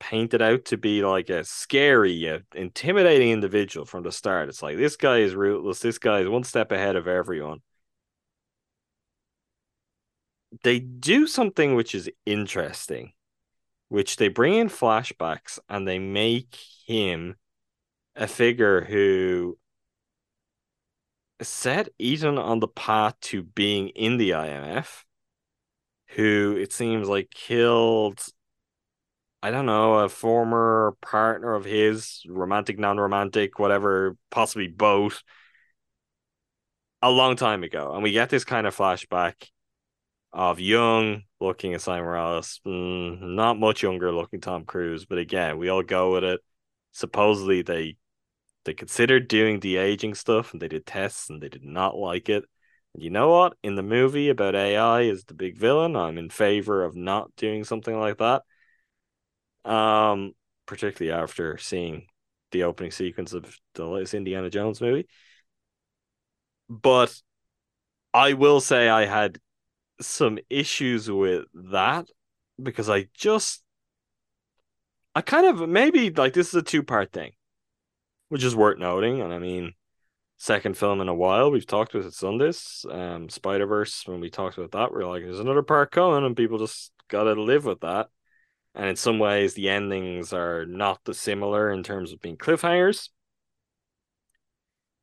painted 0.00 0.40
out 0.40 0.64
to 0.66 0.78
be 0.78 1.02
like 1.04 1.28
a 1.28 1.44
scary, 1.44 2.26
uh, 2.30 2.38
intimidating 2.54 3.30
individual 3.30 3.84
from 3.84 4.02
the 4.02 4.10
start. 4.10 4.48
It's 4.48 4.62
like 4.62 4.78
this 4.78 4.96
guy 4.96 5.18
is 5.18 5.34
ruthless. 5.34 5.80
This 5.80 5.98
guy 5.98 6.20
is 6.20 6.28
one 6.28 6.44
step 6.44 6.72
ahead 6.72 6.96
of 6.96 7.06
everyone. 7.06 7.60
They 10.62 10.78
do 10.80 11.26
something 11.26 11.74
which 11.74 11.94
is 11.94 12.10
interesting, 12.24 13.12
which 13.88 14.16
they 14.16 14.28
bring 14.28 14.54
in 14.54 14.68
flashbacks 14.68 15.58
and 15.68 15.86
they 15.86 15.98
make 15.98 16.58
him 16.86 17.36
a 18.16 18.26
figure 18.26 18.82
who 18.82 19.58
set 21.42 21.88
Ethan 21.98 22.38
on 22.38 22.60
the 22.60 22.68
path 22.68 23.18
to 23.20 23.42
being 23.42 23.88
in 23.90 24.16
the 24.16 24.30
IMF 24.30 25.04
who 26.08 26.56
it 26.58 26.72
seems 26.72 27.08
like 27.08 27.30
killed 27.30 28.20
I 29.44 29.50
don't 29.50 29.66
know, 29.66 29.98
a 29.98 30.08
former 30.08 30.96
partner 31.02 31.52
of 31.52 31.66
his, 31.66 32.22
romantic, 32.26 32.78
non 32.78 32.96
romantic, 32.96 33.58
whatever, 33.58 34.16
possibly 34.30 34.68
both, 34.68 35.22
a 37.02 37.10
long 37.10 37.36
time 37.36 37.62
ago. 37.62 37.92
And 37.92 38.02
we 38.02 38.12
get 38.12 38.30
this 38.30 38.44
kind 38.44 38.66
of 38.66 38.74
flashback 38.74 39.50
of 40.34 40.58
young 40.58 41.22
looking 41.40 41.72
Esai 41.72 42.00
Morales, 42.00 42.60
mm, 42.66 43.20
not 43.20 43.58
much 43.58 43.82
younger 43.82 44.12
looking 44.12 44.40
Tom 44.40 44.64
Cruise, 44.64 45.06
but 45.06 45.18
again, 45.18 45.58
we 45.58 45.68
all 45.68 45.82
go 45.82 46.12
with 46.12 46.24
it. 46.24 46.40
Supposedly 46.92 47.62
they 47.62 47.96
they 48.64 48.74
considered 48.74 49.28
doing 49.28 49.60
the 49.60 49.76
aging 49.76 50.14
stuff 50.14 50.52
and 50.52 50.60
they 50.60 50.68
did 50.68 50.86
tests 50.86 51.30
and 51.30 51.42
they 51.42 51.48
did 51.48 51.64
not 51.64 51.96
like 51.96 52.28
it. 52.28 52.44
And 52.94 53.02
you 53.02 53.10
know 53.10 53.28
what? 53.28 53.56
In 53.62 53.74
the 53.74 53.82
movie 53.82 54.30
about 54.30 54.54
AI 54.54 55.02
is 55.02 55.24
the 55.24 55.34
big 55.34 55.56
villain, 55.56 55.96
I'm 55.96 56.18
in 56.18 56.30
favor 56.30 56.82
of 56.84 56.96
not 56.96 57.30
doing 57.36 57.64
something 57.64 57.98
like 57.98 58.18
that. 58.18 58.42
Um, 59.64 60.34
particularly 60.66 61.16
after 61.16 61.58
seeing 61.58 62.06
the 62.50 62.64
opening 62.64 62.90
sequence 62.90 63.32
of 63.32 63.58
the 63.74 63.86
latest 63.86 64.14
Indiana 64.14 64.50
Jones 64.50 64.80
movie. 64.80 65.06
But 66.68 67.14
I 68.12 68.32
will 68.32 68.60
say 68.60 68.88
I 68.88 69.06
had 69.06 69.38
some 70.00 70.38
issues 70.50 71.10
with 71.10 71.44
that 71.54 72.08
because 72.62 72.88
I 72.90 73.08
just 73.14 73.62
I 75.14 75.20
kind 75.20 75.46
of 75.46 75.68
maybe 75.68 76.10
like 76.10 76.32
this 76.32 76.48
is 76.48 76.54
a 76.54 76.62
two 76.62 76.82
part 76.82 77.12
thing, 77.12 77.32
which 78.28 78.44
is 78.44 78.56
worth 78.56 78.78
noting. 78.78 79.20
And 79.20 79.32
I 79.32 79.38
mean, 79.38 79.74
second 80.38 80.76
film 80.76 81.00
in 81.00 81.08
a 81.08 81.14
while. 81.14 81.50
We've 81.50 81.66
talked 81.66 81.94
with 81.94 82.06
it 82.06 82.12
Sundance, 82.12 82.84
um, 82.92 83.28
Spider 83.28 83.66
Verse. 83.66 84.06
When 84.06 84.20
we 84.20 84.30
talked 84.30 84.58
about 84.58 84.72
that, 84.72 84.94
we 84.94 85.02
are 85.02 85.08
like, 85.08 85.22
"There's 85.22 85.40
another 85.40 85.62
part 85.62 85.92
coming," 85.92 86.24
and 86.24 86.36
people 86.36 86.58
just 86.58 86.92
gotta 87.08 87.40
live 87.40 87.64
with 87.64 87.80
that. 87.80 88.08
And 88.74 88.88
in 88.88 88.96
some 88.96 89.18
ways, 89.20 89.54
the 89.54 89.68
endings 89.68 90.32
are 90.32 90.66
not 90.66 91.04
dissimilar 91.04 91.70
in 91.70 91.84
terms 91.84 92.12
of 92.12 92.20
being 92.20 92.36
cliffhangers. 92.36 93.10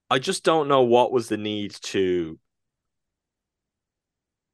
I 0.10 0.20
just 0.20 0.44
don't 0.44 0.68
know 0.68 0.82
what 0.82 1.14
was 1.14 1.30
the 1.30 1.38
need 1.38 1.74
to 1.84 2.38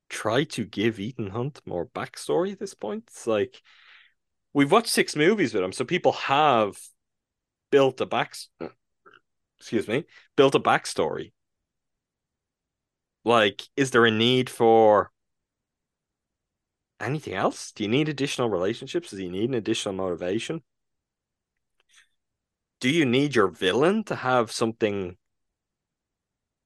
try 0.09 0.43
to 0.45 0.65
give 0.65 0.99
Ethan 0.99 1.29
Hunt 1.29 1.61
more 1.65 1.85
backstory 1.85 2.51
at 2.51 2.59
this 2.59 2.73
point. 2.73 3.05
It's 3.07 3.27
like 3.27 3.61
we've 4.53 4.71
watched 4.71 4.89
six 4.89 5.15
movies 5.15 5.53
with 5.53 5.63
him, 5.63 5.71
so 5.71 5.85
people 5.85 6.13
have 6.13 6.77
built 7.71 7.99
a 8.01 8.05
back 8.05 8.35
excuse 9.59 9.87
me, 9.87 10.05
built 10.35 10.55
a 10.55 10.59
backstory. 10.59 11.31
Like, 13.25 13.63
is 13.75 13.91
there 13.91 14.05
a 14.05 14.11
need 14.11 14.49
for 14.49 15.11
anything 16.99 17.33
else? 17.33 17.71
Do 17.71 17.83
you 17.83 17.89
need 17.89 18.09
additional 18.09 18.49
relationships? 18.49 19.11
Do 19.11 19.21
you 19.21 19.29
need 19.29 19.49
an 19.49 19.55
additional 19.55 19.95
motivation? 19.95 20.61
Do 22.79 22.89
you 22.89 23.05
need 23.05 23.35
your 23.35 23.47
villain 23.47 24.03
to 24.05 24.15
have 24.15 24.51
something, 24.51 25.17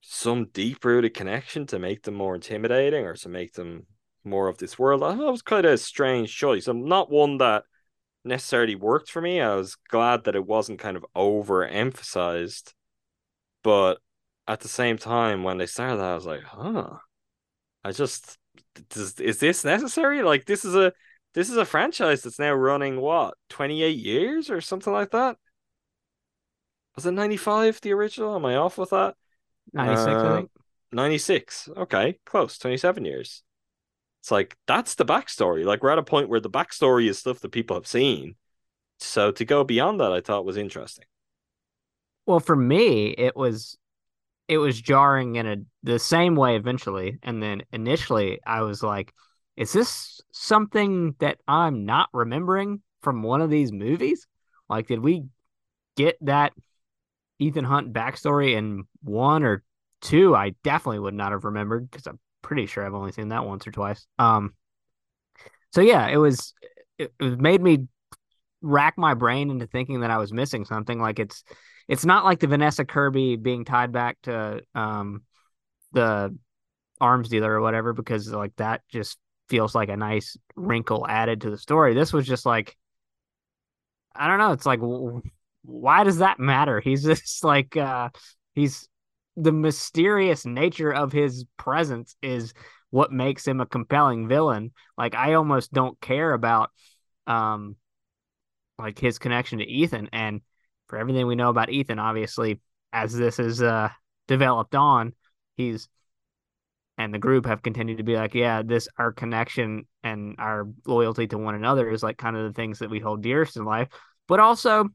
some 0.02 0.45
deep 0.45 0.84
rooted 0.84 1.14
connection 1.14 1.66
to 1.68 1.80
make 1.80 2.04
them 2.04 2.16
more 2.16 2.36
intimidating 2.36 3.06
or 3.06 3.16
to 3.16 3.30
make 3.30 3.54
them 3.54 3.86
more 4.24 4.47
of 4.47 4.58
this 4.58 4.78
world? 4.78 5.02
That 5.02 5.18
was 5.18 5.41
kind 5.41 5.66
of 5.66 5.74
a 5.74 5.78
strange 5.78 6.36
choice. 6.36 6.68
I'm 6.68 6.88
not 6.88 7.12
one 7.12 7.38
that 7.38 7.64
necessarily 8.24 8.76
worked 8.76 9.10
for 9.10 9.22
me. 9.22 9.41
I 9.41 9.56
was 9.56 9.76
glad 9.89 10.26
that 10.26 10.36
it 10.36 10.45
wasn't 10.45 10.80
kind 10.80 10.97
of 10.97 11.06
overemphasized 11.16 12.74
but 13.64 13.99
at 14.47 14.62
the 14.62 14.68
same 14.68 14.97
time, 14.97 15.43
when 15.43 15.58
they 15.58 15.66
started 15.66 15.97
that, 15.97 16.12
I 16.12 16.16
was 16.16 16.26
like, 16.26 16.43
huh. 16.43 16.97
I 17.84 17.91
just 17.91 18.38
does, 18.89 19.20
is 19.20 19.39
this 19.39 19.64
necessary? 19.64 20.22
Like 20.24 20.45
this 20.45 20.66
is 20.66 20.76
a 20.76 20.93
this 21.34 21.49
is 21.49 21.58
a 21.58 21.66
franchise 21.66 22.22
that's 22.22 22.39
now 22.39 22.54
running 22.54 22.99
what 22.99 23.36
28 23.49 23.97
years 23.97 24.49
or 24.49 24.62
something 24.62 24.93
like 24.93 25.12
that. 25.12 25.38
Was 26.95 27.06
it 27.06 27.12
95 27.12 27.82
the 27.82 27.93
original? 27.93 28.36
Am 28.36 28.45
I 28.45 28.56
off 28.56 28.78
with 28.78 28.91
that? 28.91 29.16
96, 29.74 30.08
uh, 30.08 30.12
I 30.12 30.38
think. 30.38 30.52
96. 30.92 31.70
Okay, 31.78 32.20
close. 32.26 32.58
27 32.58 33.06
years. 33.06 33.44
It's 34.22 34.32
like 34.32 34.56
that's 34.68 34.96
the 34.96 35.06
backstory. 35.06 35.66
Like 35.66 35.82
we're 35.82 35.90
at 35.90 35.98
a 35.98 36.04
point 36.04 36.30
where 36.30 36.40
the 36.40 36.50
backstory 36.50 37.10
is 37.10 37.20
stuff 37.20 37.40
that 37.40 37.52
people 37.52 37.76
have 37.76 37.88
seen. 37.88 38.36
So 39.00 39.32
to 39.32 39.46
go 39.46 39.64
beyond 39.64 40.00
that, 40.00 40.12
I 40.12 40.22
thought 40.22 40.46
was 40.46 40.58
interesting. 40.58 41.06
Well, 42.28 42.40
for 42.40 42.56
me, 42.56 43.16
it 43.18 43.36
was 43.36 43.78
it 44.48 44.58
was 44.58 44.80
jarring 44.80 45.38
in 45.38 45.48
a 45.48 45.58
the 45.82 45.98
same 45.98 46.36
way 46.36 46.56
eventually, 46.56 47.18
and 47.24 47.42
then 47.42 47.64
initially 47.72 48.40
I 48.46 48.62
was 48.62 48.84
like, 48.84 49.12
"Is 49.58 49.74
this 49.74 50.22
something 50.32 51.16
that 51.20 51.40
I'm 51.48 51.86
not 51.86 52.10
remembering 52.14 52.82
from 53.02 53.24
one 53.24 53.42
of 53.42 53.50
these 53.50 53.72
movies? 53.72 54.28
Like, 54.70 54.88
did 54.88 55.00
we 55.00 55.24
get 55.98 56.18
that 56.22 56.54
Ethan 57.42 57.66
Hunt 57.66 57.92
backstory 57.92 58.56
in 58.56 58.84
one 59.04 59.44
or 59.44 59.64
two? 60.02 60.36
I 60.36 60.52
definitely 60.64 61.00
would 61.00 61.14
not 61.14 61.32
have 61.32 61.44
remembered 61.44 61.89
because 61.89 62.08
I'm 62.08 62.20
pretty 62.42 62.66
sure 62.68 62.86
I've 62.86 62.94
only 62.94 63.12
seen 63.12 63.30
that 63.30 63.46
once 63.46 63.66
or 63.68 63.72
twice. 63.72 64.06
Um, 64.20 64.54
so 65.72 65.82
yeah, 65.82 66.08
it 66.08 66.18
was 66.18 66.54
it, 66.98 67.14
it 67.20 67.39
made 67.39 67.62
me 67.62 67.88
rack 68.62 68.98
my 68.98 69.14
brain 69.16 69.50
into 69.50 69.66
thinking 69.68 70.02
that 70.02 70.12
I 70.12 70.18
was 70.18 70.32
missing 70.32 70.66
something. 70.66 71.00
Like 71.00 71.20
it's 71.20 71.44
it's 71.88 72.06
not 72.06 72.26
like 72.26 72.39
the 72.39 72.48
Vanessa 72.48 72.86
Kirby 72.86 73.36
being 73.38 73.66
tied 73.66 73.92
back 73.92 74.18
to 74.24 74.62
um 74.76 75.24
the 75.94 76.38
arms 77.00 77.30
dealer 77.30 77.52
or 77.52 77.62
whatever 77.62 77.94
because 77.94 78.30
like 78.30 78.56
that 78.58 78.82
just 78.89 79.18
feels 79.50 79.76
like 79.76 79.89
a 79.89 79.98
nice 79.98 80.38
wrinkle 80.56 81.06
added 81.08 81.42
to 81.42 81.50
the 81.50 81.58
story. 81.58 81.94
This 81.94 82.14
was 82.14 82.26
just 82.26 82.46
like, 82.46 82.78
I 84.16 84.28
don't 84.28 84.38
know. 84.38 84.52
It's 84.54 84.66
like, 84.66 84.80
why 85.64 86.03
does 86.03 86.18
that 86.18 86.39
matter? 86.39 86.80
He's 86.84 87.03
just 87.03 87.43
like, 87.43 87.76
uh, 87.78 88.09
he's 88.53 88.88
the 89.38 89.51
mysterious 89.51 90.45
nature 90.45 90.91
of 90.91 91.12
his 91.12 91.45
presence 91.57 92.16
is 92.22 92.53
what 92.89 93.12
makes 93.12 93.47
him 93.47 93.62
a 93.62 93.66
compelling 93.66 94.28
villain. 94.28 94.72
Like, 94.97 95.16
I 95.16 95.34
almost 95.36 95.72
don't 95.72 95.99
care 96.01 96.34
about, 96.34 96.72
um, 97.28 97.78
like 98.78 98.99
his 98.99 99.20
connection 99.20 99.59
to 99.59 99.66
Ethan. 99.66 100.09
And 100.12 100.41
for 100.88 100.97
everything 100.97 101.28
we 101.28 101.36
know 101.36 101.49
about 101.49 101.70
Ethan, 101.70 101.99
obviously, 101.99 102.59
as 102.91 103.14
this 103.16 103.39
is 103.39 103.62
uh 103.62 103.89
developed 104.28 104.76
on, 104.76 105.14
he's 105.55 105.88
and 106.97 107.14
the 107.14 107.20
group 107.20 107.45
have 107.45 107.64
continued 107.64 107.97
to 107.97 108.03
be 108.03 108.16
like, 108.16 108.36
yeah, 108.36 108.62
this 108.62 108.88
our 108.97 109.12
connection 109.12 109.88
and 110.03 110.36
our 110.38 110.68
loyalty 110.86 111.28
to 111.28 111.38
one 111.38 111.55
another 111.55 111.89
is 111.89 112.03
like 112.03 112.18
kind 112.18 112.36
of 112.36 112.43
the 112.43 112.53
things 112.53 112.80
that 112.80 112.89
we 112.89 112.99
hold 112.99 113.24
dearest 113.24 113.57
in 113.57 113.66
life. 113.66 113.88
But 114.28 114.39
also 114.39 114.89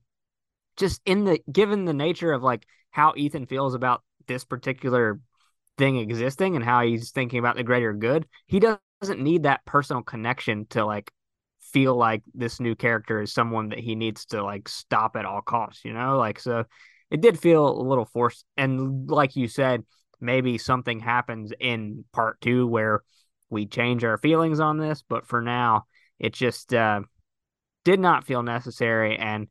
just 0.77 1.01
in 1.05 1.24
the 1.24 1.41
given 1.51 1.85
the 1.85 1.95
nature 1.95 2.33
of 2.33 2.43
like 2.43 2.66
how 2.91 3.14
Ethan 3.16 3.47
feels 3.47 3.74
about 3.74 4.03
this 4.27 4.45
particular 4.45 5.20
thing 5.79 5.97
existing 5.99 6.57
and 6.57 6.64
how 6.64 6.83
he's 6.83 7.11
thinking 7.11 7.39
about 7.39 7.57
the 7.57 7.62
greater 7.62 7.93
good, 7.93 8.27
he 8.47 8.61
doesn't 8.61 9.20
need 9.20 9.43
that 9.43 9.64
personal 9.64 10.03
connection 10.03 10.66
to 10.70 10.85
like 10.85 11.12
feel 11.61 11.95
like 11.97 12.22
this 12.35 12.61
new 12.61 12.74
character 12.74 13.20
is 13.20 13.33
someone 13.33 13.70
that 13.70 13.79
he 13.79 13.95
needs 13.95 14.27
to 14.27 14.43
like 14.43 14.68
stop 14.68 15.16
at 15.16 15.24
all 15.27 15.41
costs, 15.41 15.85
you 15.85 15.93
know? 15.93 16.16
Like 16.16 16.39
so 16.39 16.64
it 17.11 17.20
did 17.20 17.39
feel 17.39 17.68
a 17.68 17.83
little 17.83 18.05
forced 18.05 18.45
and 18.57 19.11
like 19.11 19.37
you 19.37 19.49
said, 19.49 19.85
maybe 20.20 20.59
something 20.59 21.01
happens 21.01 21.53
in 21.61 22.05
part 22.12 22.41
2 22.41 22.66
where 22.66 23.03
we 23.51 23.66
change 23.66 24.05
our 24.05 24.18
feelings 24.18 24.61
on 24.61 24.79
this, 24.79 25.05
but 25.09 25.27
for 25.27 25.43
now 25.43 25.85
it 26.18 26.33
just 26.33 26.72
uh 26.72 27.01
did 27.85 28.01
not 28.01 28.24
feel 28.24 28.43
necessary 28.43 29.16
and 29.16 29.49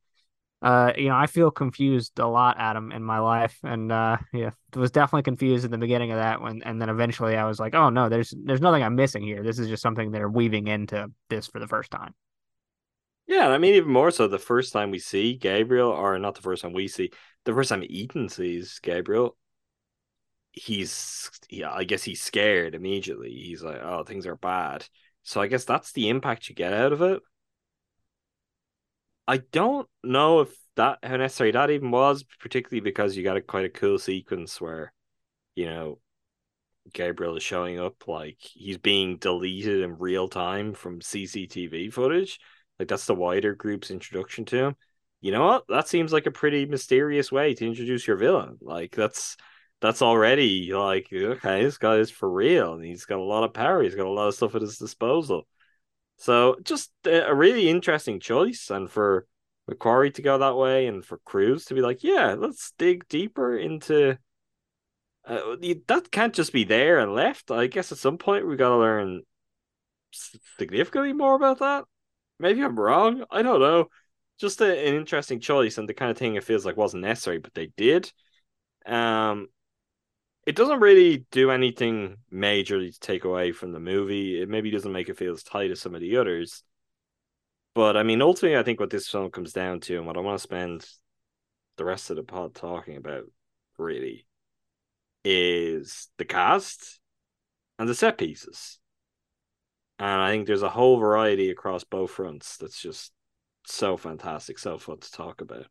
uh, 0.62 0.93
you 0.97 1.10
know, 1.10 1.16
I 1.16 1.28
feel 1.28 1.51
confused 1.51 2.18
a 2.20 2.28
lot, 2.28 2.58
Adam, 2.58 2.91
in 2.91 3.03
my 3.03 3.20
life, 3.20 3.58
and 3.64 3.91
uh, 3.91 4.18
yeah, 4.34 4.51
was 4.76 4.91
definitely 4.91 5.24
confused 5.24 5.66
in 5.66 5.72
the 5.72 5.78
beginning 5.78 6.12
of 6.12 6.18
that 6.18 6.41
one, 6.41 6.62
and 6.66 6.82
then 6.82 6.89
eventually 6.89 7.36
I 7.36 7.45
was 7.45 7.60
like, 7.60 7.76
oh 7.76 7.89
no, 7.89 8.10
there's 8.10 8.34
there's 8.43 8.62
nothing 8.62 8.84
I'm 8.84 8.95
missing 8.95 9.24
here. 9.24 9.43
This 9.43 9.60
is 9.60 9.68
just 9.68 9.84
something 9.84 10.12
they're 10.12 10.30
weaving 10.30 10.68
into 10.68 11.12
this 11.30 11.47
for 11.47 11.60
the 11.60 11.68
first 11.68 11.91
time. 11.91 12.14
Yeah, 13.28 13.49
I 13.49 13.58
mean, 13.58 13.74
even 13.76 13.89
more 13.89 14.12
so, 14.12 14.28
the 14.28 14.38
first 14.38 14.72
time 14.72 14.91
we 14.91 14.99
see 14.99 15.36
Gabriel, 15.36 15.89
or 15.89 16.18
not 16.20 16.36
the 16.36 16.41
first 16.41 16.62
time 16.62 16.74
we 16.74 16.88
see, 16.88 17.12
the 17.43 17.53
first 17.53 17.70
time 17.70 17.84
Ethan 17.84 18.30
sees 18.30 18.80
Gabriel, 18.80 19.36
he's, 20.51 21.32
yeah, 21.49 21.72
I 21.72 21.86
guess 21.86 22.03
he's 22.03 22.22
scared 22.22 22.76
immediately. 22.76 23.32
He's 23.32 23.64
like, 23.64 23.80
oh, 23.82 24.03
things 24.03 24.28
are 24.28 24.36
bad. 24.36 24.86
So 25.24 25.41
I 25.41 25.47
guess 25.47 25.66
that's 25.66 25.91
the 25.91 26.10
impact 26.10 26.49
you 26.49 26.56
get 26.56 26.72
out 26.72 26.93
of 26.93 27.01
it. 27.01 27.22
I 29.28 29.38
don't 29.38 29.88
know 30.04 30.42
if 30.42 30.56
that 30.76 31.00
how 31.04 31.18
necessary 31.18 31.52
that 31.52 31.72
even 31.72 31.92
was, 31.92 32.24
particularly 32.40 32.82
because 32.82 33.16
you 33.16 33.24
got 33.24 33.38
a 33.38 33.42
quite 33.42 33.66
a 33.66 33.70
cool 33.70 33.98
sequence 33.98 34.60
where, 34.62 34.94
you 35.56 35.66
know, 35.66 36.00
Gabriel 36.94 37.36
is 37.36 37.44
showing 37.44 37.80
up 37.80 38.08
like 38.08 38.38
he's 38.40 38.78
being 38.78 39.18
deleted 39.18 39.82
in 39.82 39.98
real 39.98 40.28
time 40.28 40.74
from 40.74 41.02
CCTV 41.02 41.92
footage. 41.92 42.40
Like 42.80 42.88
that's 42.88 43.06
the 43.06 43.16
wider 43.16 43.56
group's 43.56 43.92
introduction 43.92 44.46
to 44.46 44.58
him. 44.58 44.76
You 45.22 45.32
know 45.32 45.46
what? 45.46 45.64
That 45.70 45.88
seems 45.88 46.14
like 46.14 46.28
a 46.28 46.32
pretty 46.32 46.66
mysterious 46.66 47.32
way 47.32 47.56
to 47.56 47.66
introduce 47.66 48.06
your 48.06 48.18
villain. 48.18 48.58
Like 48.62 48.92
that's 48.96 49.38
that's 49.82 50.02
already 50.02 50.72
like 50.74 51.08
okay, 51.12 51.64
this 51.64 51.78
guy 51.78 51.98
is 51.98 52.12
for 52.12 52.30
real, 52.30 52.74
and 52.74 52.86
he's 52.86 53.06
got 53.06 53.20
a 53.20 53.24
lot 53.24 53.44
of 53.44 53.54
power. 53.54 53.82
He's 53.82 53.96
got 53.96 54.06
a 54.06 54.10
lot 54.10 54.28
of 54.28 54.36
stuff 54.36 54.56
at 54.56 54.62
his 54.62 54.78
disposal. 54.78 55.48
So 56.18 56.57
just 56.63 56.91
a 57.05 57.34
really 57.34 57.70
interesting 57.70 58.20
choice, 58.20 58.70
and 58.70 58.89
for 58.89 59.28
McQuarrie 59.70 60.13
to 60.16 60.22
go 60.22 60.38
that 60.38 60.55
way, 60.55 60.88
and 60.88 61.03
for 61.03 61.20
Cruise 61.26 61.66
to 61.66 61.74
be 61.74 61.82
like, 61.82 62.03
yeah, 62.03 62.36
let's 62.38 62.72
dig 62.78 63.07
deeper 63.07 63.57
into. 63.57 64.18
Uh, 65.28 65.55
that 65.88 66.11
can't 66.11 66.36
just 66.36 66.53
be 66.53 66.63
there 66.63 66.99
and 66.99 67.13
left. 67.13 67.49
I 67.49 67.68
guess 67.68 67.91
at 67.91 67.97
some 67.97 68.18
point 68.18 68.47
we 68.47 68.55
got 68.55 68.70
to 68.70 68.78
learn 68.78 69.24
significantly 70.11 71.13
more 71.13 71.36
about 71.36 71.59
that. 71.59 71.86
Maybe 72.39 72.61
I'm 72.61 72.80
wrong. 72.80 73.26
I 73.32 73.41
don't 73.41 73.59
know. 73.59 73.89
Just 74.39 74.61
a, 74.61 74.66
an 74.66 74.95
interesting 74.95 75.39
choice 75.39 75.78
and 75.78 75.89
the 75.89 75.93
kind 75.93 76.11
of 76.11 76.18
thing 76.18 76.36
it 76.36 76.43
feels 76.43 76.66
like 76.66 76.78
wasn't 76.78 77.03
necessary, 77.03 77.39
but 77.39 77.53
they 77.53 77.72
did. 77.76 78.11
Um, 78.86 79.47
it 80.46 80.56
doesn't 80.56 80.80
really 80.80 81.26
do 81.32 81.50
anything 81.50 82.18
majorly 82.32 82.93
to 82.93 83.00
take 83.00 83.24
away 83.24 83.52
from 83.52 83.72
the 83.72 83.80
movie. 83.80 84.41
It 84.41 84.50
maybe 84.50 84.70
doesn't 84.70 84.91
make 84.91 85.10
it 85.10 85.18
feel 85.18 85.34
as 85.34 85.43
tight 85.43 85.72
as 85.72 85.82
some 85.82 85.96
of 85.96 86.02
the 86.02 86.18
others. 86.18 86.64
But 87.74 87.98
I 87.98 88.04
mean, 88.04 88.22
ultimately, 88.22 88.58
I 88.58 88.64
think 88.64 88.80
what 88.80 88.89
this 88.89 89.10
film 89.10 89.32
comes 89.32 89.54
down 89.54 89.82
to, 89.82 89.98
and 89.98 90.06
what 90.06 90.18
I 90.18 90.22
want 90.22 90.38
to 90.38 90.43
spend 90.43 90.88
the 91.78 91.86
rest 91.86 92.10
of 92.10 92.16
the 92.16 92.24
pod 92.24 92.56
talking 92.56 92.96
about, 92.96 93.24
really, 93.78 94.26
is 95.24 96.10
the 96.18 96.26
cast 96.26 97.00
and 97.80 97.89
the 97.89 97.96
set 97.96 98.18
pieces. 98.18 98.80
And 99.98 100.22
I 100.22 100.30
think 100.30 100.46
there's 100.46 100.62
a 100.62 100.70
whole 100.70 100.98
variety 100.98 101.50
across 101.50 101.84
both 101.84 102.12
fronts 102.12 102.58
that's 102.58 102.80
just 102.80 103.12
so 103.66 103.98
fantastic, 103.98 104.60
so 104.60 104.78
fun 104.78 105.00
to 105.00 105.12
talk 105.12 105.41
about. 105.41 105.66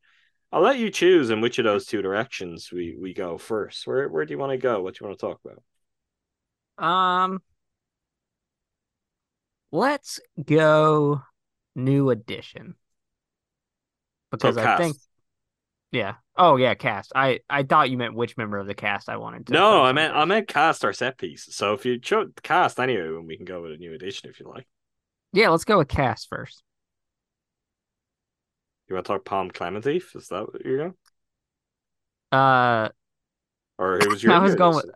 I'll 0.54 0.62
let 0.62 0.78
you 0.78 0.88
choose 0.88 1.30
in 1.30 1.40
which 1.40 1.58
of 1.58 1.64
those 1.64 1.84
two 1.84 2.00
directions 2.00 2.70
we 2.70 2.96
we 2.96 3.12
go 3.12 3.38
first. 3.38 3.88
Where 3.88 4.08
where 4.08 4.24
do 4.24 4.32
you 4.32 4.38
want 4.38 4.52
to 4.52 4.56
go? 4.56 4.80
What 4.80 4.94
do 4.94 4.98
you 5.02 5.08
want 5.08 5.18
to 5.18 5.26
talk 5.26 5.40
about? 6.78 6.86
Um, 6.86 7.42
let's 9.72 10.20
go 10.40 11.22
new 11.74 12.10
edition 12.10 12.76
because 14.30 14.54
so 14.54 14.62
I 14.62 14.76
think, 14.76 14.96
yeah. 15.90 16.14
Oh 16.36 16.54
yeah, 16.54 16.74
cast. 16.74 17.10
I 17.16 17.40
I 17.50 17.64
thought 17.64 17.90
you 17.90 17.98
meant 17.98 18.14
which 18.14 18.36
member 18.36 18.58
of 18.58 18.68
the 18.68 18.74
cast 18.74 19.08
I 19.08 19.16
wanted 19.16 19.48
to. 19.48 19.54
No, 19.54 19.82
I 19.82 19.90
meant. 19.90 20.14
I 20.14 20.24
meant 20.24 20.46
cast 20.46 20.84
our 20.84 20.92
set 20.92 21.18
piece. 21.18 21.48
So 21.50 21.74
if 21.74 21.84
you 21.84 21.98
chose 21.98 22.28
cast 22.44 22.78
anyway, 22.78 23.08
we 23.26 23.36
can 23.36 23.44
go 23.44 23.60
with 23.60 23.72
a 23.72 23.76
new 23.76 23.92
edition 23.92 24.30
if 24.30 24.38
you 24.38 24.46
like. 24.46 24.68
Yeah, 25.32 25.48
let's 25.48 25.64
go 25.64 25.78
with 25.78 25.88
cast 25.88 26.28
first. 26.28 26.62
You 28.88 28.94
want 28.94 29.06
to 29.06 29.12
talk 29.12 29.24
Pom 29.24 29.50
Klementieff? 29.50 30.14
Is 30.14 30.28
that 30.28 30.52
what 30.52 30.64
you're 30.64 30.78
going? 30.78 30.94
Uh, 32.30 32.88
or 33.78 33.98
who 33.98 34.10
was 34.10 34.22
your? 34.22 34.32
I 34.34 34.38
was 34.38 34.54
going 34.54 34.76
with. 34.76 34.86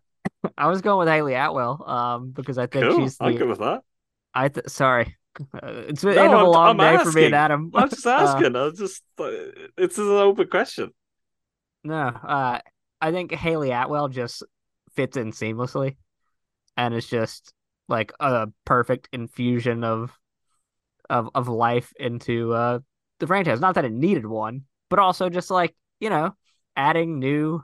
I 0.57 0.69
was 0.69 0.83
going 0.83 0.99
with 0.99 1.09
Hayley 1.09 1.35
Atwell, 1.35 1.83
um, 1.89 2.31
because 2.31 2.59
I 2.59 2.67
think 2.67 2.85
cool. 2.85 3.01
she's. 3.01 3.17
The, 3.17 3.25
I'm 3.25 3.37
good 3.37 3.49
with 3.49 3.59
that. 3.59 3.83
I 4.35 4.49
th- 4.49 4.69
sorry, 4.69 5.17
it's 5.63 6.05
been 6.05 6.15
no, 6.15 6.47
a 6.47 6.49
long 6.49 6.71
I'm 6.71 6.77
day 6.77 6.95
asking. 6.95 7.13
for 7.13 7.19
me 7.19 7.27
and 7.27 7.35
Adam. 7.35 7.71
I'm 7.75 7.89
just 7.89 8.07
uh, 8.07 8.11
asking. 8.11 8.55
Uh, 8.55 8.67
I'm 8.67 8.77
just. 8.77 9.03
Uh, 9.19 9.31
it's 9.77 9.99
an 9.99 10.09
open 10.09 10.49
question. 10.49 10.91
No, 11.85 11.95
uh, 11.95 12.59
I 13.01 13.11
think 13.11 13.33
Hayley 13.33 13.71
Atwell 13.71 14.09
just 14.09 14.43
fits 14.95 15.17
in 15.17 15.33
seamlessly, 15.33 15.97
and 16.77 16.95
it's 16.95 17.09
just 17.09 17.53
like 17.89 18.13
a 18.21 18.49
perfect 18.65 19.09
infusion 19.13 19.83
of 19.83 20.13
of 21.09 21.31
of 21.35 21.49
life 21.49 21.93
into 21.99 22.53
uh 22.53 22.81
the 23.19 23.27
franchise. 23.27 23.61
Not 23.61 23.75
that 23.77 23.85
it 23.85 23.93
needed 23.93 24.27
one, 24.27 24.65
but 24.89 24.99
also 24.99 25.29
just 25.29 25.51
like, 25.51 25.75
you 26.01 26.11
know, 26.11 26.35
adding 26.77 27.19
new 27.19 27.63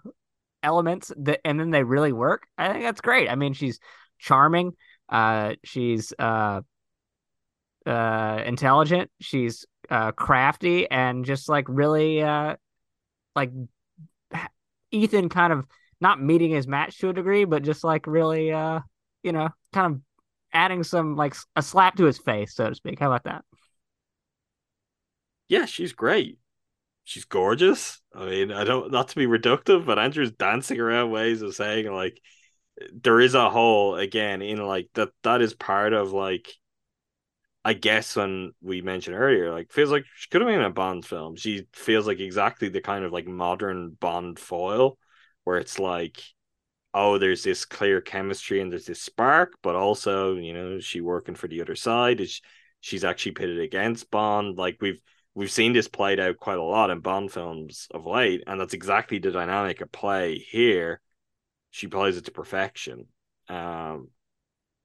elements 0.62 1.12
that 1.18 1.40
and 1.44 1.58
then 1.60 1.70
they 1.70 1.84
really 1.84 2.12
work. 2.12 2.46
I 2.58 2.72
think 2.72 2.84
that's 2.84 3.00
great. 3.00 3.28
I 3.28 3.34
mean, 3.34 3.52
she's 3.52 3.80
charming. 4.18 4.72
Uh 5.08 5.54
she's 5.64 6.12
uh 6.18 6.62
uh 7.86 8.42
intelligent, 8.46 9.10
she's 9.20 9.66
uh 9.90 10.12
crafty 10.12 10.90
and 10.90 11.24
just 11.24 11.48
like 11.48 11.66
really 11.68 12.22
uh 12.22 12.56
like 13.36 13.50
Ethan 14.90 15.28
kind 15.28 15.52
of 15.52 15.66
not 16.00 16.20
meeting 16.20 16.50
his 16.50 16.66
match 16.66 16.98
to 16.98 17.10
a 17.10 17.12
degree, 17.12 17.44
but 17.44 17.62
just 17.62 17.84
like 17.84 18.06
really 18.06 18.52
uh 18.52 18.80
you 19.22 19.32
know, 19.32 19.48
kind 19.72 19.94
of 19.94 20.00
adding 20.52 20.84
some 20.84 21.16
like 21.16 21.34
a 21.56 21.62
slap 21.62 21.96
to 21.96 22.04
his 22.04 22.18
face, 22.18 22.54
so 22.54 22.68
to 22.68 22.74
speak. 22.74 22.98
How 23.00 23.06
about 23.06 23.24
that? 23.24 23.44
Yeah, 25.48 25.66
she's 25.66 25.92
great. 25.92 26.38
She's 27.04 27.24
gorgeous. 27.24 28.00
I 28.14 28.24
mean, 28.26 28.52
I 28.52 28.64
don't 28.64 28.90
not 28.90 29.08
to 29.08 29.16
be 29.16 29.26
reductive, 29.26 29.84
but 29.84 29.98
Andrew's 29.98 30.32
dancing 30.32 30.80
around 30.80 31.10
ways 31.10 31.42
of 31.42 31.54
saying 31.54 31.92
like 31.92 32.20
there 32.92 33.20
is 33.20 33.34
a 33.34 33.50
hole 33.50 33.96
again 33.96 34.42
in 34.42 34.64
like 34.64 34.88
that 34.94 35.10
that 35.22 35.42
is 35.42 35.54
part 35.54 35.92
of 35.92 36.12
like 36.12 36.48
I 37.64 37.72
guess 37.72 38.14
when 38.16 38.52
we 38.60 38.82
mentioned 38.82 39.16
earlier, 39.16 39.50
like 39.50 39.72
feels 39.72 39.90
like 39.90 40.04
she 40.16 40.28
could 40.28 40.42
have 40.42 40.48
been 40.48 40.60
in 40.60 40.66
a 40.66 40.70
Bond 40.70 41.06
film. 41.06 41.36
She 41.36 41.66
feels 41.72 42.06
like 42.06 42.20
exactly 42.20 42.68
the 42.68 42.82
kind 42.82 43.04
of 43.04 43.12
like 43.12 43.26
modern 43.26 43.90
Bond 43.98 44.38
foil 44.38 44.98
where 45.44 45.58
it's 45.58 45.78
like, 45.78 46.22
oh, 46.94 47.18
there's 47.18 47.42
this 47.42 47.64
clear 47.64 48.00
chemistry 48.00 48.60
and 48.60 48.70
there's 48.70 48.86
this 48.86 49.02
spark, 49.02 49.54
but 49.62 49.76
also, 49.76 50.36
you 50.36 50.52
know, 50.52 50.80
she 50.80 51.00
working 51.00 51.34
for 51.34 51.48
the 51.48 51.62
other 51.62 51.76
side 51.76 52.20
is 52.20 52.42
she's 52.80 53.04
actually 53.04 53.32
pitted 53.32 53.60
against 53.60 54.10
Bond. 54.10 54.58
Like 54.58 54.78
we've 54.80 55.00
we've 55.34 55.50
seen 55.50 55.72
this 55.72 55.88
played 55.88 56.20
out 56.20 56.38
quite 56.38 56.58
a 56.58 56.62
lot 56.62 56.90
in 56.90 57.00
Bond 57.00 57.32
films 57.32 57.88
of 57.92 58.06
late, 58.06 58.42
and 58.46 58.60
that's 58.60 58.74
exactly 58.74 59.18
the 59.18 59.30
dynamic 59.30 59.82
at 59.82 59.92
play 59.92 60.38
here. 60.38 61.00
She 61.70 61.88
plays 61.88 62.16
it 62.16 62.26
to 62.26 62.30
perfection. 62.30 63.06
Um, 63.48 64.08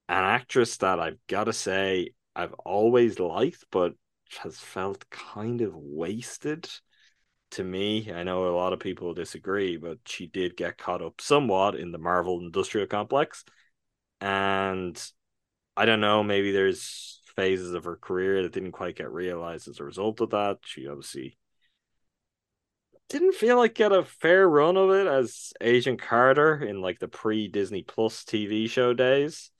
an 0.07 0.23
actress 0.23 0.77
that 0.77 0.99
I've 0.99 1.19
got 1.27 1.45
to 1.45 1.53
say 1.53 2.11
I've 2.35 2.53
always 2.53 3.19
liked, 3.19 3.65
but 3.71 3.93
has 4.43 4.57
felt 4.57 5.09
kind 5.09 5.61
of 5.61 5.75
wasted 5.75 6.69
to 7.51 7.63
me. 7.63 8.11
I 8.11 8.23
know 8.23 8.47
a 8.47 8.55
lot 8.55 8.73
of 8.73 8.79
people 8.79 9.13
disagree, 9.13 9.77
but 9.77 9.99
she 10.05 10.27
did 10.27 10.57
get 10.57 10.77
caught 10.77 11.01
up 11.01 11.21
somewhat 11.21 11.75
in 11.75 11.91
the 11.91 11.97
Marvel 11.97 12.39
industrial 12.39 12.87
complex. 12.87 13.43
And 14.21 15.01
I 15.75 15.85
don't 15.85 16.01
know, 16.01 16.23
maybe 16.23 16.51
there's 16.51 17.18
phases 17.39 17.73
of 17.73 17.85
her 17.85 17.95
career 17.95 18.43
that 18.43 18.51
didn't 18.51 18.73
quite 18.73 18.97
get 18.97 19.11
realized 19.11 19.67
as 19.67 19.79
a 19.79 19.83
result 19.83 20.19
of 20.19 20.31
that. 20.31 20.57
She 20.65 20.87
obviously 20.87 21.37
didn't 23.07 23.35
feel 23.35 23.57
like 23.57 23.73
get 23.73 23.91
a 23.91 24.03
fair 24.03 24.47
run 24.47 24.77
of 24.77 24.91
it 24.91 25.07
as 25.07 25.53
Agent 25.61 26.01
Carter 26.01 26.63
in 26.63 26.81
like 26.81 26.99
the 26.99 27.07
pre 27.07 27.47
Disney 27.47 27.83
Plus 27.83 28.23
TV 28.23 28.69
show 28.69 28.93
days. 28.93 29.51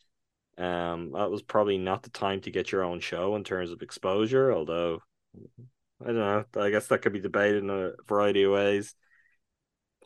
Um, 0.57 1.13
that 1.13 1.32
was 1.32 1.41
probably 1.41 1.77
not 1.77 2.03
the 2.03 2.09
time 2.09 2.41
to 2.41 2.51
get 2.51 2.71
your 2.71 2.84
own 2.84 2.99
show 2.99 3.36
in 3.36 3.45
terms 3.45 3.71
of 3.71 3.82
exposure, 3.82 4.53
although 4.53 5.01
I 6.01 6.07
don't 6.07 6.15
know. 6.15 6.45
I 6.57 6.69
guess 6.69 6.88
that 6.88 7.01
could 7.01 7.13
be 7.13 7.21
debated 7.21 7.63
in 7.63 7.69
a 7.69 7.91
variety 8.07 8.43
of 8.43 8.51
ways. 8.51 8.93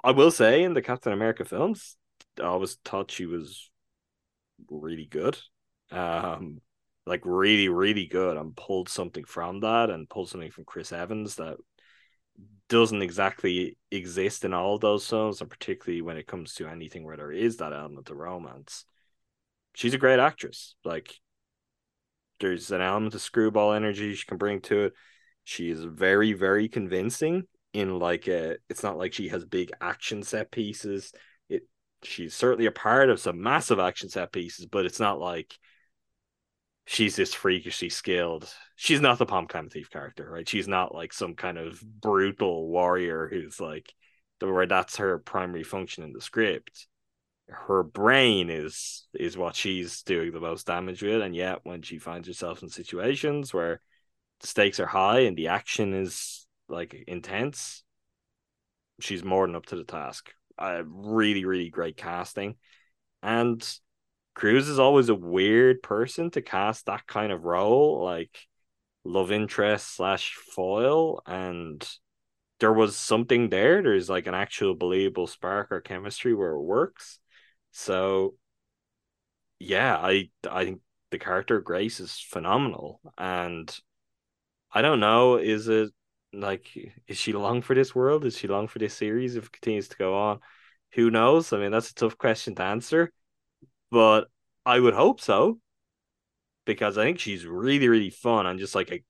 I 0.04 0.12
will 0.12 0.32
say 0.32 0.64
in 0.64 0.74
the 0.74 0.82
Captain 0.82 1.12
America 1.12 1.44
films, 1.44 1.98
I 2.40 2.44
always 2.44 2.76
thought 2.86 3.10
she 3.10 3.26
was 3.26 3.72
really 4.70 5.06
good. 5.06 5.38
Um, 5.92 6.62
like 7.06 7.22
really, 7.26 7.70
really 7.70 8.06
good 8.06 8.38
and 8.38 8.56
pulled 8.56 8.90
something 8.90 9.26
from 9.26 9.60
that 9.62 9.90
and 9.90 10.10
pulled 10.10 10.30
something 10.30 10.52
from 10.52 10.66
Chris 10.66 10.92
Evans 10.92 11.36
that 11.36 11.58
doesn't 12.70 13.02
exactly 13.02 13.78
exist 13.92 14.46
in 14.46 14.54
all 14.54 14.78
those 14.78 15.08
films, 15.08 15.42
and 15.42 15.50
particularly 15.50 16.02
when 16.02 16.18
it 16.18 16.28
comes 16.28 16.56
to 16.56 16.68
anything 16.68 17.04
where 17.04 17.18
there 17.18 17.32
is 17.32 17.58
that 17.58 17.74
element 17.74 18.10
of 18.10 18.18
romance. 18.18 18.86
She's 19.76 19.94
a 19.94 20.00
great 20.00 20.20
actress. 20.20 20.76
Like 20.86 21.14
there's 22.40 22.72
an 22.72 22.82
element 22.82 23.16
of 23.16 23.22
screwball 23.22 23.74
energy 23.74 24.14
she 24.16 24.26
can 24.26 24.38
bring 24.38 24.62
to 24.62 24.86
it. 24.86 24.94
She 25.44 25.70
is 25.70 25.84
very, 25.84 26.34
very 26.34 26.70
convincing 26.70 27.44
in 27.74 28.00
like 28.00 28.28
a 28.28 28.58
it's 28.70 28.84
not 28.84 28.98
like 28.98 29.14
she 29.14 29.30
has 29.30 29.46
big 29.46 29.72
action 29.82 30.24
set 30.24 30.52
pieces. 30.52 31.12
It 31.50 31.64
she's 32.04 32.34
certainly 32.34 32.68
a 32.68 32.72
part 32.72 33.10
of 33.10 33.20
some 33.20 33.42
massive 33.42 33.80
action 33.80 34.10
set 34.10 34.32
pieces, 34.32 34.68
but 34.68 34.86
it's 34.86 35.00
not 35.00 35.20
like 35.20 35.54
she's 36.86 37.16
this 37.16 37.34
freakishly 37.34 37.90
skilled. 37.90 38.52
She's 38.76 39.02
not 39.02 39.18
the 39.18 39.26
Pom 39.26 39.48
Klementieff 39.48 39.90
character, 39.90 40.30
right? 40.30 40.48
She's 40.48 40.68
not 40.68 40.94
like 40.94 41.14
some 41.14 41.36
kind 41.36 41.58
of 41.58 41.82
brutal 41.82 42.68
warrior 42.68 43.28
who's 43.32 43.60
like 43.60 43.94
where 44.40 44.66
that's 44.66 44.98
her 44.98 45.20
primary 45.20 45.64
function 45.64 46.04
in 46.04 46.12
the 46.12 46.22
script. 46.22 46.88
Her 47.48 47.84
brain 47.84 48.50
is 48.50 49.06
is 49.14 49.38
what 49.38 49.56
she's 49.56 50.02
doing 50.04 50.32
the 50.32 50.40
most 50.40 50.68
damage 50.68 51.02
with, 51.02 51.22
and 51.22 51.36
yet 51.36 51.60
when 51.64 51.82
she 51.82 51.98
finds 51.98 52.28
herself 52.28 52.64
in 52.64 52.70
situations 52.70 53.54
where 53.54 53.82
the 54.42 54.48
stakes 54.48 54.80
are 54.80 54.86
high 54.86 55.22
and 55.22 55.38
the 55.38 55.50
action 55.50 55.94
is 55.94 56.48
like 56.68 57.04
intense, 57.08 57.84
she's 59.00 59.24
more 59.24 59.46
than 59.46 59.56
up 59.56 59.66
to 59.68 59.76
the 59.76 59.84
task. 59.84 60.32
Uh, 60.58 60.84
really, 60.86 61.46
really 61.46 61.70
great 61.70 61.98
casting, 61.98 62.56
and 63.22 63.80
Cruise 64.34 64.68
is 64.68 64.80
always 64.80 65.10
a 65.10 65.16
weird 65.16 65.84
person 65.84 66.32
to 66.32 66.42
cast 66.42 66.86
that 66.86 67.06
kind 67.06 67.32
of 67.32 67.44
role, 67.44 68.04
like 68.04 68.48
love 69.04 69.32
interest 69.32 69.96
slash 69.96 70.34
foil, 70.34 71.22
and 71.26 71.88
there 72.60 72.74
was 72.74 72.96
something 72.96 73.50
there. 73.50 73.82
There's 73.82 74.10
like 74.10 74.28
an 74.28 74.34
actual 74.34 74.76
believable 74.76 75.28
spark 75.28 75.72
or 75.72 75.82
chemistry 75.82 76.34
where 76.34 76.52
it 76.54 76.62
works. 76.62 77.20
So 77.72 78.36
yeah, 79.60 79.98
I 79.98 80.30
I 80.50 80.66
think 80.66 80.82
the 81.12 81.20
character 81.20 81.62
Grace 81.62 82.00
is 82.00 82.20
phenomenal. 82.20 83.00
And 83.18 83.76
I 84.72 84.82
don't 84.82 85.00
know, 85.00 85.38
is 85.38 85.68
it 85.68 85.92
like 86.34 86.68
is 87.08 87.18
she 87.18 87.34
long 87.34 87.62
for 87.62 87.76
this 87.76 87.94
world? 87.94 88.26
Is 88.26 88.38
she 88.38 88.48
long 88.48 88.68
for 88.68 88.80
this 88.80 88.96
series 88.96 89.36
if 89.36 89.46
it 89.46 89.52
continues 89.52 89.90
to 89.90 89.98
go 89.98 90.16
on? 90.16 90.40
Who 90.94 91.12
knows? 91.12 91.54
I 91.54 91.60
mean, 91.60 91.72
that's 91.72 91.92
a 91.92 91.96
tough 91.96 92.18
question 92.18 92.56
to 92.56 92.64
answer 92.64 93.12
but 93.94 94.28
I 94.66 94.80
would 94.80 94.96
hope 94.96 95.22
so 95.22 95.60
because 96.66 96.98
I 96.98 97.04
think 97.04 97.20
she's 97.20 97.46
really, 97.46 97.88
really 97.88 98.10
fun 98.10 98.48
and 98.48 98.60
just 98.60 98.74
like 98.74 98.92
a 98.92 99.04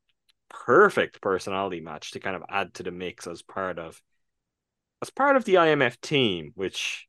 perfect 0.50 1.22
personality 1.22 1.80
match 1.80 2.12
to 2.12 2.20
kind 2.20 2.36
of 2.36 2.44
add 2.50 2.74
to 2.76 2.84
the 2.84 2.92
mix 2.92 3.26
as 3.26 3.42
part 3.42 3.80
of 3.80 4.02
as 5.02 5.10
part 5.10 5.38
of 5.38 5.46
the 5.46 5.56
IMF 5.56 6.00
team, 6.02 6.52
which 6.56 7.08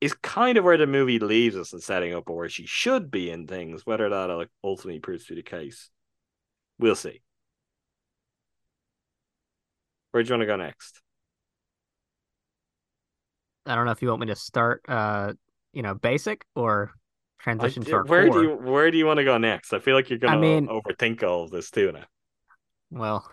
is 0.00 0.14
kind 0.14 0.56
of 0.56 0.62
where 0.62 0.76
the 0.76 0.86
movie 0.86 1.18
leaves 1.18 1.56
us 1.56 1.72
in 1.72 1.80
setting 1.80 2.14
up 2.14 2.28
where 2.28 2.48
she 2.48 2.64
should 2.64 3.10
be 3.10 3.28
in 3.28 3.48
things. 3.48 3.84
Whether 3.84 4.08
that 4.08 4.48
ultimately 4.62 5.00
proves 5.00 5.26
to 5.26 5.34
be 5.34 5.42
the 5.42 5.42
case, 5.42 5.90
we'll 6.78 6.94
see. 6.94 7.22
Where 10.12 10.22
do 10.22 10.28
you 10.28 10.32
want 10.34 10.42
to 10.42 10.46
go 10.46 10.56
next? 10.56 11.00
I 13.66 13.74
don't 13.74 13.84
know 13.84 13.92
if 13.92 14.00
you 14.00 14.08
want 14.08 14.20
me 14.20 14.26
to 14.28 14.36
start 14.36 14.82
uh 14.86 15.32
you 15.74 15.82
know, 15.82 15.94
basic 15.94 16.44
or 16.54 16.92
transition 17.40 17.82
I, 17.82 17.86
to 17.86 17.92
our 17.96 18.04
where 18.04 18.28
core. 18.28 18.42
do 18.42 18.48
you 18.48 18.54
where 18.56 18.90
do 18.90 18.98
you 18.98 19.06
want 19.06 19.18
to 19.18 19.24
go 19.24 19.38
next? 19.38 19.72
I 19.72 19.78
feel 19.78 19.94
like 19.94 20.10
you're 20.10 20.18
gonna 20.18 20.36
I 20.36 20.40
mean, 20.40 20.68
overthink 20.68 21.22
all 21.22 21.44
of 21.44 21.50
this 21.50 21.70
too 21.70 21.92
now. 21.92 22.04
Well, 22.90 23.30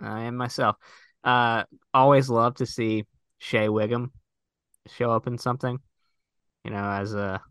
I 0.00 0.22
am 0.22 0.36
myself. 0.36 0.76
Uh 1.24 1.64
always 1.92 2.30
love 2.30 2.54
to 2.56 2.66
see 2.66 3.04
Shea 3.38 3.68
Whigham 3.68 4.12
show 4.86 5.10
up 5.10 5.26
in 5.26 5.38
something. 5.38 5.78
You 6.64 6.70
know, 6.70 6.90
as 6.90 7.14
a 7.14 7.42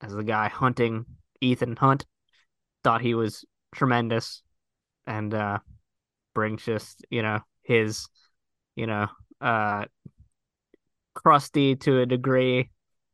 as 0.00 0.12
the 0.12 0.24
guy 0.24 0.48
hunting 0.48 1.06
Ethan 1.40 1.76
Hunt. 1.76 2.06
Thought 2.82 3.02
he 3.02 3.14
was 3.14 3.44
tremendous 3.74 4.42
and 5.06 5.34
uh 5.34 5.58
brings 6.34 6.64
just, 6.64 7.04
you 7.10 7.22
know, 7.22 7.40
his, 7.62 8.08
you 8.76 8.86
know, 8.86 9.08
uh 9.40 9.84
crusty 11.14 11.76
to 11.76 12.00
a 12.00 12.06
degree 12.06 12.70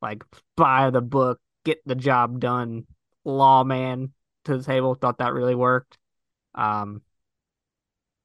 like 0.06 0.24
by 0.56 0.90
the 0.90 1.00
book, 1.00 1.40
get 1.64 1.78
the 1.84 1.96
job 1.96 2.38
done, 2.38 2.86
lawman 3.24 4.12
to 4.44 4.56
the 4.56 4.62
table. 4.62 4.94
Thought 4.94 5.18
that 5.18 5.32
really 5.34 5.54
worked. 5.56 5.98
Um, 6.54 7.02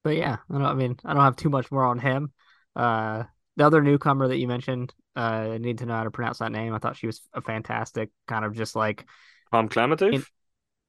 but 0.03 0.15
yeah, 0.15 0.37
I 0.49 0.53
don't. 0.53 0.65
I 0.65 0.73
mean, 0.73 0.97
I 1.03 1.13
don't 1.13 1.23
have 1.23 1.35
too 1.35 1.49
much 1.49 1.71
more 1.71 1.83
on 1.83 1.97
him. 1.97 2.31
Uh, 2.75 3.23
the 3.57 3.65
other 3.65 3.81
newcomer 3.81 4.27
that 4.27 4.37
you 4.37 4.47
mentioned, 4.47 4.93
uh, 5.15 5.49
I 5.53 5.57
need 5.57 5.79
to 5.79 5.85
know 5.85 5.95
how 5.95 6.03
to 6.03 6.11
pronounce 6.11 6.37
that 6.39 6.51
name. 6.51 6.73
I 6.73 6.77
thought 6.77 6.97
she 6.97 7.07
was 7.07 7.21
a 7.33 7.41
fantastic, 7.41 8.11
kind 8.27 8.45
of 8.45 8.55
just 8.55 8.75
like 8.75 9.05
Pom 9.51 9.69
Klementieff. 9.69 10.27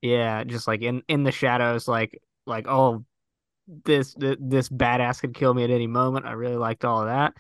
Yeah, 0.03 0.45
just 0.45 0.69
like 0.69 0.83
in 0.83 1.03
in 1.09 1.23
the 1.25 1.33
shadows, 1.33 1.89
like 1.89 2.21
like 2.47 2.67
oh, 2.69 3.05
this 3.67 4.15
this 4.19 4.69
badass 4.69 5.21
could 5.21 5.35
kill 5.35 5.55
me 5.55 5.65
at 5.65 5.71
any 5.71 5.87
moment. 5.87 6.27
I 6.27 6.33
really 6.33 6.57
liked 6.57 6.85
all 6.85 7.01
of 7.01 7.07
that. 7.07 7.35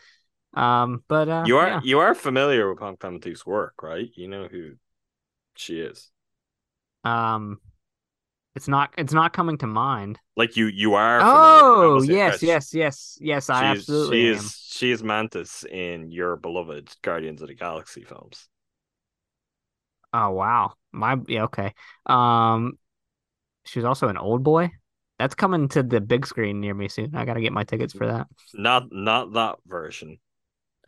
Um, 0.55 1.03
but 1.09 1.29
uh, 1.29 1.45
you 1.47 1.57
are 1.57 1.69
yeah. 1.69 1.81
you 1.83 1.99
are 2.01 2.15
familiar 2.15 2.69
with 2.69 2.79
Pom 2.79 2.97
Klementieff's 2.97 3.47
work, 3.47 3.83
right? 3.83 4.11
You 4.15 4.29
know 4.29 4.49
who 4.49 4.73
she 5.55 5.81
is. 5.81 6.11
Um, 7.05 7.61
it's 8.55 8.69
not 8.69 8.93
it's 8.99 9.15
not 9.15 9.33
coming 9.33 9.57
to 9.59 9.67
mind. 9.67 10.19
Like 10.37 10.57
you 10.57 10.67
you 10.67 10.95
are. 10.95 11.21
Oh 11.23 12.03
yes 12.03 12.43
yes 12.43 12.75
yes 12.75 13.19
yes 13.21 13.49
I 13.49 13.65
absolutely 13.65 14.23
she 14.23 14.29
am. 14.29 14.35
is 14.35 14.67
she 14.71 14.91
is 14.91 15.03
Mantis 15.03 15.65
in 15.65 16.11
your 16.11 16.37
beloved 16.37 16.95
Guardians 17.03 17.41
of 17.41 17.49
the 17.49 17.55
Galaxy 17.55 18.03
films. 18.03 18.49
Oh 20.13 20.31
wow, 20.31 20.75
my 20.93 21.17
yeah 21.29 21.45
okay. 21.45 21.73
Um, 22.05 22.79
she's 23.65 23.85
also 23.85 24.09
an 24.09 24.19
old 24.19 24.43
boy. 24.43 24.71
That's 25.19 25.35
coming 25.35 25.69
to 25.69 25.83
the 25.83 26.01
big 26.01 26.27
screen 26.27 26.61
near 26.61 26.75
me 26.75 26.89
soon. 26.89 27.15
I 27.15 27.25
gotta 27.25 27.41
get 27.41 27.53
my 27.53 27.65
tickets 27.65 27.95
for 27.95 28.07
that. 28.07 28.27
Not 28.53 28.93
not 28.93 29.33
that 29.33 29.57
version. 29.67 30.19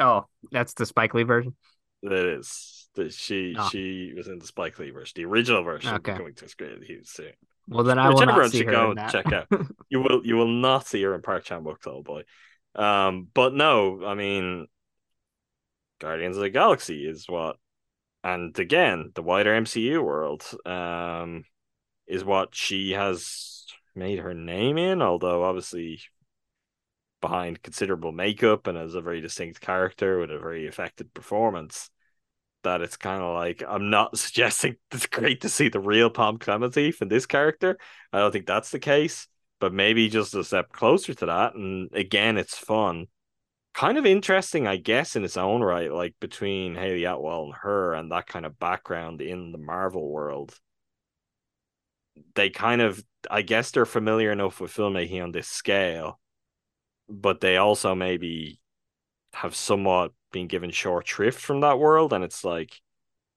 Oh, 0.00 0.26
that's 0.50 0.74
the 0.74 0.86
Spike 0.86 1.14
Lee 1.14 1.22
version. 1.22 1.54
It 2.02 2.12
is. 2.12 2.88
She 3.10 3.56
oh. 3.58 3.68
she 3.70 4.12
was 4.16 4.28
in 4.28 4.38
the 4.38 4.46
Spike 4.46 4.78
Lee 4.78 4.90
version, 4.90 5.14
the 5.16 5.24
original 5.24 5.64
version. 5.64 5.94
Okay. 5.94 6.16
Coming 6.16 6.34
to 6.34 6.48
screen, 6.48 6.80
he 6.86 6.96
was 6.96 7.08
soon. 7.08 7.32
Well, 7.66 7.84
then 7.84 7.98
I 7.98 8.10
will 8.10 8.26
not 8.26 8.50
see 8.50 8.64
her 8.64 8.70
go 8.70 8.90
in 8.90 8.96
that. 8.96 9.10
check 9.10 9.32
out. 9.32 9.48
you 9.88 10.00
will 10.00 10.20
you 10.24 10.36
will 10.36 10.48
not 10.48 10.86
see 10.86 11.02
her 11.02 11.14
in 11.14 11.22
Park 11.22 11.44
Chan 11.44 11.64
Wook, 11.64 11.86
old 11.86 12.04
boy. 12.04 12.22
Um, 12.74 13.28
but 13.32 13.54
no, 13.54 14.04
I 14.04 14.14
mean, 14.14 14.66
Guardians 16.00 16.36
of 16.36 16.42
the 16.42 16.50
Galaxy 16.50 17.06
is 17.06 17.26
what, 17.28 17.56
and 18.22 18.56
again, 18.58 19.12
the 19.14 19.22
wider 19.22 19.50
MCU 19.58 20.04
world, 20.04 20.44
um, 20.66 21.44
is 22.06 22.24
what 22.24 22.54
she 22.54 22.92
has 22.92 23.64
made 23.94 24.18
her 24.18 24.34
name 24.34 24.76
in. 24.76 25.02
Although 25.02 25.44
obviously 25.44 26.00
behind 27.24 27.62
considerable 27.62 28.12
makeup 28.12 28.66
and 28.66 28.76
as 28.76 28.94
a 28.94 29.00
very 29.00 29.20
distinct 29.22 29.58
character 29.60 30.18
with 30.18 30.30
a 30.30 30.38
very 30.38 30.66
affected 30.66 31.14
performance 31.14 31.90
that 32.64 32.82
it's 32.82 32.96
kind 32.98 33.22
of 33.22 33.34
like 33.34 33.62
I'm 33.66 33.88
not 33.90 34.18
suggesting 34.24 34.76
it's 34.92 35.06
great 35.06 35.40
to 35.42 35.48
see 35.48 35.68
the 35.70 35.80
real 35.80 36.10
Pom 36.10 36.38
Klementieff 36.38 37.00
in 37.00 37.08
this 37.08 37.26
character. 37.26 37.78
I 38.12 38.18
don't 38.18 38.32
think 38.32 38.46
that's 38.46 38.70
the 38.70 38.78
case, 38.78 39.26
but 39.58 39.72
maybe 39.72 40.08
just 40.10 40.34
a 40.34 40.44
step 40.44 40.70
closer 40.72 41.14
to 41.14 41.26
that. 41.26 41.54
And 41.54 41.90
again, 41.94 42.36
it's 42.36 42.58
fun. 42.58 43.06
kind 43.74 43.98
of 43.98 44.06
interesting, 44.06 44.66
I 44.66 44.76
guess, 44.76 45.16
in 45.16 45.24
its 45.24 45.36
own 45.38 45.62
right, 45.62 45.92
like 45.92 46.14
between 46.20 46.74
Hayley 46.76 47.04
Atwell 47.04 47.44
and 47.46 47.54
her 47.62 47.94
and 47.94 48.12
that 48.12 48.26
kind 48.26 48.46
of 48.46 48.58
background 48.58 49.22
in 49.22 49.52
the 49.52 49.58
Marvel 49.58 50.10
world. 50.10 50.58
They 52.34 52.50
kind 52.50 52.80
of, 52.80 53.02
I 53.30 53.42
guess, 53.42 53.70
they're 53.70 53.86
familiar 53.86 54.30
enough 54.32 54.60
with 54.60 54.72
filmmaking 54.74 55.22
on 55.22 55.32
this 55.32 55.48
scale, 55.48 56.20
but 57.08 57.40
they 57.40 57.56
also 57.56 57.94
maybe 57.94 58.60
have 59.32 59.54
somewhat 59.54 60.12
been 60.32 60.46
given 60.46 60.70
short 60.70 61.06
shrift 61.06 61.40
from 61.40 61.60
that 61.60 61.78
world. 61.78 62.12
And 62.12 62.24
it's 62.24 62.44
like, 62.44 62.80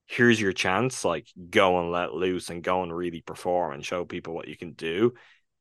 here's 0.06 0.40
your 0.40 0.52
chance, 0.52 1.04
like, 1.04 1.26
go 1.50 1.80
and 1.80 1.90
let 1.90 2.14
loose 2.14 2.50
and 2.50 2.62
go 2.62 2.82
and 2.82 2.94
really 2.94 3.20
perform 3.20 3.72
and 3.72 3.84
show 3.84 4.04
people 4.04 4.34
what 4.34 4.48
you 4.48 4.56
can 4.56 4.72
do. 4.72 5.14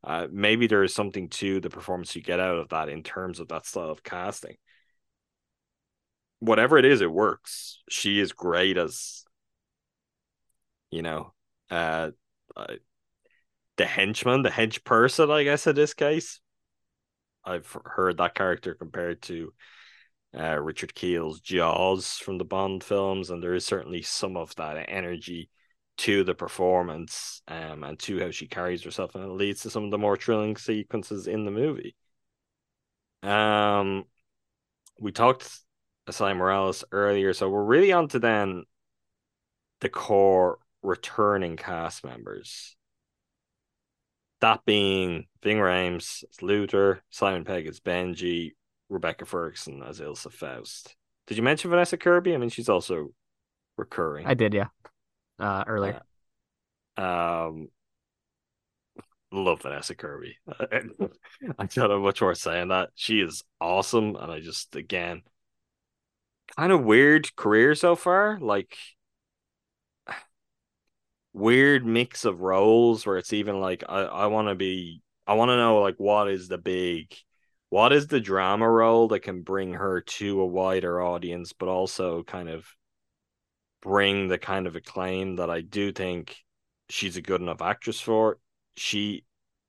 Uh, 0.04 0.28
maybe 0.32 0.68
there 0.68 0.84
is 0.84 0.94
something 0.94 1.28
to 1.30 1.60
the 1.60 1.70
performance 1.70 2.16
you 2.16 2.22
get 2.22 2.40
out 2.40 2.58
of 2.58 2.70
that 2.70 2.88
in 2.88 3.04
terms 3.04 3.40
of 3.40 3.48
that 3.50 3.66
style 3.66 3.90
of 3.90 4.04
casting 4.04 4.56
whatever 6.40 6.78
it 6.78 6.86
is, 6.86 7.02
it 7.02 7.12
works. 7.12 7.82
She 7.90 8.20
is 8.20 8.32
great 8.32 8.78
as, 8.78 9.24
you 10.92 11.02
know, 11.02 11.34
uh, 11.70 12.12
uh 12.56 12.76
the 13.78 13.86
henchman, 13.86 14.42
the 14.42 14.50
hench 14.50 14.84
person, 14.84 15.30
I 15.30 15.44
guess 15.44 15.68
in 15.68 15.76
this 15.76 15.94
case. 15.94 16.40
I've 17.48 17.78
heard 17.86 18.18
that 18.18 18.36
character 18.36 18.76
compared 18.76 19.22
to 19.24 19.54
uh, 20.38 20.60
Richard 20.60 20.94
Kiel's 20.94 21.40
Jaws 21.40 22.18
from 22.18 22.38
the 22.38 22.46
Bond 22.46 22.84
films, 22.84 23.30
and 23.30 23.42
there 23.42 23.56
is 23.56 23.66
certainly 23.66 24.02
some 24.02 24.38
of 24.38 24.54
that 24.56 24.86
energy 24.90 25.50
to 26.00 26.24
the 26.24 26.36
performance 26.36 27.42
um, 27.48 27.84
and 27.84 27.98
to 28.00 28.20
how 28.20 28.30
she 28.30 28.48
carries 28.48 28.84
herself, 28.84 29.16
and 29.16 29.24
it 29.24 29.30
leads 29.30 29.62
to 29.62 29.70
some 29.70 29.86
of 29.86 29.92
the 29.92 29.98
more 29.98 30.18
thrilling 30.18 30.58
sequences 30.58 31.28
in 31.28 31.46
the 31.46 31.52
movie. 31.52 31.96
Um, 33.24 34.04
we 35.00 35.12
talked 35.12 35.50
Esai 36.08 36.36
Morales 36.36 36.84
earlier. 36.92 37.34
So 37.34 37.50
we're 37.50 37.64
really 37.64 37.92
on 37.92 38.08
to 38.10 38.20
then 38.20 38.64
the 39.82 39.90
core 39.90 40.60
returning 40.82 41.58
cast 41.58 42.04
members. 42.04 42.77
That 44.42 44.62
being 44.66 45.26
Ving 45.42 45.58
Rhames 45.58 46.24
as 46.30 46.42
Luther, 46.42 47.02
Simon 47.10 47.44
Pegg 47.44 47.68
as 47.68 47.80
Benji, 47.80 48.54
Rebecca 48.90 49.26
Ferguson 49.26 49.84
as 49.84 50.00
Ilsa 50.00 50.32
Faust. 50.32 50.96
Did 51.26 51.38
you 51.38 51.44
mention 51.44 51.70
Vanessa 51.70 51.98
Kirby? 51.98 52.34
I 52.34 52.38
mean, 52.38 52.50
she's 52.50 52.70
also 52.70 53.10
recurring. 53.78 54.28
I 54.28 54.34
did, 54.34 54.54
yeah. 54.54 54.68
Uh, 55.40 55.64
earlier. 55.68 56.02
Uh, 56.98 57.48
um, 57.48 57.70
love 59.32 59.62
Vanessa 59.62 59.96
Kirby. 59.96 60.38
I 60.50 61.66
don't 61.66 61.90
know 61.90 62.00
much 62.00 62.22
more 62.22 62.36
saying 62.36 62.70
that. 62.70 62.90
She 62.96 63.20
is 63.20 63.44
awesome, 63.60 64.16
and 64.16 64.32
I 64.32 64.40
just 64.40 64.76
again 64.76 65.24
kind 66.56 66.72
of 66.72 66.84
weird 66.84 67.36
career 67.36 67.76
so 67.76 67.96
far. 67.96 68.40
Like 68.40 68.78
weird 71.38 71.86
mix 71.86 72.26
of 72.26 72.42
roles 72.42 73.06
where 73.06 73.18
it's 73.18 73.34
even 73.34 73.60
like 73.60 73.84
I, 73.88 74.02
I 74.02 74.26
want 74.28 74.48
to 74.50 74.56
be 74.56 75.02
I 75.26 75.34
want 75.34 75.50
to 75.50 75.58
know 75.58 75.82
like 75.82 75.96
what 75.98 76.30
is 76.30 76.48
the 76.48 76.58
big 76.58 77.14
what 77.70 77.92
is 77.92 78.08
the 78.08 78.20
drama 78.20 78.70
role 78.70 79.10
that 79.10 79.22
can 79.22 79.42
bring 79.42 79.74
her 79.74 80.02
to 80.02 80.42
a 80.42 80.46
wider 80.46 81.02
audience 81.02 81.54
but 81.54 81.68
also 81.70 82.24
kind 82.24 82.50
of 82.50 82.66
bring 83.82 84.28
the 84.28 84.38
kind 84.38 84.68
of 84.68 84.76
acclaim 84.76 85.38
that 85.38 85.50
I 85.50 85.62
do 85.62 85.92
think 85.92 86.38
she's 86.90 87.18
a 87.18 87.22
good 87.22 87.42
enough 87.42 87.62
actress 87.62 88.00
for. 88.00 88.40
She 88.76 89.26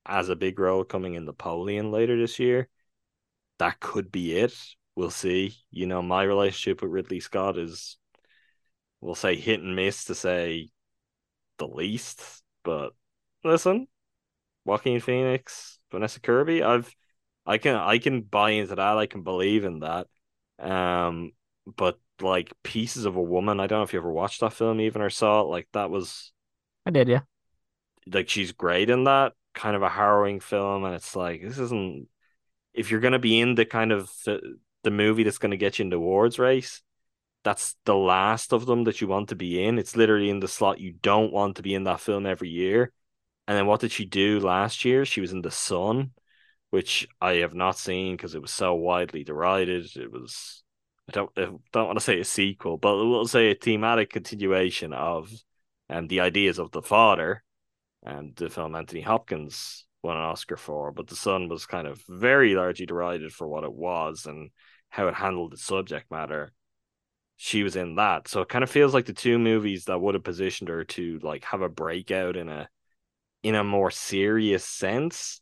has 0.07 0.29
a 0.29 0.37
big 0.37 0.59
role 0.59 0.85
coming 0.85 1.14
in 1.14 1.25
Napoleon 1.25 1.91
later 1.91 2.16
this 2.16 2.39
year. 2.39 2.69
That 3.59 3.81
could 3.81 4.11
be 4.11 4.37
it 4.37 4.55
we'll 4.99 5.11
see. 5.11 5.55
You 5.71 5.87
know, 5.87 6.03
my 6.03 6.25
relationship 6.25 6.83
with 6.83 6.91
Ridley 6.91 7.21
Scott 7.21 7.57
is, 7.57 7.97
we'll 9.01 9.14
say, 9.14 9.37
hit 9.37 9.61
and 9.61 9.77
miss 9.77 10.07
to 10.07 10.14
say 10.14 10.71
the 11.59 11.67
least. 11.67 12.23
But 12.65 12.95
listen, 13.45 13.89
Joaquin 14.65 15.01
Phoenix, 15.01 15.79
Vanessa 15.91 16.21
Kirby, 16.21 16.63
I've, 16.63 16.95
I 17.47 17.59
can, 17.59 17.75
I 17.75 17.99
can 17.99 18.23
buy 18.23 18.51
into 18.51 18.75
that. 18.75 18.99
I 18.99 19.07
can 19.07 19.23
believe 19.23 19.65
in 19.65 19.81
that. 19.81 20.07
Um, 20.59 21.33
but 21.67 21.99
like 22.21 22.53
pieces 22.63 23.05
of 23.05 23.17
a 23.17 23.23
woman, 23.23 23.61
I 23.61 23.67
don't 23.67 23.79
know 23.81 23.85
if 23.85 23.93
you 23.93 23.99
ever 23.99 24.13
watched 24.13 24.41
that 24.41 24.53
film 24.53 24.81
even 24.81 25.03
or 25.03 25.11
saw 25.11 25.43
it. 25.43 25.45
Like 25.45 25.69
that 25.73 25.91
was, 25.91 26.33
I 26.87 26.91
did, 26.91 27.09
yeah. 27.09 27.21
Like 28.13 28.29
she's 28.29 28.53
great 28.53 28.91
in 28.91 29.05
that 29.05 29.35
kind 29.55 29.77
of 29.77 29.83
a 29.83 29.89
harrowing 29.89 30.41
film, 30.41 30.85
and 30.85 30.95
it's 30.95 31.15
like 31.15 31.43
this 31.43 31.59
isn't 31.59 32.09
if 32.73 32.91
you're 32.91 33.01
gonna 33.01 33.19
be 33.19 33.39
in 33.41 33.55
the 33.55 33.65
kind 33.65 33.93
of 33.93 34.11
the 34.85 34.91
movie 34.91 35.23
that's 35.23 35.39
going 35.39 35.51
to 35.51 35.57
get 35.57 35.79
you 35.79 35.85
into 35.85 35.97
the 35.97 36.01
awards 36.01 36.39
race, 36.39 36.83
that's 37.45 37.76
the 37.84 37.95
last 37.95 38.53
of 38.53 38.66
them 38.66 38.84
that 38.84 39.01
you 39.01 39.09
want 39.09 39.28
to 39.30 39.36
be 39.36 39.62
in. 39.64 39.78
It's 39.78 39.97
literally 39.97 40.30
in 40.30 40.41
the 40.41 40.49
slot 40.49 40.80
you 40.80 40.93
don't 40.93 41.32
want 41.32 41.57
to 41.57 41.62
be 41.62 41.74
in 41.74 41.84
that 41.84 42.01
film 42.01 42.26
every 42.26 42.49
year. 42.49 42.93
And 43.47 43.57
then 43.57 43.66
what 43.66 43.80
did 43.80 43.93
she 43.93 44.05
do 44.05 44.41
last 44.41 44.84
year? 44.84 45.05
She 45.05 45.20
was 45.20 45.32
in 45.32 45.43
The 45.43 45.51
Son, 45.51 46.11
which 46.70 47.09
I 47.20 47.34
have 47.34 47.55
not 47.55 47.78
seen 47.78 48.16
because 48.16 48.34
it 48.34 48.43
was 48.43 48.51
so 48.51 48.74
widely 48.74 49.24
derided. 49.24 49.97
It 49.97 50.12
was 50.12 50.62
I 51.09 51.12
don't 51.12 51.30
I 51.36 51.43
don't 51.72 51.86
want 51.86 51.99
to 51.99 52.05
say 52.05 52.20
a 52.20 52.24
sequel, 52.24 52.76
but 52.76 52.97
we'll 52.97 53.26
say 53.26 53.51
a 53.51 53.55
thematic 53.55 54.11
continuation 54.11 54.93
of 54.93 55.32
and 55.89 56.01
um, 56.01 56.09
the 56.09 56.20
ideas 56.20 56.59
of 56.59 56.70
the 56.70 56.82
father 56.82 57.43
and 58.03 58.36
the 58.36 58.51
film 58.51 58.74
Anthony 58.74 59.01
Hopkins 59.01 59.86
won 60.03 60.16
an 60.16 60.22
Oscar 60.22 60.57
for, 60.57 60.93
but 60.93 61.07
The 61.07 61.16
Son 61.16 61.49
was 61.49 61.66
kind 61.66 61.86
of 61.86 62.03
very 62.09 62.55
largely 62.55 62.86
derided 62.86 63.32
for 63.32 63.49
what 63.49 63.64
it 63.64 63.72
was 63.72 64.26
and 64.26 64.51
how 64.91 65.09
it 65.09 65.14
handled 65.14 65.53
the 65.53 65.57
subject 65.57 66.11
matter. 66.11 66.53
She 67.41 67.62
was 67.62 67.76
in 67.76 67.95
that. 67.95 68.26
So 68.26 68.43
it 68.43 68.49
kind 68.49 68.64
of 68.64 68.70
feels 68.70 68.93
like 68.93 69.07
the 69.07 69.12
two 69.12 69.39
movies 69.39 69.84
that 69.84 70.01
would 70.01 70.14
have 70.14 70.24
positioned 70.24 70.68
her 70.68 70.84
to 70.84 71.20
like 71.22 71.45
have 71.45 71.62
a 71.62 71.68
breakout 71.68 72.36
in 72.36 72.49
a 72.49 72.68
in 73.45 73.55
a 73.55 73.62
more 73.62 73.93
serious 73.93 74.64
sense 74.64 75.41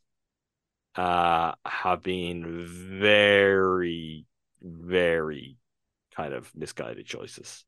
uh 0.94 1.53
have 1.64 2.03
been 2.03 2.66
very, 2.66 4.26
very 4.62 5.57
kind 6.14 6.34
of 6.34 6.55
misguided 6.55 7.07
choices. 7.07 7.64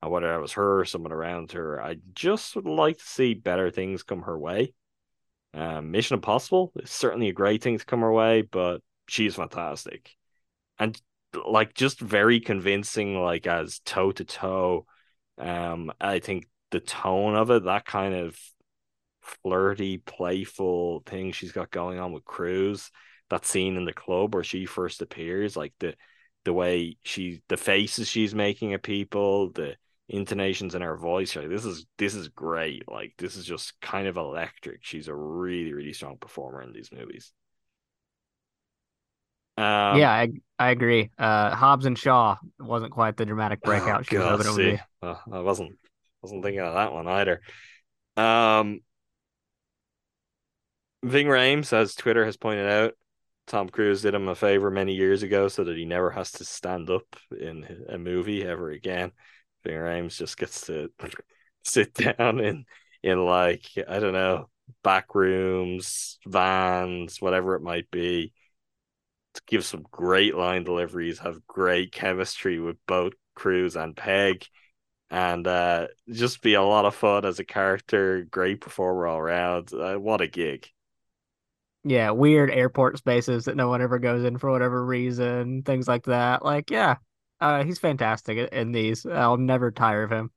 And 0.00 0.12
whether 0.12 0.32
it 0.32 0.40
was 0.40 0.52
her 0.52 0.80
or 0.80 0.84
someone 0.84 1.12
around 1.12 1.52
her, 1.52 1.82
I 1.82 1.96
just 2.14 2.54
would 2.54 2.66
like 2.66 2.98
to 2.98 3.04
see 3.04 3.34
better 3.34 3.70
things 3.70 4.04
come 4.04 4.22
her 4.22 4.38
way. 4.38 4.74
Um, 5.54 5.90
Mission 5.90 6.14
Impossible 6.14 6.72
is 6.76 6.90
certainly 6.90 7.28
a 7.30 7.32
great 7.32 7.62
thing 7.62 7.78
to 7.78 7.84
come 7.84 8.00
her 8.00 8.12
way, 8.12 8.42
but 8.42 8.82
she's 9.08 9.34
fantastic. 9.34 10.14
And 10.78 11.00
like 11.46 11.74
just 11.74 12.00
very 12.00 12.40
convincing, 12.40 13.20
like 13.20 13.46
as 13.46 13.80
toe 13.80 14.12
to 14.12 14.24
toe. 14.24 14.86
Um, 15.38 15.92
I 16.00 16.18
think 16.20 16.46
the 16.70 16.80
tone 16.80 17.34
of 17.36 17.50
it, 17.50 17.64
that 17.64 17.84
kind 17.84 18.14
of 18.14 18.38
flirty, 19.22 19.98
playful 19.98 21.02
thing 21.06 21.32
she's 21.32 21.52
got 21.52 21.70
going 21.70 21.98
on 21.98 22.12
with 22.12 22.24
Cruise, 22.24 22.90
that 23.30 23.46
scene 23.46 23.76
in 23.76 23.84
the 23.84 23.92
club 23.92 24.34
where 24.34 24.44
she 24.44 24.66
first 24.66 25.02
appears, 25.02 25.56
like 25.56 25.74
the 25.80 25.94
the 26.44 26.52
way 26.52 26.96
she 27.02 27.42
the 27.48 27.56
faces 27.56 28.08
she's 28.08 28.34
making 28.34 28.72
at 28.74 28.82
people, 28.82 29.50
the 29.52 29.76
intonations 30.08 30.76
in 30.76 30.82
her 30.82 30.96
voice 30.96 31.34
like 31.34 31.48
this 31.48 31.64
is 31.64 31.86
this 31.98 32.14
is 32.14 32.28
great. 32.28 32.84
Like 32.88 33.14
this 33.18 33.36
is 33.36 33.44
just 33.44 33.80
kind 33.80 34.06
of 34.06 34.16
electric. 34.16 34.84
She's 34.84 35.08
a 35.08 35.14
really 35.14 35.72
really 35.72 35.92
strong 35.92 36.16
performer 36.18 36.62
in 36.62 36.72
these 36.72 36.92
movies 36.92 37.32
um, 39.56 39.98
yeah 39.98 40.10
i 40.10 40.28
i 40.58 40.70
agree 40.70 41.10
uh 41.18 41.54
hobbs 41.54 41.86
and 41.86 41.98
shaw 41.98 42.36
wasn't 42.58 42.92
quite 42.92 43.16
the 43.16 43.24
dramatic 43.24 43.60
oh, 43.64 43.66
breakout 43.66 44.00
oh, 44.00 44.02
she 44.02 44.16
God, 44.16 44.38
was 44.38 44.46
hoping 44.46 44.80
i 45.02 45.40
wasn't 45.40 45.78
wasn't 46.22 46.42
thinking 46.42 46.60
of 46.60 46.74
that 46.74 46.92
one 46.92 47.06
either 47.06 47.40
um 48.16 48.80
Ving 51.06 51.26
Rhames, 51.26 51.72
as 51.72 51.94
Twitter 51.94 52.24
has 52.24 52.36
pointed 52.36 52.68
out, 52.68 52.94
Tom 53.46 53.68
Cruise 53.68 54.02
did 54.02 54.14
him 54.14 54.26
a 54.26 54.34
favor 54.34 54.70
many 54.70 54.94
years 54.94 55.22
ago 55.22 55.46
so 55.46 55.62
that 55.64 55.76
he 55.76 55.84
never 55.84 56.10
has 56.10 56.32
to 56.32 56.44
stand 56.44 56.90
up 56.90 57.04
in 57.38 57.86
a 57.88 57.96
movie 57.96 58.44
ever 58.44 58.70
again. 58.70 59.12
Ving 59.62 59.76
Rhames 59.76 60.16
just 60.16 60.36
gets 60.36 60.66
to 60.66 60.90
sit 61.64 61.94
down 61.94 62.40
in 62.40 62.64
in 63.02 63.24
like 63.24 63.66
I 63.88 64.00
don't 64.00 64.14
know 64.14 64.48
back 64.82 65.14
rooms, 65.14 66.18
vans, 66.26 67.20
whatever 67.20 67.54
it 67.54 67.62
might 67.62 67.88
be. 67.90 68.32
Give 69.46 69.64
some 69.64 69.84
great 69.90 70.34
line 70.34 70.64
deliveries, 70.64 71.18
have 71.20 71.46
great 71.46 71.92
chemistry 71.92 72.58
with 72.60 72.76
both 72.86 73.12
Cruise 73.34 73.76
and 73.76 73.96
Pegg, 73.96 74.46
and 75.10 75.46
uh, 75.46 75.88
just 76.10 76.42
be 76.42 76.54
a 76.54 76.62
lot 76.62 76.84
of 76.84 76.94
fun 76.94 77.24
as 77.24 77.38
a 77.38 77.44
character. 77.44 78.26
Great 78.30 78.60
performer 78.60 79.06
all 79.06 79.18
around. 79.18 79.72
Uh, 79.72 79.96
what 79.96 80.20
a 80.20 80.26
gig! 80.26 80.68
Yeah, 81.84 82.10
weird 82.10 82.50
airport 82.50 82.98
spaces 82.98 83.44
that 83.44 83.56
no 83.56 83.68
one 83.68 83.80
ever 83.80 84.00
goes 84.00 84.24
in 84.24 84.38
for 84.38 84.50
whatever 84.50 84.84
reason, 84.84 85.62
things 85.62 85.86
like 85.86 86.04
that. 86.06 86.44
Like, 86.44 86.70
yeah, 86.70 86.96
uh, 87.40 87.62
he's 87.62 87.78
fantastic 87.78 88.50
in 88.52 88.72
these. 88.72 89.06
I'll 89.06 89.36
never 89.36 89.70
tire 89.70 90.02
of 90.02 90.10
him. 90.10 90.32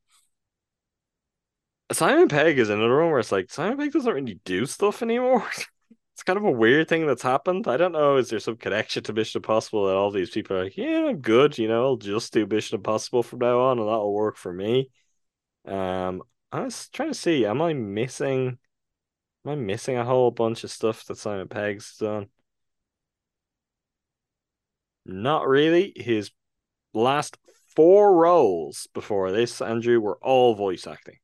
Simon 1.91 2.27
Pegg 2.27 2.59
is 2.59 2.69
another 2.69 2.99
one 3.01 3.09
where 3.09 3.19
it's 3.19 3.31
like 3.31 3.49
Simon 3.49 3.77
Pegg 3.77 3.91
doesn't 3.91 4.13
really 4.13 4.39
do 4.45 4.65
stuff 4.65 5.01
anymore. 5.01 5.47
it's 6.19 6.23
kind 6.25 6.35
of 6.35 6.43
a 6.43 6.51
weird 6.51 6.89
thing 6.89 7.07
that's 7.07 7.21
happened. 7.21 7.65
I 7.65 7.77
don't 7.77 7.93
know. 7.93 8.17
Is 8.17 8.29
there 8.29 8.41
some 8.41 8.57
connection 8.57 9.01
to 9.03 9.13
Mission 9.13 9.39
Impossible 9.39 9.87
that 9.87 9.95
all 9.95 10.11
these 10.11 10.29
people 10.29 10.57
are 10.57 10.65
like, 10.65 10.75
yeah, 10.75 11.05
I'm 11.07 11.21
good. 11.21 11.57
You 11.57 11.69
know, 11.69 11.85
I'll 11.85 11.95
just 11.95 12.33
do 12.33 12.45
Mission 12.45 12.75
Impossible 12.75 13.23
from 13.23 13.39
now 13.39 13.61
on, 13.61 13.79
and 13.79 13.87
that'll 13.87 14.13
work 14.13 14.35
for 14.35 14.51
me. 14.51 14.89
Um, 15.65 16.21
I 16.51 16.63
was 16.63 16.89
trying 16.89 17.11
to 17.11 17.13
see, 17.13 17.45
am 17.45 17.61
I 17.61 17.71
missing? 17.71 18.57
Am 19.45 19.51
I 19.51 19.55
missing 19.55 19.95
a 19.95 20.03
whole 20.03 20.29
bunch 20.29 20.65
of 20.65 20.71
stuff 20.71 21.05
that 21.05 21.17
Simon 21.17 21.47
Pegg's 21.47 21.95
done? 21.95 22.27
Not 25.05 25.47
really. 25.47 25.93
His 25.95 26.31
last 26.93 27.37
four 27.77 28.13
roles 28.13 28.89
before 28.93 29.31
this, 29.31 29.61
Andrew, 29.61 30.01
were 30.01 30.19
all 30.21 30.53
voice 30.53 30.85
acting. 30.85 31.15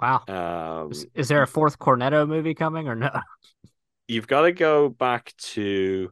Wow. 0.00 0.22
Um, 0.28 0.92
is, 0.92 1.06
is 1.14 1.28
there 1.28 1.42
a 1.42 1.46
fourth 1.46 1.78
Cornetto 1.78 2.26
movie 2.26 2.54
coming 2.54 2.88
or 2.88 2.94
no? 2.94 3.10
You've 4.08 4.26
got 4.26 4.42
to 4.42 4.52
go 4.52 4.88
back 4.88 5.34
to 5.38 6.10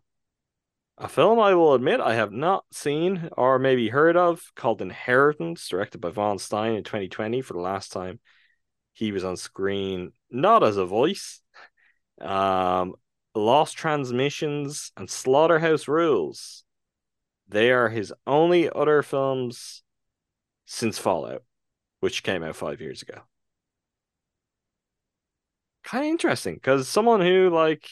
a 0.98 1.08
film 1.08 1.40
I 1.40 1.54
will 1.54 1.74
admit 1.74 2.00
I 2.00 2.14
have 2.14 2.30
not 2.30 2.64
seen 2.70 3.30
or 3.36 3.58
maybe 3.58 3.88
heard 3.88 4.16
of 4.16 4.42
called 4.54 4.82
Inheritance, 4.82 5.66
directed 5.66 6.00
by 6.00 6.10
Vaughn 6.10 6.38
Stein 6.38 6.74
in 6.74 6.84
2020 6.84 7.40
for 7.40 7.54
the 7.54 7.60
last 7.60 7.90
time 7.90 8.20
he 8.92 9.12
was 9.12 9.24
on 9.24 9.36
screen, 9.36 10.12
not 10.30 10.62
as 10.62 10.76
a 10.76 10.84
voice. 10.84 11.40
Um, 12.20 12.94
Lost 13.34 13.76
Transmissions 13.76 14.92
and 14.96 15.08
Slaughterhouse 15.08 15.86
Rulez. 15.86 16.64
They 17.48 17.70
are 17.70 17.88
his 17.88 18.12
only 18.26 18.68
other 18.68 19.02
films 19.02 19.82
since 20.66 20.98
Fallout, 20.98 21.42
which 22.00 22.22
came 22.22 22.42
out 22.42 22.56
five 22.56 22.80
years 22.80 23.02
ago. 23.02 23.22
Kind 25.82 26.04
of 26.04 26.10
interesting 26.10 26.54
because 26.54 26.88
someone 26.88 27.20
who 27.20 27.50
like 27.50 27.88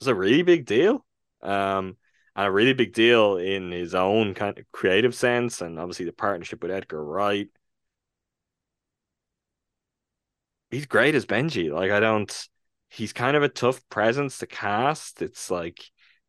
was 0.00 0.08
a 0.08 0.14
really 0.14 0.42
big 0.42 0.66
deal 0.66 1.04
um, 1.42 1.96
and 2.34 2.46
a 2.46 2.50
really 2.50 2.74
big 2.74 2.92
deal 2.92 3.38
in 3.38 3.70
his 3.72 3.94
own 3.94 4.34
kind 4.34 4.58
of 4.58 4.64
creative 4.72 5.14
sense, 5.14 5.60
and 5.60 5.78
obviously 5.78 6.04
the 6.04 6.12
partnership 6.12 6.62
with 6.62 6.70
Edgar 6.70 7.02
Wright. 7.02 7.48
He's 10.70 10.86
great 10.86 11.14
as 11.14 11.26
Benji. 11.26 11.72
Like 11.72 11.90
I 11.90 12.00
don't, 12.00 12.48
he's 12.90 13.12
kind 13.12 13.36
of 13.36 13.42
a 13.42 13.48
tough 13.48 13.80
presence 13.88 14.38
to 14.38 14.46
cast. 14.46 15.22
It's 15.22 15.50
like 15.50 15.80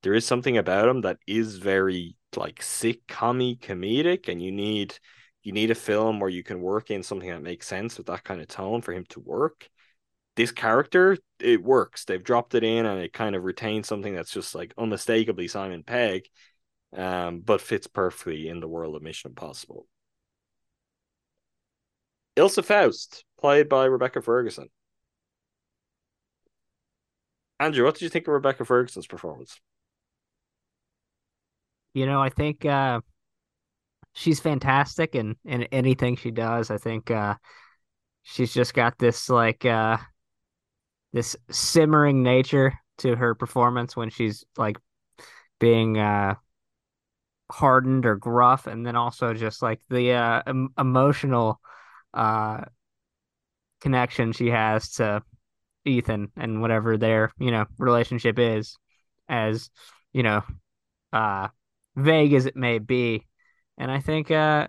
there 0.04 0.14
is 0.14 0.26
something 0.26 0.58
about 0.58 0.88
him 0.90 1.02
that 1.02 1.18
is 1.28 1.58
very 1.58 2.16
like 2.36 2.62
sick 2.62 3.06
sitcom 3.08 3.60
comedic, 3.60 4.28
and 4.30 4.42
you 4.42 4.52
need 4.52 4.98
you 5.44 5.52
need 5.52 5.72
a 5.72 5.76
film 5.76 6.20
where 6.20 6.30
you 6.30 6.44
can 6.44 6.62
work 6.62 6.92
in 6.92 7.04
something 7.04 7.30
that 7.30 7.42
makes 7.42 7.68
sense 7.68 7.98
with 7.98 8.08
that 8.08 8.24
kind 8.24 8.42
of 8.42 8.48
tone 8.48 8.82
for 8.82 8.94
him 8.94 9.06
to 9.10 9.20
work 9.20 9.70
this 10.38 10.52
character 10.52 11.18
it 11.40 11.62
works. 11.62 12.06
They've 12.06 12.24
dropped 12.24 12.56
it 12.56 12.64
in 12.64 12.86
and 12.86 13.02
it 13.02 13.12
kind 13.12 13.36
of 13.36 13.44
retains 13.44 13.88
something 13.88 14.16
that's 14.16 14.32
just 14.32 14.56
like 14.56 14.74
unmistakably 14.78 15.48
simon 15.48 15.84
pegg 15.84 16.30
um, 16.96 17.42
but 17.42 17.60
fits 17.60 17.88
perfectly 17.88 18.48
in 18.48 18.62
the 18.62 18.68
world 18.68 18.96
of 18.96 19.02
mission 19.02 19.32
impossible. 19.32 19.88
Ilsa 22.38 22.64
faust 22.64 23.26
played 23.40 23.68
by 23.68 23.86
rebecca 23.86 24.22
ferguson. 24.22 24.70
Andrew 27.60 27.84
what 27.84 27.96
did 27.96 28.04
you 28.04 28.10
think 28.10 28.28
of 28.28 28.34
rebecca 28.34 28.64
ferguson's 28.64 29.08
performance? 29.08 29.60
You 31.94 32.06
know 32.06 32.22
i 32.22 32.30
think 32.30 32.64
uh, 32.64 33.02
she's 34.14 34.40
fantastic 34.40 35.16
in, 35.16 35.36
in 35.46 35.64
anything 35.64 36.16
she 36.16 36.32
does. 36.32 36.72
I 36.72 36.78
think 36.78 37.12
uh, 37.12 37.36
she's 38.24 38.54
just 38.54 38.74
got 38.74 38.98
this 38.98 39.30
like 39.30 39.66
uh, 39.66 39.98
this 41.18 41.36
simmering 41.50 42.22
nature 42.22 42.80
to 43.00 43.16
her 43.16 43.34
performance 43.34 43.96
when 43.98 44.12
she's 44.12 44.46
like 44.56 44.78
being 45.60 45.98
uh 45.98 46.36
hardened 47.52 48.06
or 48.06 48.16
gruff 48.16 48.68
and 48.68 48.86
then 48.86 48.96
also 48.96 49.34
just 49.34 49.62
like 49.64 49.82
the 49.90 50.12
uh 50.12 50.44
em- 50.46 50.70
emotional 50.78 51.60
uh 52.14 52.62
connection 53.82 54.32
she 54.32 54.48
has 54.48 54.92
to 54.94 55.24
Ethan 55.86 56.32
and 56.38 56.62
whatever 56.62 56.98
their 56.98 57.32
you 57.40 57.52
know 57.52 57.66
relationship 57.78 58.40
is 58.40 58.78
as 59.30 59.70
you 60.14 60.24
know 60.24 60.44
uh 61.14 61.48
vague 61.96 62.34
as 62.34 62.46
it 62.46 62.56
may 62.56 62.80
be. 62.80 63.26
And 63.78 63.92
I 63.92 64.00
think 64.00 64.32
uh 64.32 64.68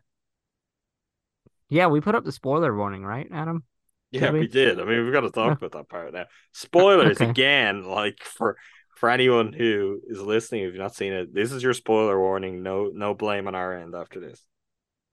yeah 1.69 1.87
we 1.87 2.01
put 2.01 2.15
up 2.15 2.25
the 2.25 2.33
spoiler 2.33 2.75
warning 2.77 3.05
right 3.05 3.29
Adam 3.33 3.65
yeah, 4.11 4.31
we? 4.31 4.41
we? 4.41 4.47
did. 4.49 4.81
I 4.81 4.85
mean, 4.85 5.05
we've 5.05 5.13
got 5.13 5.21
to 5.21 5.31
talk 5.31 5.59
about 5.59 5.73
that 5.73 5.89
part 5.89 6.13
now. 6.13 6.27
Spoilers 6.53 7.17
okay. 7.21 7.31
again, 7.31 7.85
like 7.85 8.23
for 8.23 8.57
for 8.97 9.11
anyone 9.11 9.53
who 9.53 10.01
is 10.09 10.21
listening, 10.21 10.63
if 10.63 10.73
you've 10.73 10.77
not 10.77 10.95
seen 10.95 11.13
it, 11.13 11.33
this 11.33 11.53
is 11.53 11.63
your 11.63 11.75
spoiler 11.75 12.19
warning. 12.19 12.63
No, 12.63 12.91
no 12.93 13.15
blame 13.15 13.47
on 13.47 13.55
our 13.55 13.77
end 13.77 13.95
after 13.95 14.19
this. 14.21 14.45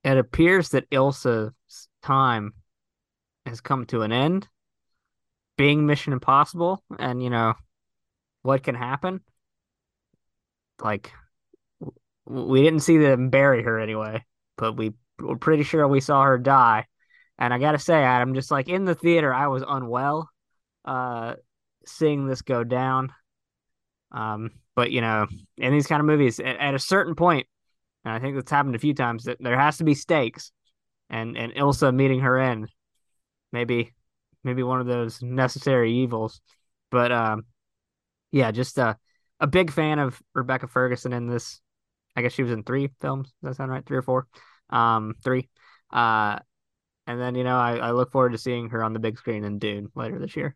It 0.03 0.17
appears 0.17 0.69
that 0.69 0.89
Ilsa's 0.89 1.53
time 2.01 2.53
has 3.45 3.61
come 3.61 3.85
to 3.87 4.01
an 4.01 4.11
end, 4.11 4.47
being 5.57 5.85
Mission 5.85 6.13
Impossible, 6.13 6.83
and 6.97 7.21
you 7.21 7.29
know 7.29 7.53
what 8.41 8.63
can 8.63 8.75
happen. 8.75 9.21
Like, 10.81 11.11
we 12.25 12.63
didn't 12.63 12.81
see 12.81 12.97
them 12.97 13.29
bury 13.29 13.63
her 13.63 13.79
anyway, 13.79 14.23
but 14.57 14.75
we 14.75 14.93
we're 15.19 15.37
pretty 15.37 15.63
sure 15.63 15.87
we 15.87 16.01
saw 16.01 16.23
her 16.23 16.37
die 16.37 16.87
and 17.37 17.53
I 17.53 17.59
gotta 17.59 17.79
say, 17.79 18.03
Adam, 18.03 18.33
just 18.33 18.51
like 18.51 18.69
in 18.69 18.85
the 18.85 18.95
theater, 18.95 19.33
I 19.33 19.47
was 19.47 19.63
unwell, 19.67 20.29
uh, 20.85 21.35
seeing 21.85 22.25
this 22.25 22.41
go 22.41 22.63
down. 22.63 23.13
Um, 24.11 24.51
but 24.75 24.91
you 24.91 25.01
know, 25.01 25.27
in 25.57 25.73
these 25.73 25.87
kind 25.87 25.99
of 25.99 26.05
movies, 26.05 26.39
at, 26.39 26.57
at 26.57 26.75
a 26.75 26.79
certain 26.79 27.15
point, 27.15 27.47
and 28.03 28.13
I 28.13 28.19
think 28.19 28.35
that's 28.35 28.51
happened 28.51 28.75
a 28.75 28.79
few 28.79 28.93
times, 28.93 29.25
that 29.25 29.37
there 29.39 29.59
has 29.59 29.77
to 29.77 29.83
be 29.83 29.95
stakes, 29.95 30.51
and 31.09 31.37
and 31.37 31.53
Ilsa 31.53 31.93
meeting 31.93 32.21
her 32.21 32.37
end, 32.39 32.69
maybe, 33.51 33.93
maybe 34.43 34.63
one 34.63 34.79
of 34.79 34.87
those 34.87 35.21
necessary 35.21 35.93
evils. 35.93 36.41
But 36.91 37.11
um, 37.11 37.45
yeah, 38.31 38.51
just 38.51 38.77
uh, 38.79 38.95
a 39.39 39.47
big 39.47 39.71
fan 39.71 39.99
of 39.99 40.21
Rebecca 40.33 40.67
Ferguson 40.67 41.13
in 41.13 41.27
this. 41.27 41.59
I 42.15 42.21
guess 42.21 42.33
she 42.33 42.43
was 42.43 42.51
in 42.51 42.63
three 42.63 42.89
films. 43.01 43.33
Does 43.43 43.51
that 43.51 43.55
sound 43.57 43.71
right? 43.71 43.85
Three 43.85 43.97
or 43.97 44.01
four? 44.01 44.27
Um, 44.69 45.15
three. 45.23 45.49
Uh, 45.91 46.39
and 47.07 47.19
then, 47.19 47.35
you 47.35 47.43
know, 47.43 47.57
I, 47.57 47.77
I 47.77 47.91
look 47.91 48.11
forward 48.11 48.31
to 48.33 48.37
seeing 48.37 48.69
her 48.69 48.83
on 48.83 48.93
the 48.93 48.99
big 48.99 49.17
screen 49.17 49.43
in 49.43 49.59
Dune 49.59 49.91
later 49.95 50.19
this 50.19 50.35
year. 50.35 50.55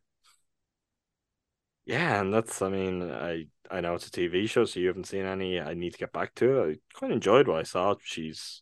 Yeah, 1.85 2.21
and 2.21 2.33
that's 2.33 2.61
I 2.61 2.69
mean, 2.69 3.11
I 3.11 3.45
I 3.71 3.81
know 3.81 3.95
it's 3.95 4.07
a 4.07 4.11
TV 4.11 4.47
show, 4.47 4.65
so 4.65 4.79
you 4.79 4.87
haven't 4.87 5.07
seen 5.07 5.25
any. 5.25 5.59
I 5.59 5.73
need 5.73 5.93
to 5.93 5.97
get 5.97 6.13
back 6.13 6.35
to 6.35 6.61
it. 6.63 6.79
I 6.93 6.97
quite 6.97 7.11
enjoyed 7.11 7.47
what 7.47 7.59
I 7.59 7.63
saw. 7.63 7.95
She's 8.03 8.61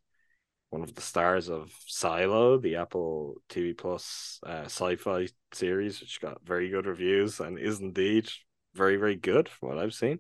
one 0.70 0.84
of 0.84 0.96
the 0.96 1.02
stars 1.02 1.50
of 1.50 1.72
Silo, 1.88 2.58
the 2.60 2.78
Apple 2.78 3.36
TV 3.50 3.74
Plus 3.74 4.40
uh, 4.46 4.64
sci-fi 4.66 5.28
series, 5.54 6.02
which 6.02 6.22
got 6.22 6.46
very 6.46 6.70
good 6.70 6.86
reviews 6.88 7.40
and 7.40 7.60
is 7.60 7.80
indeed 7.82 8.30
very, 8.76 8.98
very 8.98 9.16
good 9.16 9.50
from 9.50 9.70
what 9.70 9.80
I've 9.80 9.94
seen. 9.94 10.20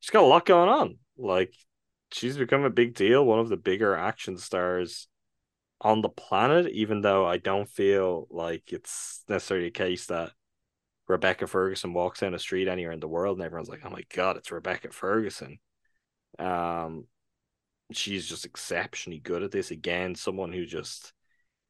She's 0.00 0.10
got 0.10 0.24
a 0.24 0.26
lot 0.26 0.46
going 0.46 0.68
on. 0.70 0.98
Like 1.18 1.54
she's 2.12 2.38
become 2.38 2.64
a 2.64 2.70
big 2.70 2.94
deal, 2.94 3.24
one 3.24 3.40
of 3.40 3.50
the 3.50 3.58
bigger 3.58 3.96
action 3.96 4.38
stars 4.38 5.08
on 5.80 6.02
the 6.02 6.08
planet, 6.08 6.70
even 6.72 7.00
though 7.00 7.26
I 7.26 7.38
don't 7.38 7.68
feel 7.68 8.26
like 8.30 8.72
it's 8.72 9.24
necessarily 9.28 9.68
a 9.68 9.70
case 9.70 10.06
that 10.06 10.32
Rebecca 11.08 11.46
Ferguson 11.46 11.92
walks 11.92 12.20
down 12.20 12.32
the 12.32 12.38
street 12.38 12.68
anywhere 12.68 12.92
in 12.92 13.00
the 13.00 13.08
world 13.08 13.38
and 13.38 13.44
everyone's 13.44 13.68
like, 13.68 13.80
oh 13.84 13.90
my 13.90 14.04
God, 14.14 14.36
it's 14.36 14.52
Rebecca 14.52 14.90
Ferguson. 14.90 15.58
Um, 16.38 17.06
she's 17.92 18.26
just 18.26 18.44
exceptionally 18.44 19.18
good 19.18 19.42
at 19.42 19.50
this. 19.50 19.70
Again, 19.70 20.14
someone 20.14 20.52
who 20.52 20.66
just, 20.66 21.12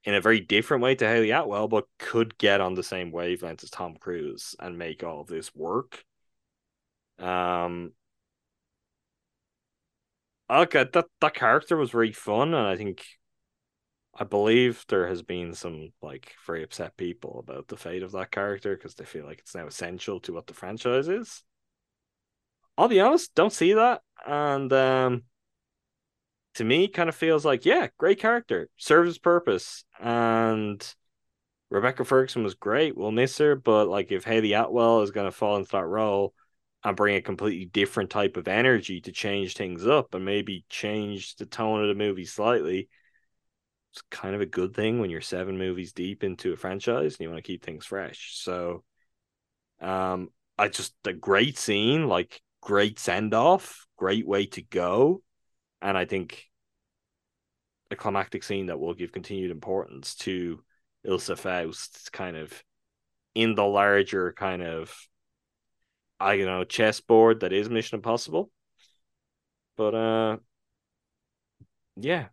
in 0.05 0.15
a 0.15 0.21
very 0.21 0.41
different 0.41 0.83
way 0.83 0.95
to 0.95 1.07
Hayley 1.07 1.31
Atwell, 1.31 1.69
but 1.69 1.87
could 1.99 2.37
get 2.37 2.61
on 2.61 2.75
the 2.75 2.83
same 2.83 3.13
wavelength 3.13 3.63
as 3.63 3.71
Tom 3.71 3.97
Cruise 3.99 4.55
and 4.59 4.77
make 4.77 5.03
all 5.05 5.21
of 5.21 5.29
this 5.29 5.55
work. 5.55 6.05
Um, 7.19 7.93
okay, 10.51 10.87
that 10.93 11.05
that 11.21 11.35
character 11.35 11.77
was 11.77 11.91
very 11.91 12.13
fun, 12.13 12.55
and 12.55 12.67
I 12.67 12.77
think 12.77 13.05
I 14.21 14.25
believe 14.25 14.85
there 14.89 15.09
has 15.09 15.23
been 15.23 15.55
some 15.55 15.93
like 16.03 16.35
very 16.47 16.63
upset 16.63 16.99
people 16.99 17.39
about 17.39 17.69
the 17.69 17.77
fate 17.79 18.03
of 18.03 18.13
that 18.13 18.31
character 18.31 18.77
because 18.77 18.95
they 18.95 19.07
feel 19.07 19.25
like 19.25 19.39
it's 19.39 19.55
now 19.55 19.67
essential 19.67 20.21
to 20.21 20.35
what 20.35 20.47
the 20.47 20.53
franchise 20.53 21.09
is. 21.09 21.43
I'll 22.77 22.89
be 22.89 23.01
honest, 23.01 23.35
don't 23.35 23.53
see 23.53 23.73
that, 23.73 24.03
and 24.27 24.71
um, 24.75 25.23
to 26.57 26.65
me, 26.65 26.87
kind 26.87 27.09
of 27.09 27.15
feels 27.15 27.47
like 27.47 27.65
yeah, 27.65 27.89
great 27.97 28.21
character, 28.21 28.69
serves 28.77 29.09
its 29.09 29.19
purpose, 29.19 29.85
and 29.99 30.95
Rebecca 31.71 32.05
Ferguson 32.05 32.43
was 32.43 32.55
great. 32.55 32.99
We'll 32.99 33.13
miss 33.13 33.39
her, 33.39 33.57
but 33.57 33.89
like 33.89 34.13
if 34.13 34.25
Hayley 34.25 34.53
Atwell 34.53 35.01
is 35.01 35.13
going 35.13 35.27
to 35.27 35.37
fall 35.37 35.57
into 35.57 35.73
that 35.73 35.87
role 35.87 36.35
and 36.85 36.95
bring 36.95 37.17
a 37.17 37.23
completely 37.23 37.65
different 37.65 38.11
type 38.11 38.37
of 38.37 38.49
energy 38.49 39.01
to 39.01 39.13
change 39.13 39.55
things 39.55 39.87
up 39.87 40.15
and 40.15 40.27
maybe 40.27 40.67
change 40.69 41.37
the 41.37 41.47
tone 41.47 41.81
of 41.81 41.89
the 41.89 41.95
movie 41.95 42.27
slightly 42.27 42.91
it's 43.93 44.03
kind 44.11 44.35
of 44.35 44.41
a 44.41 44.47
good 44.47 44.75
thing 44.75 45.01
when 45.01 45.11
you're 45.11 45.21
seven 45.21 45.59
movies 45.59 45.93
deep 45.93 46.23
into 46.23 46.53
a 46.53 46.57
franchise 46.57 47.15
and 47.15 47.21
you 47.21 47.29
want 47.29 47.39
to 47.39 47.47
keep 47.47 47.65
things 47.65 47.85
fresh. 47.85 48.33
So, 48.35 48.85
um, 49.81 50.29
I 50.57 50.69
just 50.69 50.95
a 51.05 51.13
great 51.13 51.59
scene, 51.59 52.07
like 52.07 52.41
great 52.61 52.99
send 52.99 53.35
off, 53.35 53.87
great 53.97 54.27
way 54.27 54.47
to 54.47 54.63
go, 54.63 55.23
and 55.81 55.97
I 55.97 56.05
think 56.05 56.47
a 57.91 57.97
climactic 57.97 58.45
scene 58.45 58.67
that 58.67 58.79
will 58.79 58.95
give 58.95 59.11
continued 59.11 59.51
importance 59.51 60.15
to 60.17 60.63
Ilsa 61.07 61.37
Faust, 61.37 62.13
kind 62.13 62.37
of 62.37 62.63
in 63.35 63.55
the 63.55 63.65
larger 63.65 64.33
kind 64.33 64.63
of 64.63 64.95
I 66.21 66.37
don't 66.37 66.47
know 66.47 66.65
chessboard 66.65 67.41
that 67.41 67.53
is 67.53 67.71
Mission 67.71 67.97
Impossible. 67.97 68.51
But 69.77 69.95
uh, 69.95 70.37
yeah, 71.97 72.29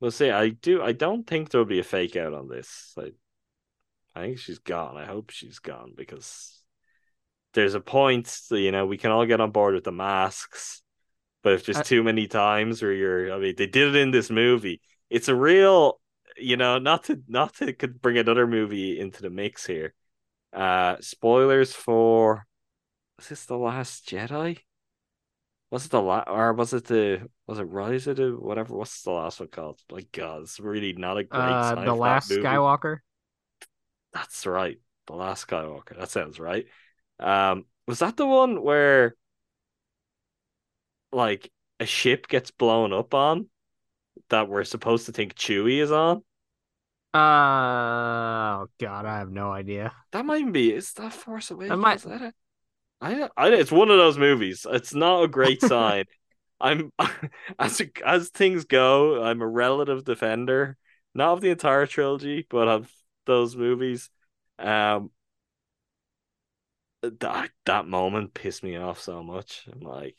we'll 0.00 0.10
see. 0.10 0.30
I 0.30 0.50
do. 0.50 0.82
I 0.82 0.92
don't 0.92 1.26
think 1.26 1.50
there'll 1.50 1.66
be 1.66 1.80
a 1.80 1.84
fake 1.84 2.16
out 2.16 2.34
on 2.34 2.48
this. 2.48 2.92
Like, 2.96 3.14
I 4.14 4.22
think 4.22 4.38
she's 4.38 4.58
gone. 4.58 4.96
I 4.96 5.06
hope 5.06 5.30
she's 5.30 5.58
gone 5.58 5.92
because 5.96 6.62
there's 7.54 7.74
a 7.74 7.80
point. 7.80 8.38
You 8.50 8.72
know, 8.72 8.86
we 8.86 8.98
can 8.98 9.10
all 9.10 9.26
get 9.26 9.40
on 9.40 9.50
board 9.50 9.74
with 9.74 9.84
the 9.84 9.92
masks, 9.92 10.82
but 11.42 11.54
if 11.54 11.64
just 11.64 11.84
too 11.84 12.02
many 12.02 12.26
times 12.26 12.82
where 12.82 12.92
you're, 12.92 13.32
I 13.32 13.38
mean, 13.38 13.54
they 13.56 13.66
did 13.66 13.94
it 13.94 14.00
in 14.00 14.10
this 14.10 14.30
movie. 14.30 14.80
It's 15.10 15.28
a 15.28 15.34
real, 15.34 16.00
you 16.36 16.56
know, 16.56 16.78
not 16.78 17.04
to 17.04 17.20
not 17.28 17.54
to 17.56 17.72
could 17.72 18.00
bring 18.00 18.18
another 18.18 18.46
movie 18.46 18.98
into 18.98 19.22
the 19.22 19.30
mix 19.30 19.66
here. 19.66 19.94
Uh, 20.52 20.96
spoilers 21.00 21.72
for. 21.72 22.46
Is 23.20 23.28
this 23.28 23.44
the 23.44 23.56
Last 23.56 24.08
Jedi? 24.08 24.58
Was 25.74 25.86
it 25.86 25.90
the 25.90 26.00
last, 26.00 26.28
or 26.28 26.52
was 26.52 26.72
it 26.72 26.84
the 26.84 27.28
was 27.48 27.58
it 27.58 27.64
Rise 27.64 28.06
of 28.06 28.14
the 28.14 28.30
whatever? 28.30 28.76
What's 28.76 29.02
the 29.02 29.10
last 29.10 29.40
one 29.40 29.48
called? 29.48 29.80
Like 29.90 30.12
God, 30.12 30.42
it's 30.42 30.60
really 30.60 30.92
not 30.92 31.18
a 31.18 31.24
great. 31.24 31.40
Uh, 31.40 31.84
the 31.84 31.92
Last 31.92 32.30
Skywalker. 32.30 32.98
That's 34.12 34.46
right, 34.46 34.78
the 35.08 35.14
Last 35.14 35.48
Skywalker. 35.48 35.98
That 35.98 36.10
sounds 36.10 36.38
right. 36.38 36.66
Um, 37.18 37.64
was 37.88 37.98
that 37.98 38.16
the 38.16 38.24
one 38.24 38.62
where 38.62 39.16
like 41.10 41.50
a 41.80 41.86
ship 41.86 42.28
gets 42.28 42.52
blown 42.52 42.92
up 42.92 43.12
on 43.12 43.48
that 44.30 44.48
we're 44.48 44.62
supposed 44.62 45.06
to 45.06 45.12
think 45.12 45.34
Chewie 45.34 45.82
is 45.82 45.90
on? 45.90 46.18
Uh, 47.12 47.18
oh 47.18 48.66
God, 48.78 49.06
I 49.06 49.18
have 49.18 49.32
no 49.32 49.50
idea. 49.50 49.92
That 50.12 50.24
might 50.24 50.52
be. 50.52 50.72
Is 50.72 50.92
that 50.92 51.12
Force 51.12 51.50
Awakens? 51.50 51.70
That 51.70 51.76
might... 51.78 51.96
Is 51.96 52.04
that 52.04 52.22
it? 52.22 52.34
I, 53.04 53.28
I, 53.36 53.48
it's 53.50 53.70
one 53.70 53.90
of 53.90 53.98
those 53.98 54.16
movies. 54.16 54.66
It's 54.68 54.94
not 54.94 55.22
a 55.24 55.28
great 55.28 55.60
sign. 55.62 56.04
I'm 56.60 56.90
as 57.58 57.82
as 58.04 58.30
things 58.30 58.64
go, 58.64 59.22
I'm 59.22 59.42
a 59.42 59.48
relative 59.48 60.04
defender, 60.04 60.76
not 61.14 61.34
of 61.34 61.40
the 61.40 61.50
entire 61.50 61.86
trilogy, 61.86 62.46
but 62.48 62.68
of 62.68 62.90
those 63.26 63.56
movies. 63.56 64.08
Um, 64.58 65.10
that 67.02 67.50
that 67.66 67.86
moment 67.86 68.34
pissed 68.34 68.62
me 68.62 68.76
off 68.76 69.00
so 69.00 69.22
much. 69.22 69.66
I'm 69.70 69.80
like, 69.80 70.16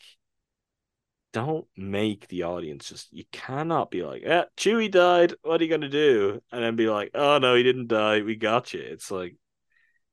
don't 1.33 1.67
make 1.75 2.27
the 2.27 2.43
audience 2.43 2.89
just. 2.89 3.11
You 3.11 3.25
cannot 3.31 3.91
be 3.91 4.03
like, 4.03 4.21
"Yeah, 4.21 4.45
Chewie 4.57 4.91
died. 4.91 5.33
What 5.41 5.59
are 5.61 5.63
you 5.63 5.69
gonna 5.69 5.89
do?" 5.89 6.41
And 6.51 6.63
then 6.63 6.75
be 6.75 6.87
like, 6.89 7.11
"Oh 7.13 7.39
no, 7.39 7.55
he 7.55 7.63
didn't 7.63 7.87
die. 7.87 8.21
We 8.21 8.35
got 8.35 8.73
you." 8.73 8.81
It's 8.81 9.11
like, 9.11 9.35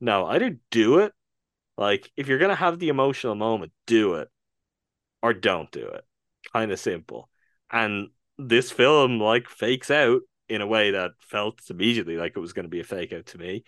no, 0.00 0.26
either 0.26 0.58
do 0.70 0.98
it. 1.00 1.12
Like, 1.82 2.08
if 2.16 2.28
you're 2.28 2.38
gonna 2.38 2.54
have 2.54 2.78
the 2.78 2.90
emotional 2.90 3.34
moment, 3.34 3.72
do 3.88 4.14
it, 4.14 4.28
or 5.20 5.32
don't 5.32 5.68
do 5.72 5.84
it. 5.84 6.04
Kind 6.52 6.70
of 6.70 6.78
simple. 6.78 7.28
And 7.72 8.10
this 8.38 8.70
film 8.70 9.18
like 9.18 9.48
fakes 9.48 9.90
out 9.90 10.22
in 10.48 10.60
a 10.60 10.66
way 10.66 10.92
that 10.92 11.10
felt 11.18 11.60
immediately 11.70 12.16
like 12.16 12.36
it 12.36 12.40
was 12.40 12.52
going 12.52 12.64
to 12.64 12.70
be 12.70 12.80
a 12.80 12.84
fake 12.84 13.12
out 13.12 13.26
to 13.26 13.38
me 13.38 13.64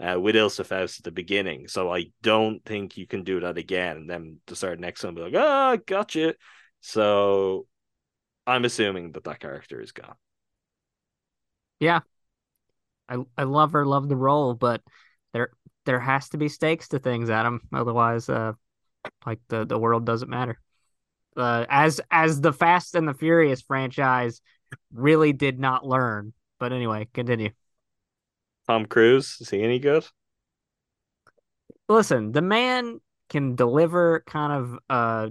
uh, 0.00 0.18
with 0.18 0.34
Ilsa 0.34 0.64
Faust 0.64 1.00
at 1.00 1.04
the 1.04 1.10
beginning. 1.10 1.68
So 1.68 1.92
I 1.92 2.06
don't 2.22 2.64
think 2.64 2.96
you 2.96 3.06
can 3.06 3.22
do 3.22 3.40
that 3.40 3.58
again 3.58 3.98
and 3.98 4.08
then 4.08 4.38
to 4.46 4.56
start 4.56 4.80
next 4.80 5.04
one 5.04 5.14
be 5.14 5.20
like, 5.20 5.34
ah, 5.36 5.72
oh, 5.72 5.76
gotcha. 5.84 6.36
So 6.80 7.66
I'm 8.46 8.64
assuming 8.64 9.12
that 9.12 9.24
that 9.24 9.40
character 9.40 9.80
is 9.82 9.92
gone. 9.92 10.14
Yeah, 11.80 12.00
I 13.08 13.18
I 13.36 13.44
love 13.44 13.72
her, 13.72 13.84
love 13.84 14.08
the 14.08 14.16
role, 14.16 14.54
but 14.54 14.82
there 15.32 15.50
there 15.88 15.98
has 15.98 16.28
to 16.28 16.36
be 16.36 16.50
stakes 16.50 16.88
to 16.88 16.98
things, 16.98 17.30
Adam. 17.30 17.62
Otherwise, 17.72 18.28
uh, 18.28 18.52
like 19.24 19.40
the 19.48 19.64
the 19.64 19.78
world 19.78 20.04
doesn't 20.04 20.28
matter. 20.28 20.60
Uh, 21.34 21.64
as 21.70 21.98
as 22.10 22.42
the 22.42 22.52
Fast 22.52 22.94
and 22.94 23.08
the 23.08 23.14
Furious 23.14 23.62
franchise 23.62 24.42
really 24.92 25.32
did 25.32 25.58
not 25.58 25.86
learn. 25.86 26.34
But 26.60 26.74
anyway, 26.74 27.08
continue. 27.14 27.52
Tom 28.68 28.84
Cruise 28.84 29.38
is 29.40 29.48
he 29.48 29.62
any 29.62 29.78
good? 29.78 30.04
Listen, 31.88 32.32
the 32.32 32.42
man 32.42 33.00
can 33.30 33.54
deliver 33.54 34.22
kind 34.26 34.52
of 34.52 34.78
uh 34.90 35.28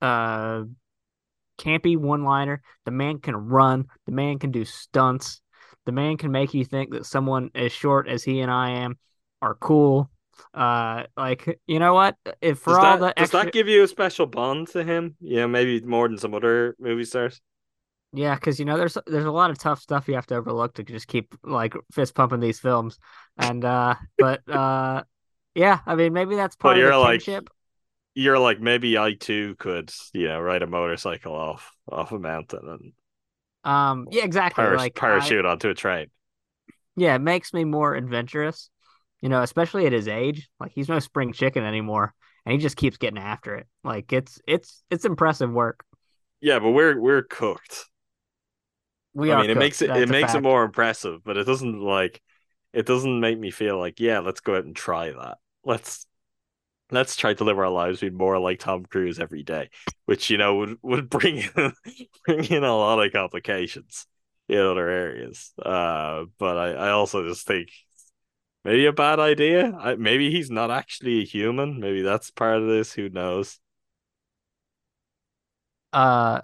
uh 0.00 0.62
campy 1.58 1.96
one 1.96 2.22
liner. 2.22 2.62
The 2.84 2.92
man 2.92 3.18
can 3.18 3.34
run. 3.34 3.86
The 4.06 4.12
man 4.12 4.38
can 4.38 4.52
do 4.52 4.64
stunts. 4.64 5.40
The 5.88 5.92
man 5.92 6.18
can 6.18 6.30
make 6.30 6.52
you 6.52 6.66
think 6.66 6.90
that 6.90 7.06
someone 7.06 7.50
as 7.54 7.72
short 7.72 8.08
as 8.08 8.22
he 8.22 8.40
and 8.40 8.50
I 8.50 8.72
am 8.72 8.98
are 9.40 9.54
cool. 9.54 10.10
Uh, 10.52 11.04
like 11.16 11.58
you 11.66 11.78
know 11.78 11.94
what? 11.94 12.14
If 12.42 12.58
for 12.58 12.74
does 12.74 12.84
all 12.84 12.98
that, 12.98 13.00
the 13.16 13.22
extra... 13.22 13.38
does 13.38 13.46
that 13.46 13.52
give 13.54 13.68
you 13.68 13.82
a 13.84 13.88
special 13.88 14.26
bond 14.26 14.68
to 14.72 14.84
him? 14.84 15.16
Yeah, 15.18 15.46
maybe 15.46 15.80
more 15.80 16.06
than 16.06 16.18
some 16.18 16.34
other 16.34 16.76
movie 16.78 17.06
stars. 17.06 17.40
Yeah, 18.12 18.34
because 18.34 18.58
you 18.58 18.66
know 18.66 18.76
there's 18.76 18.98
there's 19.06 19.24
a 19.24 19.30
lot 19.30 19.50
of 19.50 19.56
tough 19.56 19.80
stuff 19.80 20.08
you 20.08 20.14
have 20.16 20.26
to 20.26 20.34
overlook 20.34 20.74
to 20.74 20.82
just 20.82 21.08
keep 21.08 21.34
like 21.42 21.72
fist 21.90 22.14
pumping 22.14 22.40
these 22.40 22.60
films, 22.60 22.98
and 23.38 23.64
uh, 23.64 23.94
but 24.18 24.46
uh, 24.46 25.04
yeah, 25.54 25.80
I 25.86 25.94
mean 25.94 26.12
maybe 26.12 26.36
that's 26.36 26.54
part 26.54 26.76
but 26.76 26.84
of 26.84 26.90
the 26.90 26.98
like, 26.98 27.20
kinship. 27.22 27.48
You're 28.14 28.38
like 28.38 28.60
maybe 28.60 28.98
I 28.98 29.14
too 29.14 29.54
could 29.58 29.90
you 30.12 30.28
know 30.28 30.38
ride 30.38 30.60
a 30.60 30.66
motorcycle 30.66 31.34
off 31.34 31.72
off 31.90 32.12
a 32.12 32.18
mountain 32.18 32.68
and 32.68 32.92
um 33.64 34.06
yeah 34.10 34.24
exactly 34.24 34.64
like 34.64 34.94
parachute 34.94 35.44
I, 35.44 35.50
onto 35.50 35.68
a 35.68 35.74
train. 35.74 36.08
Yeah, 36.96 37.14
it 37.14 37.20
makes 37.20 37.52
me 37.52 37.64
more 37.64 37.94
adventurous, 37.94 38.70
you 39.20 39.28
know, 39.28 39.42
especially 39.42 39.86
at 39.86 39.92
his 39.92 40.08
age. 40.08 40.48
Like 40.58 40.72
he's 40.74 40.88
no 40.88 40.98
spring 40.98 41.32
chicken 41.32 41.64
anymore, 41.64 42.12
and 42.44 42.52
he 42.52 42.58
just 42.58 42.76
keeps 42.76 42.96
getting 42.96 43.18
after 43.18 43.54
it. 43.56 43.66
Like 43.84 44.12
it's 44.12 44.40
it's 44.46 44.82
it's 44.90 45.04
impressive 45.04 45.50
work. 45.50 45.84
Yeah, 46.40 46.58
but 46.58 46.70
we're 46.70 47.00
we're 47.00 47.22
cooked 47.22 47.88
we 49.18 49.32
I 49.32 49.40
mean, 49.40 49.50
it 49.50 49.56
makes 49.56 49.82
it 49.82 49.90
it 49.90 50.08
makes 50.08 50.32
fact. 50.32 50.36
it 50.36 50.42
more 50.42 50.62
impressive, 50.62 51.24
but 51.24 51.36
it 51.36 51.44
doesn't 51.44 51.80
like 51.80 52.22
it 52.72 52.86
doesn't 52.86 53.20
make 53.20 53.38
me 53.38 53.50
feel 53.50 53.78
like 53.78 54.00
yeah, 54.00 54.20
let's 54.20 54.40
go 54.40 54.56
out 54.56 54.64
and 54.64 54.76
try 54.76 55.10
that. 55.10 55.38
Let's 55.64 56.06
let's 56.90 57.16
try 57.16 57.34
to 57.34 57.44
live 57.44 57.58
our 57.58 57.70
lives 57.70 58.00
be 58.00 58.10
more 58.10 58.38
like 58.38 58.60
Tom 58.60 58.84
Cruise 58.84 59.18
every 59.18 59.42
day, 59.42 59.70
which 60.06 60.30
you 60.30 60.38
know 60.38 60.56
would 60.56 60.78
would 60.82 61.10
bring 61.10 61.38
in, 61.38 61.72
bring 62.26 62.44
in 62.44 62.64
a 62.64 62.76
lot 62.76 63.04
of 63.04 63.12
complications 63.12 64.06
in 64.48 64.58
other 64.58 64.88
areas. 64.88 65.52
Uh, 65.62 66.24
but 66.38 66.56
I 66.56 66.70
I 66.72 66.90
also 66.90 67.26
just 67.28 67.46
think 67.46 67.70
maybe 68.64 68.86
a 68.86 68.92
bad 68.92 69.20
idea. 69.20 69.72
I, 69.78 69.96
maybe 69.96 70.30
he's 70.30 70.50
not 70.50 70.70
actually 70.70 71.22
a 71.22 71.24
human. 71.24 71.80
Maybe 71.80 72.02
that's 72.02 72.30
part 72.30 72.58
of 72.62 72.68
this. 72.68 72.92
Who 72.92 73.08
knows? 73.08 73.58
Uh, 75.92 76.40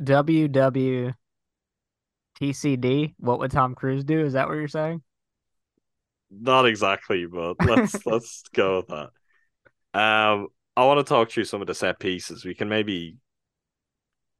WW 0.00 1.14
TCD, 2.34 3.14
what 3.18 3.38
would 3.38 3.50
Tom 3.50 3.74
Cruise 3.74 4.04
do? 4.04 4.20
Is 4.20 4.32
that 4.34 4.48
what 4.48 4.54
you're 4.54 4.68
saying? 4.68 5.02
Not 6.32 6.66
exactly, 6.66 7.26
but 7.26 7.56
let's 7.64 8.04
let's 8.06 8.42
go 8.54 8.78
with 8.78 8.88
that. 8.88 9.10
Um, 9.98 10.48
I 10.76 10.84
want 10.86 10.98
to 10.98 11.04
talk 11.04 11.30
through 11.30 11.44
some 11.44 11.60
of 11.60 11.66
the 11.66 11.74
set 11.74 11.98
pieces. 11.98 12.44
We 12.44 12.54
can 12.54 12.68
maybe 12.68 13.16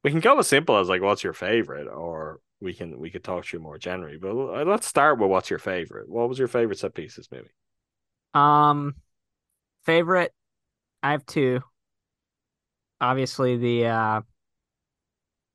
we 0.03 0.11
can 0.11 0.19
go 0.19 0.37
as 0.39 0.47
simple 0.47 0.77
as 0.77 0.89
like, 0.89 1.01
what's 1.01 1.23
your 1.23 1.33
favorite, 1.33 1.87
or 1.87 2.39
we 2.59 2.73
can 2.73 2.99
we 2.99 3.09
could 3.09 3.23
talk 3.23 3.45
through 3.45 3.59
more 3.59 3.77
generally. 3.77 4.17
But 4.17 4.33
let's 4.65 4.87
start 4.87 5.19
with 5.19 5.29
what's 5.29 5.49
your 5.49 5.59
favorite. 5.59 6.09
What 6.09 6.29
was 6.29 6.39
your 6.39 6.47
favorite 6.47 6.79
set 6.79 6.95
pieces, 6.95 7.27
maybe? 7.31 7.49
Um, 8.33 8.95
favorite. 9.85 10.33
I 11.03 11.11
have 11.11 11.25
two. 11.25 11.61
Obviously, 12.99 13.57
the 13.57 13.85
uh, 13.87 14.21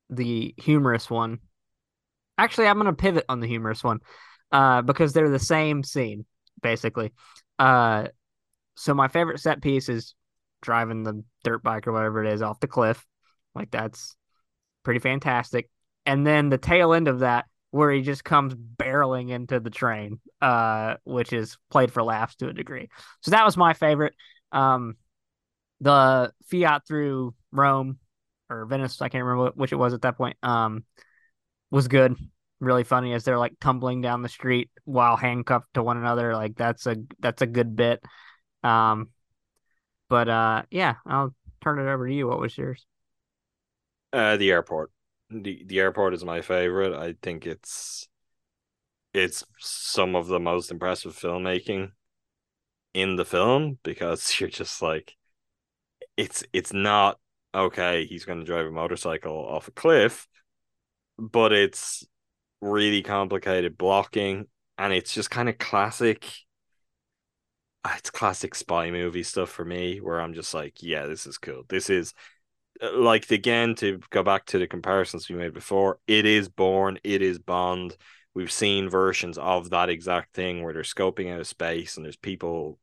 the 0.09 0.53
humorous 0.57 1.09
one 1.09 1.39
Actually, 2.39 2.67
I'm 2.67 2.77
gonna 2.77 2.93
pivot 2.93 3.25
on 3.27 3.41
the 3.41 3.47
humorous 3.47 3.83
one, 3.83 3.99
uh, 4.51 4.81
because 4.81 5.13
they're 5.13 5.29
the 5.29 5.39
same 5.39 5.83
scene 5.83 6.25
basically. 6.61 7.13
Uh, 7.57 8.07
so 8.75 8.93
my 8.93 9.07
favorite 9.07 9.39
set 9.39 9.61
piece 9.61 9.89
is 9.89 10.15
driving 10.61 11.03
the 11.03 11.23
dirt 11.43 11.63
bike 11.63 11.87
or 11.87 11.93
whatever 11.93 12.23
it 12.23 12.33
is 12.33 12.41
off 12.41 12.59
the 12.59 12.67
cliff. 12.67 13.05
Like 13.55 13.71
that's 13.71 14.15
pretty 14.83 14.99
fantastic. 14.99 15.69
And 16.05 16.25
then 16.25 16.49
the 16.49 16.57
tail 16.57 16.93
end 16.93 17.07
of 17.07 17.19
that, 17.19 17.45
where 17.71 17.91
he 17.91 18.01
just 18.01 18.23
comes 18.23 18.55
barreling 18.55 19.29
into 19.29 19.59
the 19.59 19.69
train, 19.69 20.19
uh, 20.41 20.95
which 21.03 21.33
is 21.33 21.57
played 21.69 21.91
for 21.91 22.01
laughs 22.01 22.35
to 22.37 22.47
a 22.47 22.53
degree. 22.53 22.89
So 23.21 23.31
that 23.31 23.45
was 23.45 23.57
my 23.57 23.73
favorite. 23.73 24.15
Um, 24.51 24.95
the 25.79 26.33
Fiat 26.49 26.87
through 26.87 27.35
Rome 27.51 27.99
or 28.49 28.65
Venice, 28.65 29.01
I 29.01 29.09
can't 29.09 29.23
remember 29.23 29.51
which 29.53 29.71
it 29.71 29.75
was 29.75 29.93
at 29.93 30.01
that 30.01 30.17
point. 30.17 30.37
Um, 30.41 30.83
was 31.69 31.87
good. 31.87 32.15
Really 32.59 32.83
funny 32.83 33.13
as 33.13 33.23
they're 33.23 33.37
like 33.39 33.53
tumbling 33.61 34.01
down 34.01 34.21
the 34.21 34.29
street 34.29 34.69
while 34.83 35.15
handcuffed 35.15 35.73
to 35.75 35.83
one 35.83 35.97
another. 35.97 36.33
Like 36.33 36.55
that's 36.55 36.85
a 36.87 36.97
that's 37.19 37.41
a 37.41 37.47
good 37.47 37.75
bit. 37.75 38.03
Um, 38.63 39.09
but 40.09 40.27
uh, 40.27 40.63
yeah, 40.69 40.95
I'll 41.05 41.33
turn 41.61 41.79
it 41.79 41.89
over 41.89 42.07
to 42.07 42.13
you. 42.13 42.27
What 42.27 42.39
was 42.39 42.57
yours? 42.57 42.85
Uh, 44.11 44.37
the 44.37 44.51
airport. 44.51 44.91
The 45.29 45.63
the 45.65 45.79
airport 45.79 46.13
is 46.13 46.25
my 46.25 46.41
favorite. 46.41 46.93
I 46.93 47.13
think 47.21 47.45
it's 47.45 48.07
it's 49.13 49.43
some 49.59 50.15
of 50.15 50.27
the 50.27 50.39
most 50.39 50.71
impressive 50.71 51.15
filmmaking 51.15 51.91
in 52.93 53.15
the 53.15 53.25
film 53.25 53.77
because 53.83 54.35
you're 54.39 54.49
just 54.49 54.81
like 54.81 55.15
it's 56.17 56.43
it's 56.53 56.73
not 56.73 57.19
okay, 57.53 58.05
he's 58.05 58.25
going 58.25 58.39
to 58.39 58.45
drive 58.45 58.67
a 58.67 58.71
motorcycle 58.71 59.33
off 59.33 59.67
a 59.67 59.71
cliff, 59.71 60.27
but 61.17 61.51
it's 61.51 62.05
really 62.61 63.01
complicated 63.01 63.77
blocking 63.77 64.47
and 64.77 64.93
it's 64.93 65.13
just 65.13 65.29
kind 65.29 65.49
of 65.49 65.57
classic 65.57 66.25
ah, 67.85 67.95
it's 67.97 68.09
classic 68.09 68.55
spy 68.55 68.91
movie 68.91 69.23
stuff 69.23 69.49
for 69.49 69.65
me 69.65 69.99
where 69.99 70.19
I'm 70.19 70.33
just 70.33 70.53
like, 70.53 70.81
yeah, 70.81 71.05
this 71.05 71.25
is 71.25 71.37
cool. 71.37 71.63
This 71.69 71.89
is 71.89 72.13
uh, 72.81 72.97
like 72.97 73.29
again 73.31 73.75
to 73.75 73.99
go 74.09 74.23
back 74.23 74.45
to 74.47 74.59
the 74.59 74.67
comparisons 74.67 75.29
we 75.29 75.35
made 75.35 75.53
before, 75.53 75.99
it 76.07 76.25
is 76.25 76.49
Bourne, 76.49 76.99
it 77.03 77.21
is 77.21 77.39
Bond. 77.39 77.95
We've 78.33 78.51
seen 78.51 78.89
versions 78.89 79.37
of 79.37 79.71
that 79.71 79.89
exact 79.89 80.33
thing 80.35 80.63
where 80.63 80.73
they're 80.73 80.83
scoping 80.83 81.33
out 81.37 81.45
space 81.47 81.97
and 81.97 82.05
there's 82.05 82.15
people 82.15 82.79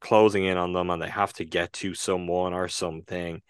closing 0.00 0.44
in 0.44 0.56
on 0.56 0.72
them 0.72 0.90
and 0.90 1.00
they 1.02 1.10
have 1.10 1.32
to 1.34 1.44
get 1.44 1.72
to 1.74 1.94
someone 1.94 2.54
or 2.54 2.68
something 2.68 3.42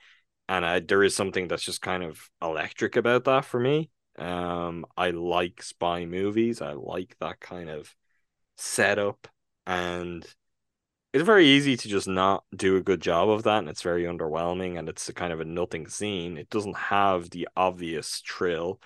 and 0.49 0.67
I, 0.67 0.81
there 0.81 1.05
is 1.05 1.15
something 1.15 1.47
that's 1.47 1.63
just 1.63 1.81
kind 1.81 2.03
of 2.03 2.29
electric 2.43 2.97
about 2.97 3.25
that 3.25 3.45
for 3.45 3.61
me. 3.61 3.89
Um, 4.21 4.85
I 4.97 5.11
like 5.11 5.63
spy 5.63 6.05
movies. 6.05 6.61
I 6.61 6.73
like 6.75 7.17
that 7.21 7.41
kind 7.41 7.71
of 7.71 7.95
setup, 8.57 9.29
and 9.67 10.25
it's 11.13 11.25
very 11.25 11.47
easy 11.47 11.77
to 11.77 11.89
just 11.89 12.07
not 12.07 12.45
do 12.55 12.77
a 12.77 12.83
good 12.83 13.01
job 13.01 13.31
of 13.31 13.45
that, 13.45 13.59
and 13.61 13.69
it's 13.69 13.83
very 13.83 14.05
underwhelming, 14.05 14.79
and 14.79 14.89
it's 14.89 15.09
a 15.09 15.15
kind 15.15 15.33
of 15.33 15.41
a 15.41 15.45
nothing 15.45 15.89
scene. 15.89 16.37
It 16.39 16.51
doesn't 16.51 16.77
have 16.77 17.31
the 17.31 17.49
obvious 17.57 18.23
thrill 18.27 18.81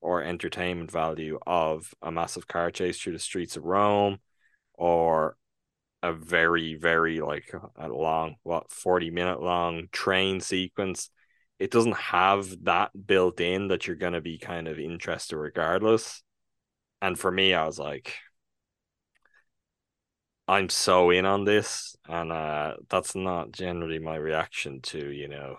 or 0.00 0.24
entertainment 0.24 0.90
value 0.90 1.38
of 1.46 1.94
a 2.02 2.10
massive 2.10 2.48
car 2.48 2.70
chase 2.70 3.00
through 3.00 3.14
the 3.14 3.18
streets 3.20 3.56
of 3.56 3.64
Rome, 3.64 4.18
or 4.74 5.36
a 6.02 6.12
very 6.12 6.74
very 6.74 7.20
like 7.20 7.52
a 7.76 7.88
long 7.88 8.36
what 8.42 8.72
40 8.72 9.10
minute 9.10 9.42
long 9.42 9.88
train 9.92 10.40
sequence 10.40 11.10
it 11.60 11.70
doesn't 11.70 11.96
have 11.96 12.64
that 12.64 12.90
built 13.06 13.40
in 13.40 13.68
that 13.68 13.86
you're 13.86 13.96
going 13.96 14.14
to 14.14 14.20
be 14.20 14.38
kind 14.38 14.66
of 14.66 14.78
interested 14.78 15.36
regardless 15.36 16.22
and 17.00 17.18
for 17.18 17.30
me 17.30 17.54
i 17.54 17.64
was 17.64 17.78
like 17.78 18.14
i'm 20.48 20.68
so 20.68 21.10
in 21.10 21.24
on 21.26 21.44
this 21.44 21.96
and 22.08 22.32
uh 22.32 22.74
that's 22.88 23.14
not 23.14 23.52
generally 23.52 23.98
my 23.98 24.16
reaction 24.16 24.80
to 24.80 25.10
you 25.10 25.28
know 25.28 25.56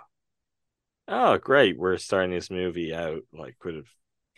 oh 1.08 1.38
great 1.38 1.78
we're 1.78 1.97
starting 1.97 2.32
this 2.32 2.52
movie 2.52 2.93
out 2.93 3.22
like 3.32 3.56
with 3.64 3.86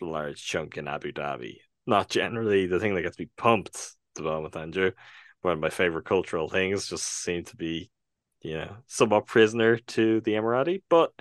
a 0.00 0.04
large 0.04 0.44
chunk 0.44 0.76
in 0.76 0.86
abu 0.86 1.12
dhabi 1.12 1.56
not 1.86 2.08
generally 2.08 2.66
the 2.66 2.78
thing 2.78 2.94
that 2.94 3.02
gets 3.02 3.18
me 3.18 3.28
pumped 3.36 3.74
at 3.76 3.94
the 4.14 4.22
moment 4.22 4.56
andrew 4.56 4.92
one 5.44 5.54
of 5.54 5.60
my 5.60 5.68
favorite 5.68 6.06
cultural 6.06 6.48
things 6.48 6.88
just 6.88 7.04
seem 7.04 7.44
to 7.44 7.56
be, 7.56 7.90
you 8.40 8.54
know, 8.54 8.76
somewhat 8.86 9.26
prisoner 9.26 9.76
to 9.76 10.22
the 10.22 10.32
Emirati. 10.32 10.82
But 10.88 11.12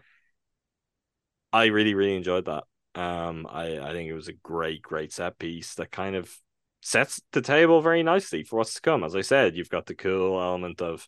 I 1.54 1.68
really, 1.68 1.94
really 1.94 2.16
enjoyed 2.16 2.46
that. 2.46 2.64
Um, 2.96 3.48
I, 3.50 3.80
I 3.80 3.92
think 3.92 4.10
it 4.10 4.16
was 4.16 4.28
a 4.28 4.34
great, 4.34 4.82
great 4.82 5.14
set 5.14 5.38
piece 5.38 5.76
that 5.76 5.92
kind 5.92 6.16
of 6.16 6.36
sets 6.82 7.22
the 7.32 7.42
table 7.42 7.82
very 7.82 8.04
nicely 8.04 8.44
for 8.44 8.58
what's 8.58 8.74
to 8.74 8.82
come. 8.82 9.04
As 9.04 9.16
I 9.16 9.22
said, 9.22 9.56
you've 9.56 9.70
got 9.70 9.86
the 9.86 9.96
cool 9.96 10.42
element 10.42 10.82
of 10.82 11.08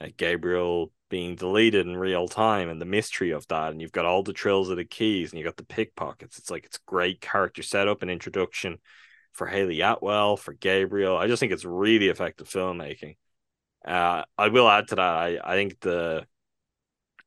uh, 0.00 0.08
Gabriel 0.16 0.92
being 1.08 1.36
deleted 1.36 1.86
in 1.86 1.96
real 1.96 2.28
time 2.28 2.68
and 2.68 2.80
the 2.80 2.84
mystery 2.86 3.30
of 3.30 3.46
that, 3.48 3.70
and 3.70 3.80
you've 3.80 3.92
got 3.92 4.04
all 4.04 4.22
the 4.22 4.32
trills 4.32 4.68
of 4.68 4.76
the 4.76 4.84
keys 4.84 5.30
and 5.30 5.38
you've 5.38 5.46
got 5.46 5.56
the 5.56 5.64
pickpockets. 5.64 6.38
It's 6.38 6.50
like 6.50 6.66
it's 6.66 6.78
great 6.78 7.20
character 7.20 7.62
setup 7.62 8.02
and 8.02 8.10
introduction 8.10 8.78
for 9.32 9.46
Hayley 9.46 9.80
Atwell, 9.80 10.36
for 10.36 10.52
Gabriel. 10.52 11.16
I 11.16 11.28
just 11.28 11.38
think 11.38 11.52
it's 11.52 11.64
really 11.64 12.08
effective 12.08 12.48
filmmaking. 12.48 13.16
Uh, 13.86 14.24
I 14.36 14.48
will 14.48 14.68
add 14.68 14.88
to 14.88 14.96
that. 14.96 15.00
I, 15.00 15.38
I 15.42 15.54
think 15.54 15.78
the 15.80 16.26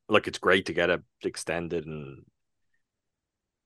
look, 0.08 0.28
it's 0.28 0.38
great 0.38 0.66
to 0.66 0.74
get 0.74 0.90
a 0.90 1.02
extended 1.24 1.86
and 1.86 2.24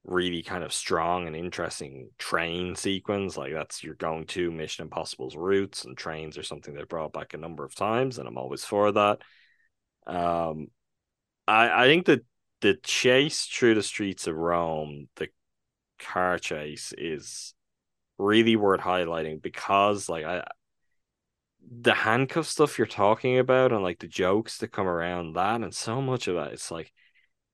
really 0.07 0.43
kind 0.43 0.63
of 0.65 0.73
strong 0.73 1.27
and 1.27 1.37
interesting 1.37 2.11
train 2.19 2.77
sequence. 2.77 3.37
Like 3.37 3.53
that's 3.53 3.83
you're 3.83 3.95
going 3.95 4.27
to 4.27 4.51
Mission 4.51 4.85
Impossible's 4.85 5.37
roots, 5.37 5.85
and 5.85 5.97
trains 5.97 6.39
are 6.39 6.43
something 6.43 6.75
they 6.75 6.85
brought 6.85 7.13
back 7.13 7.35
a 7.35 7.39
number 7.39 7.65
of 7.65 7.75
times, 7.75 8.19
and 8.19 8.29
I'm 8.29 8.39
always 8.39 8.65
for 8.65 8.93
that. 8.93 9.19
Um, 10.07 10.69
I 11.47 11.85
I 11.85 11.87
think 11.87 12.07
that 12.07 12.25
the 12.61 12.75
chase 12.83 13.47
through 13.47 13.75
the 13.75 13.83
streets 13.83 14.27
of 14.27 14.37
Rome, 14.37 15.09
the 15.17 15.29
car 15.99 16.39
chase, 16.39 16.95
is 16.97 17.55
really 18.19 18.57
worth 18.57 18.81
highlighting 18.81 19.43
because 19.43 20.09
like 20.09 20.25
I 20.25 20.45
the 21.69 21.95
handcuff 21.95 22.47
stuff 22.47 22.79
you're 22.79 22.87
talking 22.87 23.39
about 23.39 23.73
and 23.73 23.83
like 23.83 23.99
the 23.99 24.07
jokes 24.07 24.59
that 24.59 24.73
come 24.73 24.87
around 24.87 25.35
that 25.35 25.61
and 25.63 25.75
so 25.75 26.01
much 26.01 26.29
of 26.29 26.37
that 26.37 26.53
it's 26.53 26.71
like 26.71 26.93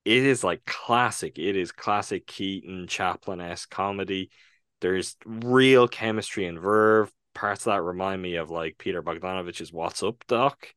it 0.05 0.23
is 0.23 0.43
like 0.43 0.65
classic. 0.65 1.39
It 1.39 1.55
is 1.55 1.71
classic 1.71 2.27
keaton 2.27 2.87
chaplin-esque 2.87 3.69
comedy. 3.69 4.29
There's 4.81 5.15
real 5.25 5.87
chemistry 5.87 6.45
and 6.45 6.59
verve. 6.59 7.11
Parts 7.33 7.65
of 7.65 7.73
that 7.73 7.81
remind 7.81 8.21
me 8.21 8.35
of 8.35 8.51
like 8.51 8.77
peter 8.77 9.01
bogdanovich's 9.01 9.73
what's 9.73 10.03
up 10.03 10.23
doc? 10.27 10.67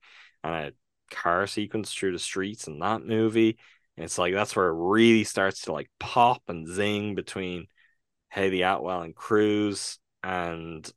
And 0.42 0.54
a 0.54 0.72
car 1.14 1.46
sequence 1.46 1.92
through 1.92 2.12
the 2.12 2.18
streets 2.18 2.66
in 2.66 2.78
that 2.78 3.02
movie. 3.02 3.58
And 3.96 4.04
it's 4.04 4.18
like 4.18 4.32
that's 4.34 4.54
where 4.56 4.68
it 4.68 4.76
really 4.76 5.24
starts 5.24 5.62
to 5.62 5.72
like 5.72 5.90
pop 5.98 6.42
and 6.48 6.66
zing 6.66 7.14
between 7.14 7.66
Hayley 8.30 8.62
Atwell 8.62 9.02
and 9.02 9.14
Cruise, 9.14 9.98
and 10.22 10.88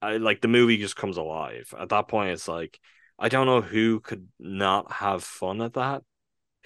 I 0.00 0.16
like 0.16 0.40
the 0.40 0.48
movie 0.48 0.78
just 0.78 0.96
comes 0.96 1.16
alive. 1.16 1.72
At 1.78 1.90
that 1.90 2.08
point, 2.08 2.30
it's 2.30 2.48
like 2.48 2.78
I 3.18 3.28
don't 3.28 3.46
know 3.46 3.60
who 3.60 4.00
could 4.00 4.28
not 4.38 4.90
have 4.92 5.22
fun 5.22 5.60
at 5.60 5.74
that. 5.74 6.02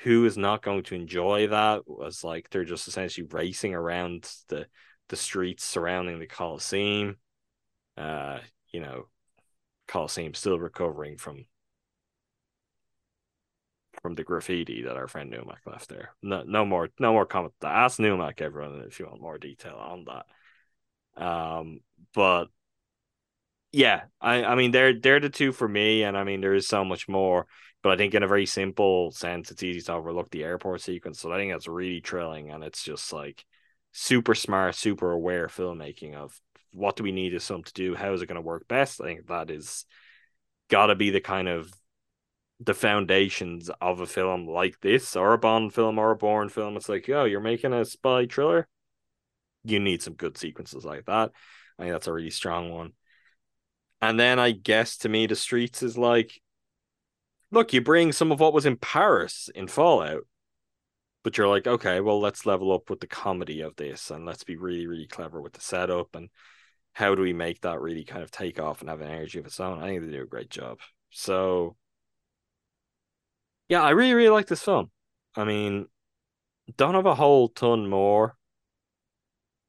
Who 0.02 0.24
is 0.24 0.36
not 0.36 0.62
going 0.62 0.82
to 0.84 0.94
enjoy 0.94 1.48
that? 1.48 1.82
Was 1.86 2.24
like 2.24 2.50
they're 2.50 2.64
just 2.64 2.88
essentially 2.88 3.26
racing 3.30 3.74
around 3.74 4.30
the 4.48 4.66
the 5.08 5.16
streets 5.16 5.64
surrounding 5.64 6.18
the 6.18 6.26
Coliseum. 6.26 7.16
Uh, 7.96 8.38
you 8.70 8.80
know, 8.80 9.08
Coliseum 9.88 10.34
still 10.34 10.58
recovering 10.58 11.18
from 11.18 11.44
from 14.02 14.14
the 14.14 14.24
graffiti 14.24 14.82
that 14.82 14.96
our 14.96 15.06
friend 15.06 15.32
Numac 15.32 15.58
left 15.66 15.88
there. 15.88 16.14
No, 16.22 16.42
no 16.44 16.64
more, 16.64 16.88
no 16.98 17.12
more 17.12 17.26
comment. 17.26 17.52
Ask 17.62 17.98
Numac, 17.98 18.40
everyone, 18.40 18.82
if 18.86 18.98
you 18.98 19.06
want 19.06 19.20
more 19.20 19.38
detail 19.38 19.76
on 19.76 20.06
that. 20.06 21.22
Um, 21.22 21.80
but 22.14 22.46
yeah, 23.70 24.02
I, 24.20 24.44
I 24.44 24.54
mean, 24.54 24.70
they're 24.70 24.98
they're 24.98 25.20
the 25.20 25.30
two 25.30 25.52
for 25.52 25.68
me, 25.68 26.02
and 26.02 26.16
I 26.16 26.24
mean, 26.24 26.40
there 26.40 26.54
is 26.54 26.66
so 26.66 26.84
much 26.84 27.08
more. 27.08 27.46
But 27.82 27.92
I 27.92 27.96
think 27.96 28.14
in 28.14 28.22
a 28.22 28.28
very 28.28 28.46
simple 28.46 29.10
sense, 29.10 29.50
it's 29.50 29.62
easy 29.62 29.80
to 29.82 29.94
overlook 29.94 30.30
the 30.30 30.44
airport 30.44 30.80
sequence. 30.82 31.20
So 31.20 31.32
I 31.32 31.36
think 31.36 31.52
that's 31.52 31.66
really 31.66 32.00
thrilling, 32.00 32.50
and 32.50 32.62
it's 32.62 32.82
just 32.82 33.12
like 33.12 33.44
super 33.90 34.34
smart, 34.34 34.74
super 34.74 35.10
aware 35.10 35.48
filmmaking 35.48 36.14
of 36.14 36.40
what 36.72 36.96
do 36.96 37.02
we 37.02 37.12
need 37.12 37.34
this 37.34 37.48
film 37.48 37.64
to 37.64 37.72
do, 37.72 37.94
how 37.94 38.12
is 38.12 38.22
it 38.22 38.26
going 38.26 38.36
to 38.36 38.40
work 38.40 38.66
best. 38.68 39.00
I 39.00 39.04
think 39.04 39.26
that 39.26 39.50
is 39.50 39.84
got 40.70 40.86
to 40.86 40.94
be 40.94 41.10
the 41.10 41.20
kind 41.20 41.48
of 41.48 41.72
the 42.60 42.74
foundations 42.74 43.70
of 43.80 44.00
a 44.00 44.06
film 44.06 44.46
like 44.46 44.80
this, 44.80 45.16
or 45.16 45.32
a 45.32 45.38
Bond 45.38 45.74
film, 45.74 45.98
or 45.98 46.12
a 46.12 46.16
Bourne 46.16 46.48
film. 46.48 46.76
It's 46.76 46.88
like, 46.88 47.08
oh, 47.08 47.24
you're 47.24 47.40
making 47.40 47.72
a 47.72 47.84
spy 47.84 48.26
thriller. 48.26 48.68
You 49.64 49.80
need 49.80 50.02
some 50.02 50.14
good 50.14 50.38
sequences 50.38 50.84
like 50.84 51.06
that. 51.06 51.32
I 51.78 51.82
think 51.82 51.92
that's 51.92 52.06
a 52.06 52.12
really 52.12 52.30
strong 52.30 52.70
one. 52.70 52.92
And 54.00 54.18
then 54.18 54.38
I 54.38 54.52
guess 54.52 54.98
to 54.98 55.08
me, 55.08 55.26
the 55.26 55.36
streets 55.36 55.82
is 55.82 55.98
like, 55.98 56.40
look, 57.52 57.72
you 57.72 57.80
bring 57.80 58.10
some 58.10 58.32
of 58.32 58.40
what 58.40 58.54
was 58.54 58.66
in 58.66 58.76
Paris 58.76 59.48
in 59.54 59.68
Fallout, 59.68 60.26
but 61.22 61.38
you're 61.38 61.48
like, 61.48 61.66
okay, 61.66 62.00
well, 62.00 62.20
let's 62.20 62.46
level 62.46 62.72
up 62.72 62.90
with 62.90 63.00
the 63.00 63.06
comedy 63.06 63.60
of 63.60 63.76
this 63.76 64.10
and 64.10 64.26
let's 64.26 64.42
be 64.42 64.56
really, 64.56 64.86
really 64.86 65.06
clever 65.06 65.40
with 65.40 65.52
the 65.52 65.60
setup 65.60 66.16
and 66.16 66.30
how 66.94 67.14
do 67.14 67.22
we 67.22 67.32
make 67.32 67.60
that 67.60 67.80
really 67.80 68.04
kind 68.04 68.22
of 68.22 68.30
take 68.30 68.58
off 68.58 68.80
and 68.80 68.90
have 68.90 69.00
an 69.00 69.08
energy 69.08 69.38
of 69.38 69.46
its 69.46 69.60
own? 69.60 69.78
I 69.82 69.86
think 69.86 70.02
they 70.02 70.10
do 70.10 70.22
a 70.22 70.26
great 70.26 70.50
job. 70.50 70.78
So 71.10 71.76
yeah, 73.68 73.82
I 73.82 73.90
really, 73.90 74.14
really 74.14 74.30
like 74.30 74.46
this 74.46 74.62
film. 74.62 74.90
I 75.36 75.44
mean, 75.44 75.86
don't 76.76 76.94
have 76.94 77.06
a 77.06 77.14
whole 77.14 77.48
ton 77.48 77.88
more, 77.88 78.36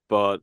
but 0.09 0.41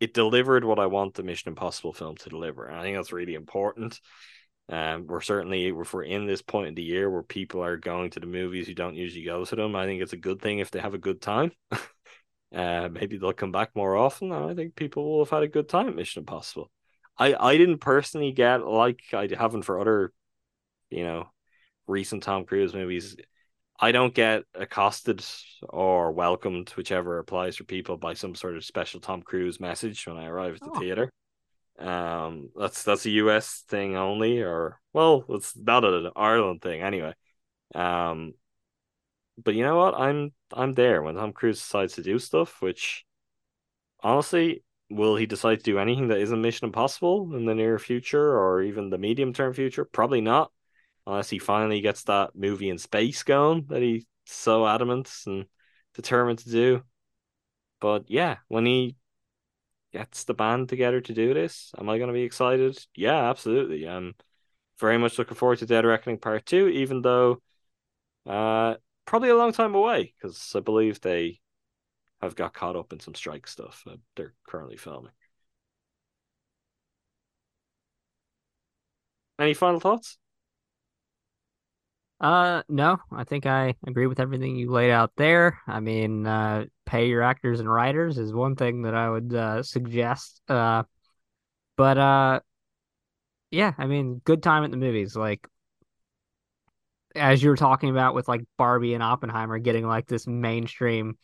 it 0.00 0.14
delivered 0.14 0.64
what 0.64 0.78
I 0.78 0.86
want 0.86 1.14
the 1.14 1.22
Mission 1.22 1.50
Impossible 1.50 1.92
film 1.92 2.16
to 2.16 2.28
deliver. 2.28 2.66
And 2.66 2.76
I 2.76 2.82
think 2.82 2.96
that's 2.96 3.12
really 3.12 3.34
important. 3.34 4.00
Um, 4.72 5.06
we're 5.06 5.20
certainly 5.20 5.66
if 5.68 5.92
we're 5.92 6.02
in 6.02 6.26
this 6.26 6.40
point 6.40 6.68
of 6.68 6.74
the 6.74 6.82
year 6.82 7.10
where 7.10 7.22
people 7.22 7.62
are 7.62 7.76
going 7.76 8.10
to 8.10 8.20
the 8.20 8.26
movies 8.26 8.66
who 8.66 8.74
don't 8.74 8.94
usually 8.96 9.24
go 9.24 9.44
to 9.44 9.54
them, 9.56 9.76
I 9.76 9.84
think 9.84 10.00
it's 10.02 10.14
a 10.14 10.16
good 10.16 10.40
thing 10.40 10.60
if 10.60 10.70
they 10.70 10.80
have 10.80 10.94
a 10.94 10.98
good 10.98 11.20
time. 11.20 11.52
uh, 12.54 12.88
maybe 12.90 13.18
they'll 13.18 13.34
come 13.34 13.52
back 13.52 13.76
more 13.76 13.96
often. 13.96 14.32
And 14.32 14.50
I 14.50 14.54
think 14.54 14.74
people 14.74 15.04
will 15.04 15.24
have 15.24 15.30
had 15.30 15.42
a 15.42 15.48
good 15.48 15.68
time 15.68 15.88
at 15.88 15.94
Mission 15.94 16.20
Impossible. 16.20 16.70
I 17.18 17.34
I 17.34 17.58
didn't 17.58 17.78
personally 17.78 18.32
get 18.32 18.66
like 18.66 19.02
I 19.12 19.28
haven't 19.38 19.62
for 19.62 19.78
other 19.78 20.12
you 20.90 21.04
know, 21.04 21.28
recent 21.86 22.22
Tom 22.22 22.44
Cruise 22.44 22.74
movies, 22.74 23.16
I 23.80 23.92
don't 23.92 24.14
get 24.14 24.44
accosted 24.54 25.24
or 25.68 26.12
welcomed, 26.12 26.70
whichever 26.70 27.18
applies 27.18 27.56
for 27.56 27.64
people, 27.64 27.96
by 27.96 28.14
some 28.14 28.34
sort 28.34 28.56
of 28.56 28.64
special 28.64 29.00
Tom 29.00 29.22
Cruise 29.22 29.58
message 29.58 30.06
when 30.06 30.18
I 30.18 30.26
arrive 30.26 30.54
at 30.54 30.60
the 30.60 30.70
Oh. 30.74 30.78
theater. 30.78 31.10
Um, 31.78 32.50
that's 32.56 32.84
that's 32.84 33.06
a 33.06 33.10
US 33.10 33.64
thing 33.68 33.96
only, 33.96 34.40
or 34.42 34.80
well, 34.92 35.24
it's 35.30 35.56
not 35.56 35.84
an 35.84 36.10
Ireland 36.16 36.62
thing 36.62 36.82
anyway. 36.82 37.14
Um, 37.74 38.34
but 39.42 39.54
you 39.54 39.62
know 39.64 39.76
what? 39.76 39.94
I'm 39.94 40.32
I'm 40.52 40.74
there 40.74 41.02
when 41.02 41.14
Tom 41.16 41.32
Cruise 41.32 41.58
decides 41.58 41.94
to 41.94 42.02
do 42.02 42.18
stuff, 42.18 42.60
which 42.60 43.04
honestly, 44.00 44.64
will 44.90 45.16
he 45.16 45.26
decide 45.26 45.58
to 45.58 45.64
do 45.64 45.78
anything 45.78 46.08
that 46.08 46.20
isn't 46.20 46.42
Mission 46.42 46.66
Impossible 46.66 47.34
in 47.34 47.46
the 47.46 47.54
near 47.54 47.78
future 47.78 48.38
or 48.38 48.62
even 48.62 48.90
the 48.90 48.98
medium 48.98 49.32
term 49.32 49.54
future? 49.54 49.84
Probably 49.84 50.20
not, 50.20 50.52
unless 51.06 51.30
he 51.30 51.38
finally 51.38 51.80
gets 51.80 52.04
that 52.04 52.34
movie 52.34 52.70
in 52.70 52.78
space 52.78 53.22
going 53.22 53.66
that 53.68 53.82
he's 53.82 54.06
so 54.26 54.66
adamant 54.66 55.10
and 55.26 55.46
determined 55.94 56.40
to 56.40 56.50
do. 56.50 56.82
But 57.80 58.10
yeah, 58.10 58.38
when 58.48 58.66
he 58.66 58.96
gets 59.92 60.24
the 60.24 60.34
band 60.34 60.68
together 60.68 61.00
to 61.00 61.14
do 61.14 61.34
this, 61.34 61.72
am 61.78 61.88
I 61.88 61.98
going 61.98 62.08
to 62.08 62.14
be 62.14 62.22
excited? 62.22 62.78
Yeah, 62.94 63.30
absolutely. 63.30 63.88
I'm 63.88 64.14
very 64.80 64.98
much 64.98 65.18
looking 65.18 65.36
forward 65.36 65.58
to 65.60 65.66
Dead 65.66 65.84
Reckoning 65.86 66.18
Part 66.18 66.46
2, 66.46 66.68
even 66.68 67.02
though 67.02 67.42
uh 68.26 68.76
probably 69.06 69.30
a 69.30 69.36
long 69.36 69.52
time 69.52 69.74
away 69.74 70.14
because 70.16 70.54
I 70.56 70.60
believe 70.60 71.00
they 71.00 71.40
have 72.22 72.36
got 72.36 72.54
caught 72.54 72.76
up 72.76 72.92
in 72.92 73.00
some 73.00 73.14
strike 73.16 73.46
stuff 73.48 73.82
that 73.86 74.00
they're 74.16 74.34
currently 74.46 74.76
filming. 74.78 75.12
Any 79.38 79.52
final 79.52 79.78
thoughts? 79.80 80.16
Uh, 82.22 82.62
no, 82.68 82.98
I 83.10 83.24
think 83.24 83.46
I 83.46 83.74
agree 83.84 84.06
with 84.06 84.20
everything 84.20 84.54
you 84.56 84.70
laid 84.70 84.92
out 84.92 85.10
there. 85.16 85.58
I 85.66 85.80
mean, 85.80 86.24
uh, 86.24 86.66
pay 86.86 87.08
your 87.08 87.22
actors 87.22 87.58
and 87.58 87.68
writers 87.70 88.16
is 88.16 88.32
one 88.32 88.54
thing 88.54 88.82
that 88.82 88.94
I 88.94 89.10
would 89.10 89.34
uh, 89.34 89.62
suggest. 89.64 90.40
Uh, 90.48 90.84
but 91.76 91.98
uh, 91.98 92.40
yeah, 93.50 93.72
I 93.78 93.86
mean, 93.86 94.20
good 94.24 94.42
time 94.42 94.64
at 94.64 94.70
the 94.70 94.76
movies. 94.76 95.14
Like, 95.16 95.46
as 97.14 97.42
you 97.42 97.50
were 97.50 97.56
talking 97.56 97.90
about 97.90 98.14
with 98.14 98.28
like 98.28 98.42
Barbie 98.56 98.94
and 98.94 99.02
Oppenheimer 99.02 99.58
getting 99.58 99.86
like 99.86 100.06
this 100.06 100.26
mainstream 100.26 101.18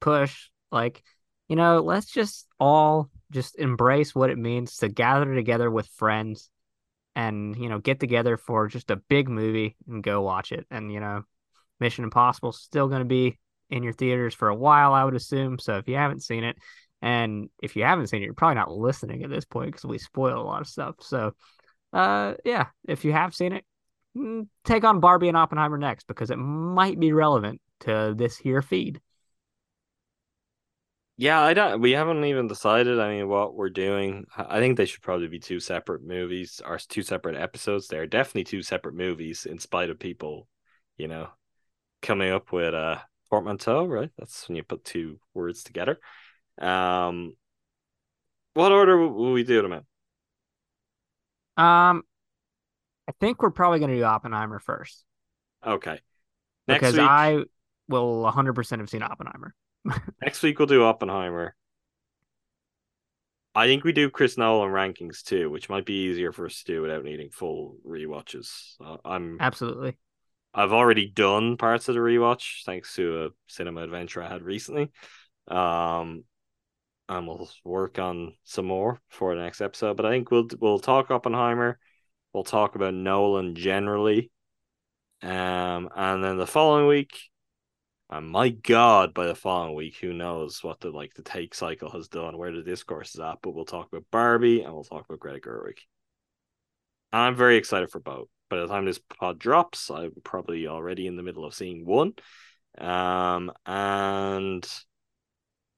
push, 0.00 0.48
like, 0.72 1.02
you 1.48 1.56
know, 1.56 1.80
let's 1.80 2.06
just 2.06 2.48
all 2.60 3.10
just 3.30 3.58
embrace 3.58 4.14
what 4.14 4.30
it 4.30 4.38
means 4.38 4.78
to 4.78 4.88
gather 4.88 5.34
together 5.34 5.70
with 5.70 5.88
friends 5.88 6.50
and 7.18 7.56
you 7.56 7.68
know 7.68 7.80
get 7.80 7.98
together 7.98 8.36
for 8.36 8.68
just 8.68 8.92
a 8.92 8.96
big 8.96 9.28
movie 9.28 9.76
and 9.88 10.04
go 10.04 10.22
watch 10.22 10.52
it. 10.52 10.64
And 10.70 10.90
you 10.90 11.00
know 11.00 11.24
mission 11.80 12.04
impossible 12.04 12.52
still 12.52 12.86
going 12.88 13.00
to 13.00 13.04
be 13.04 13.38
in 13.70 13.82
your 13.82 13.92
theaters 13.92 14.34
for 14.34 14.48
a 14.48 14.54
while 14.54 14.94
i 14.94 15.04
would 15.04 15.16
assume. 15.16 15.58
So 15.58 15.76
if 15.78 15.88
you 15.88 15.96
haven't 15.96 16.22
seen 16.22 16.44
it 16.44 16.56
and 17.02 17.50
if 17.60 17.74
you 17.74 17.82
haven't 17.82 18.06
seen 18.06 18.22
it 18.22 18.26
you're 18.26 18.34
probably 18.34 18.54
not 18.54 18.70
listening 18.70 19.24
at 19.24 19.30
this 19.30 19.44
point 19.44 19.72
because 19.72 19.84
we 19.84 19.98
spoil 19.98 20.40
a 20.40 20.46
lot 20.46 20.60
of 20.60 20.68
stuff. 20.68 20.94
So 21.00 21.32
uh 21.92 22.34
yeah 22.44 22.66
if 22.86 23.04
you 23.04 23.12
have 23.12 23.34
seen 23.34 23.52
it 23.52 23.64
mm, 24.16 24.46
take 24.64 24.84
on 24.84 25.00
barbie 25.00 25.28
and 25.28 25.36
oppenheimer 25.36 25.78
next 25.78 26.06
because 26.06 26.30
it 26.30 26.36
might 26.38 27.00
be 27.00 27.12
relevant 27.12 27.60
to 27.80 28.14
this 28.16 28.36
here 28.36 28.62
feed 28.62 29.00
Yeah, 31.20 31.40
I 31.40 31.52
don't. 31.52 31.80
We 31.80 31.90
haven't 31.90 32.24
even 32.24 32.46
decided. 32.46 33.00
I 33.00 33.16
mean, 33.16 33.28
what 33.28 33.54
we're 33.54 33.70
doing. 33.70 34.26
I 34.36 34.60
think 34.60 34.76
they 34.76 34.86
should 34.86 35.02
probably 35.02 35.26
be 35.26 35.40
two 35.40 35.58
separate 35.58 36.04
movies 36.04 36.62
or 36.64 36.78
two 36.78 37.02
separate 37.02 37.36
episodes. 37.36 37.88
They're 37.88 38.06
definitely 38.06 38.44
two 38.44 38.62
separate 38.62 38.94
movies, 38.94 39.44
in 39.44 39.58
spite 39.58 39.90
of 39.90 39.98
people, 39.98 40.46
you 40.96 41.08
know, 41.08 41.28
coming 42.02 42.30
up 42.30 42.52
with 42.52 42.72
a 42.72 43.02
portmanteau. 43.30 43.86
Right? 43.86 44.10
That's 44.16 44.48
when 44.48 44.54
you 44.54 44.62
put 44.62 44.84
two 44.84 45.18
words 45.34 45.64
together. 45.64 45.98
Um, 46.56 47.34
what 48.54 48.70
order 48.70 48.96
will 48.96 49.12
will 49.12 49.32
we 49.32 49.42
do 49.42 49.60
them 49.60 49.72
in? 49.72 49.82
um 51.56 52.02
i 53.08 53.12
think 53.20 53.42
we're 53.42 53.50
probably 53.50 53.80
going 53.80 53.90
to 53.90 53.96
do 53.96 54.04
oppenheimer 54.04 54.58
first 54.60 55.04
Okay. 55.66 56.00
Next 56.68 56.80
because 56.80 56.94
week, 56.94 57.06
i 57.08 57.38
will 57.88 58.22
100% 58.22 58.78
have 58.78 58.88
seen 58.88 59.02
oppenheimer 59.02 59.54
next 60.22 60.42
week 60.42 60.58
we'll 60.58 60.66
do 60.66 60.84
Oppenheimer. 60.84 61.54
I 63.54 63.66
think 63.66 63.82
we 63.82 63.92
do 63.92 64.10
Chris 64.10 64.38
Nolan 64.38 64.70
rankings 64.70 65.22
too, 65.22 65.50
which 65.50 65.68
might 65.68 65.84
be 65.84 66.04
easier 66.04 66.32
for 66.32 66.46
us 66.46 66.62
to 66.62 66.72
do 66.72 66.82
without 66.82 67.04
needing 67.04 67.30
full 67.30 67.76
rewatches. 67.86 68.74
Uh, 68.84 68.98
I'm 69.04 69.38
absolutely 69.40 69.96
I've 70.54 70.72
already 70.72 71.08
done 71.08 71.56
parts 71.56 71.88
of 71.88 71.94
the 71.94 72.00
rewatch 72.00 72.64
thanks 72.64 72.94
to 72.96 73.24
a 73.24 73.28
cinema 73.46 73.82
adventure 73.82 74.22
I 74.22 74.28
had 74.28 74.42
recently. 74.42 74.90
Um, 75.46 76.24
and 77.08 77.26
we'll 77.26 77.50
work 77.64 77.98
on 77.98 78.34
some 78.44 78.66
more 78.66 79.00
for 79.08 79.34
the 79.34 79.42
next 79.42 79.60
episode. 79.60 79.96
But 79.96 80.06
I 80.06 80.10
think 80.10 80.30
we'll 80.30 80.48
we'll 80.58 80.78
talk 80.78 81.10
Oppenheimer. 81.10 81.78
We'll 82.32 82.44
talk 82.44 82.74
about 82.74 82.94
Nolan 82.94 83.54
generally. 83.54 84.30
Um, 85.22 85.88
and 85.96 86.22
then 86.22 86.36
the 86.36 86.46
following 86.46 86.86
week, 86.86 87.18
and 88.10 88.28
my 88.28 88.48
God, 88.48 89.12
by 89.12 89.26
the 89.26 89.34
following 89.34 89.74
week, 89.74 89.98
who 89.98 90.14
knows 90.14 90.64
what 90.64 90.80
the 90.80 90.90
like 90.90 91.14
the 91.14 91.22
take 91.22 91.54
cycle 91.54 91.90
has 91.90 92.08
done, 92.08 92.38
where 92.38 92.52
the 92.52 92.62
discourse 92.62 93.14
is 93.14 93.20
at. 93.20 93.38
But 93.42 93.54
we'll 93.54 93.66
talk 93.66 93.88
about 93.88 94.06
Barbie 94.10 94.62
and 94.62 94.72
we'll 94.72 94.84
talk 94.84 95.04
about 95.04 95.20
Greta 95.20 95.40
Gerwig. 95.40 95.78
I'm 97.12 97.34
very 97.36 97.56
excited 97.56 97.90
for 97.90 98.00
both. 98.00 98.28
By 98.48 98.58
the 98.60 98.66
time 98.66 98.86
this 98.86 98.98
pod 98.98 99.38
drops, 99.38 99.90
I'm 99.90 100.12
probably 100.24 100.66
already 100.66 101.06
in 101.06 101.16
the 101.16 101.22
middle 101.22 101.44
of 101.44 101.54
seeing 101.54 101.84
one. 101.84 102.14
Um, 102.78 103.52
and 103.66 104.66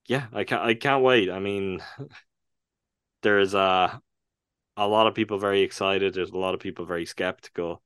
yeah, 0.06 0.26
I 0.32 0.44
can't 0.44 0.62
I 0.62 0.74
can't 0.74 1.02
wait. 1.02 1.30
I 1.30 1.40
mean, 1.40 1.82
there's 3.22 3.54
a 3.54 4.00
a 4.76 4.86
lot 4.86 5.08
of 5.08 5.14
people 5.14 5.38
very 5.38 5.62
excited. 5.62 6.14
There's 6.14 6.30
a 6.30 6.38
lot 6.38 6.54
of 6.54 6.60
people 6.60 6.84
very 6.84 7.06
skeptical. 7.06 7.82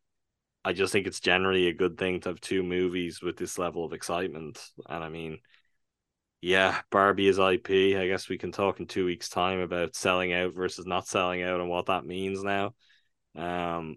I 0.64 0.72
just 0.72 0.92
think 0.92 1.06
it's 1.06 1.20
generally 1.20 1.68
a 1.68 1.74
good 1.74 1.98
thing 1.98 2.20
to 2.20 2.30
have 2.30 2.40
two 2.40 2.62
movies 2.62 3.20
with 3.20 3.36
this 3.36 3.58
level 3.58 3.84
of 3.84 3.92
excitement. 3.92 4.58
And 4.88 5.04
I 5.04 5.10
mean, 5.10 5.38
yeah, 6.40 6.80
Barbie 6.90 7.28
is 7.28 7.38
IP. 7.38 7.96
I 7.96 8.06
guess 8.06 8.28
we 8.28 8.38
can 8.38 8.52
talk 8.52 8.80
in 8.80 8.86
two 8.86 9.04
weeks' 9.04 9.28
time 9.28 9.60
about 9.60 9.94
selling 9.94 10.32
out 10.32 10.54
versus 10.54 10.86
not 10.86 11.06
selling 11.06 11.42
out 11.42 11.60
and 11.60 11.68
what 11.68 11.86
that 11.86 12.06
means 12.06 12.42
now. 12.42 12.74
Um, 13.36 13.96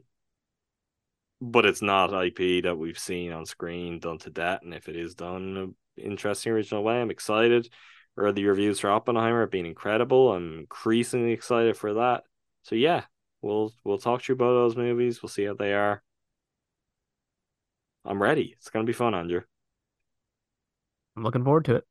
but 1.40 1.66
it's 1.66 1.82
not 1.82 2.14
IP 2.14 2.64
that 2.64 2.78
we've 2.78 2.98
seen 2.98 3.32
on 3.32 3.46
screen 3.46 4.00
done 4.00 4.18
to 4.20 4.30
death. 4.30 4.62
And 4.64 4.74
if 4.74 4.90
it 4.90 4.96
is 4.96 5.16
done 5.16 5.42
in 5.44 5.58
an 5.58 5.76
interesting 5.98 6.52
original 6.52 6.84
way, 6.84 7.00
I'm 7.02 7.12
excited. 7.12 7.70
Early 8.18 8.44
reviews 8.44 8.80
for 8.80 8.90
Oppenheimer 8.90 9.42
have 9.42 9.52
been 9.52 9.66
incredible. 9.66 10.34
I'm 10.34 10.60
increasingly 10.60 11.34
excited 11.34 11.78
for 11.78 11.96
that. 11.96 12.24
So 12.64 12.76
yeah, 12.76 13.04
we'll 13.42 13.72
we'll 13.84 14.00
talk 14.00 14.24
to 14.24 14.34
you 14.34 14.36
about 14.36 14.54
those 14.54 14.76
movies. 14.76 15.22
We'll 15.22 15.30
see 15.30 15.46
how 15.46 15.54
they 15.54 15.74
are. 15.74 16.02
I'm 18.08 18.22
ready. 18.22 18.56
It's 18.58 18.70
gonna 18.70 18.86
be 18.86 18.94
fun, 18.94 19.14
Andrew. 19.14 19.42
i'm 21.16 21.24
looking 21.24 21.44
forward 21.44 21.66
to 21.66 21.76
it 21.76 21.84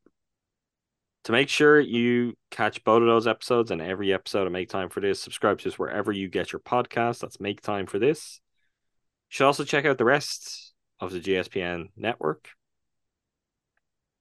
To 1.25 1.33
make 1.33 1.49
sure 1.49 1.79
you 1.81 2.35
catch 2.51 2.83
both 2.85 3.03
of 3.03 3.09
those 3.09 3.27
episodes 3.27 3.71
and 3.71 3.83
every 3.83 4.13
episode 4.13 4.47
of 4.47 4.53
Make 4.53 4.69
Time 4.69 4.89
for 4.89 5.01
This, 5.01 5.21
subscribe 5.21 5.59
to 5.61 5.69
us 5.69 5.79
wherever 5.79 6.13
you 6.13 6.29
get 6.29 6.53
your 6.53 6.61
podcast. 6.61 7.21
That's 7.21 7.41
Make 7.41 7.61
Time 7.61 7.87
for 7.87 7.99
This. 7.99 8.41
You 9.31 9.35
should 9.35 9.47
also 9.47 9.65
check 9.65 9.85
out 9.85 9.99
the 9.99 10.05
rest 10.05 10.73
of 11.01 11.13
the 11.13 11.21
GSPN 11.21 11.87
network. 11.97 12.49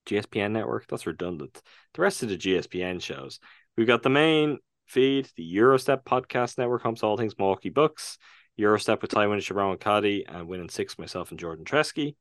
GSPN 0.08 0.52
network, 0.52 0.88
that's 0.88 1.08
redundant. 1.08 1.62
The 1.94 2.02
rest 2.02 2.24
of 2.24 2.30
the 2.30 2.38
GSPN 2.38 3.02
shows. 3.02 3.40
We've 3.78 3.88
got 3.88 4.04
the 4.04 4.10
main 4.10 4.60
feed, 4.88 5.30
the 5.36 5.48
Gyro 5.52 5.78
Step 5.78 6.06
podcast 6.06 6.58
network, 6.58 6.84
home 6.84 6.96
to 6.96 7.06
all 7.06 7.18
things 7.18 7.38
Milwaukee 7.38 7.70
Bucks. 7.70 8.18
Gyro 8.58 8.78
Step 8.78 9.02
with 9.02 9.12
Tywin 9.12 9.42
Sharon 9.42 9.78
Cuddy 9.78 10.26
and 10.26 10.48
Win 10.48 10.62
in 10.62 10.70
6, 10.70 10.98
myself 10.98 11.32
and 11.32 11.40
Jordan 11.40 11.66
Tresky. 11.66 12.16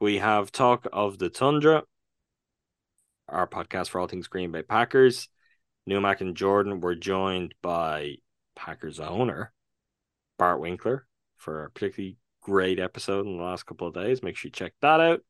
We 0.00 0.18
have 0.18 0.52
Talk 0.52 0.86
of 0.92 1.18
the 1.18 1.28
Tundra, 1.28 1.82
our 3.28 3.48
podcast 3.48 3.88
for 3.88 4.00
all 4.00 4.06
things 4.06 4.28
Green 4.28 4.52
Bay 4.52 4.62
Packers. 4.62 5.28
Newmack 5.90 6.20
and 6.20 6.36
Jordan 6.36 6.80
were 6.80 6.94
joined 6.94 7.54
by 7.62 8.16
Packers 8.54 9.00
owner 9.00 9.52
Bart 10.38 10.60
Winkler 10.60 11.06
for 11.36 11.64
a 11.64 11.70
particularly 11.70 12.16
great 12.40 12.78
episode 12.78 13.26
in 13.26 13.36
the 13.36 13.42
last 13.42 13.66
couple 13.66 13.88
of 13.88 13.94
days. 13.94 14.22
Make 14.22 14.36
sure 14.36 14.48
you 14.48 14.52
check 14.52 14.74
that 14.82 15.00
out. 15.00 15.20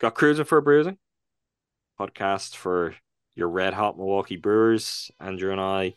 Got 0.00 0.16
Crewsing 0.16 0.46
for 0.46 0.58
a 0.58 0.62
Brewsing 0.62 0.98
podcast 2.00 2.56
for 2.56 2.96
your 3.36 3.48
red 3.48 3.74
hot 3.74 3.96
Milwaukee 3.96 4.36
Brewers. 4.36 5.10
Andrew 5.20 5.52
and 5.52 5.60
I 5.60 5.94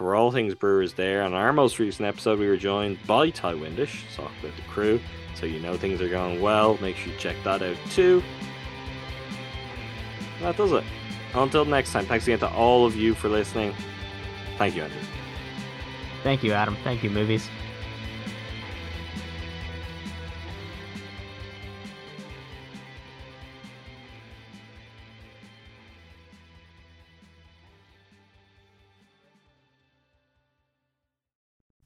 all 0.00 0.30
things 0.30 0.54
Brewers 0.54 0.94
there. 0.94 1.22
On 1.22 1.34
our 1.34 1.52
most 1.52 1.78
recent 1.78 2.06
episode, 2.06 2.38
we 2.38 2.48
were 2.48 2.56
joined 2.56 2.98
by 3.06 3.30
Ty 3.30 3.54
Windish, 3.54 4.02
talk 4.14 4.30
about 4.40 4.56
the 4.56 4.62
crew. 4.62 5.00
So 5.34 5.46
you 5.46 5.60
know 5.60 5.76
things 5.76 6.00
are 6.00 6.08
going 6.08 6.40
well. 6.40 6.78
Make 6.80 6.96
sure 6.96 7.12
you 7.12 7.18
check 7.18 7.36
that 7.44 7.62
out 7.62 7.76
too. 7.90 8.22
That 10.40 10.56
does 10.56 10.72
it. 10.72 10.84
Until 11.34 11.64
next 11.64 11.92
time, 11.92 12.06
thanks 12.06 12.24
again 12.26 12.38
to 12.40 12.48
all 12.50 12.86
of 12.86 12.94
you 12.96 13.14
for 13.14 13.28
listening. 13.28 13.74
Thank 14.58 14.76
you, 14.76 14.82
Andrew. 14.82 15.00
thank 16.22 16.42
you 16.42 16.52
adam 16.52 16.76
thank 16.84 17.02
you 17.02 17.10
movies 17.10 17.48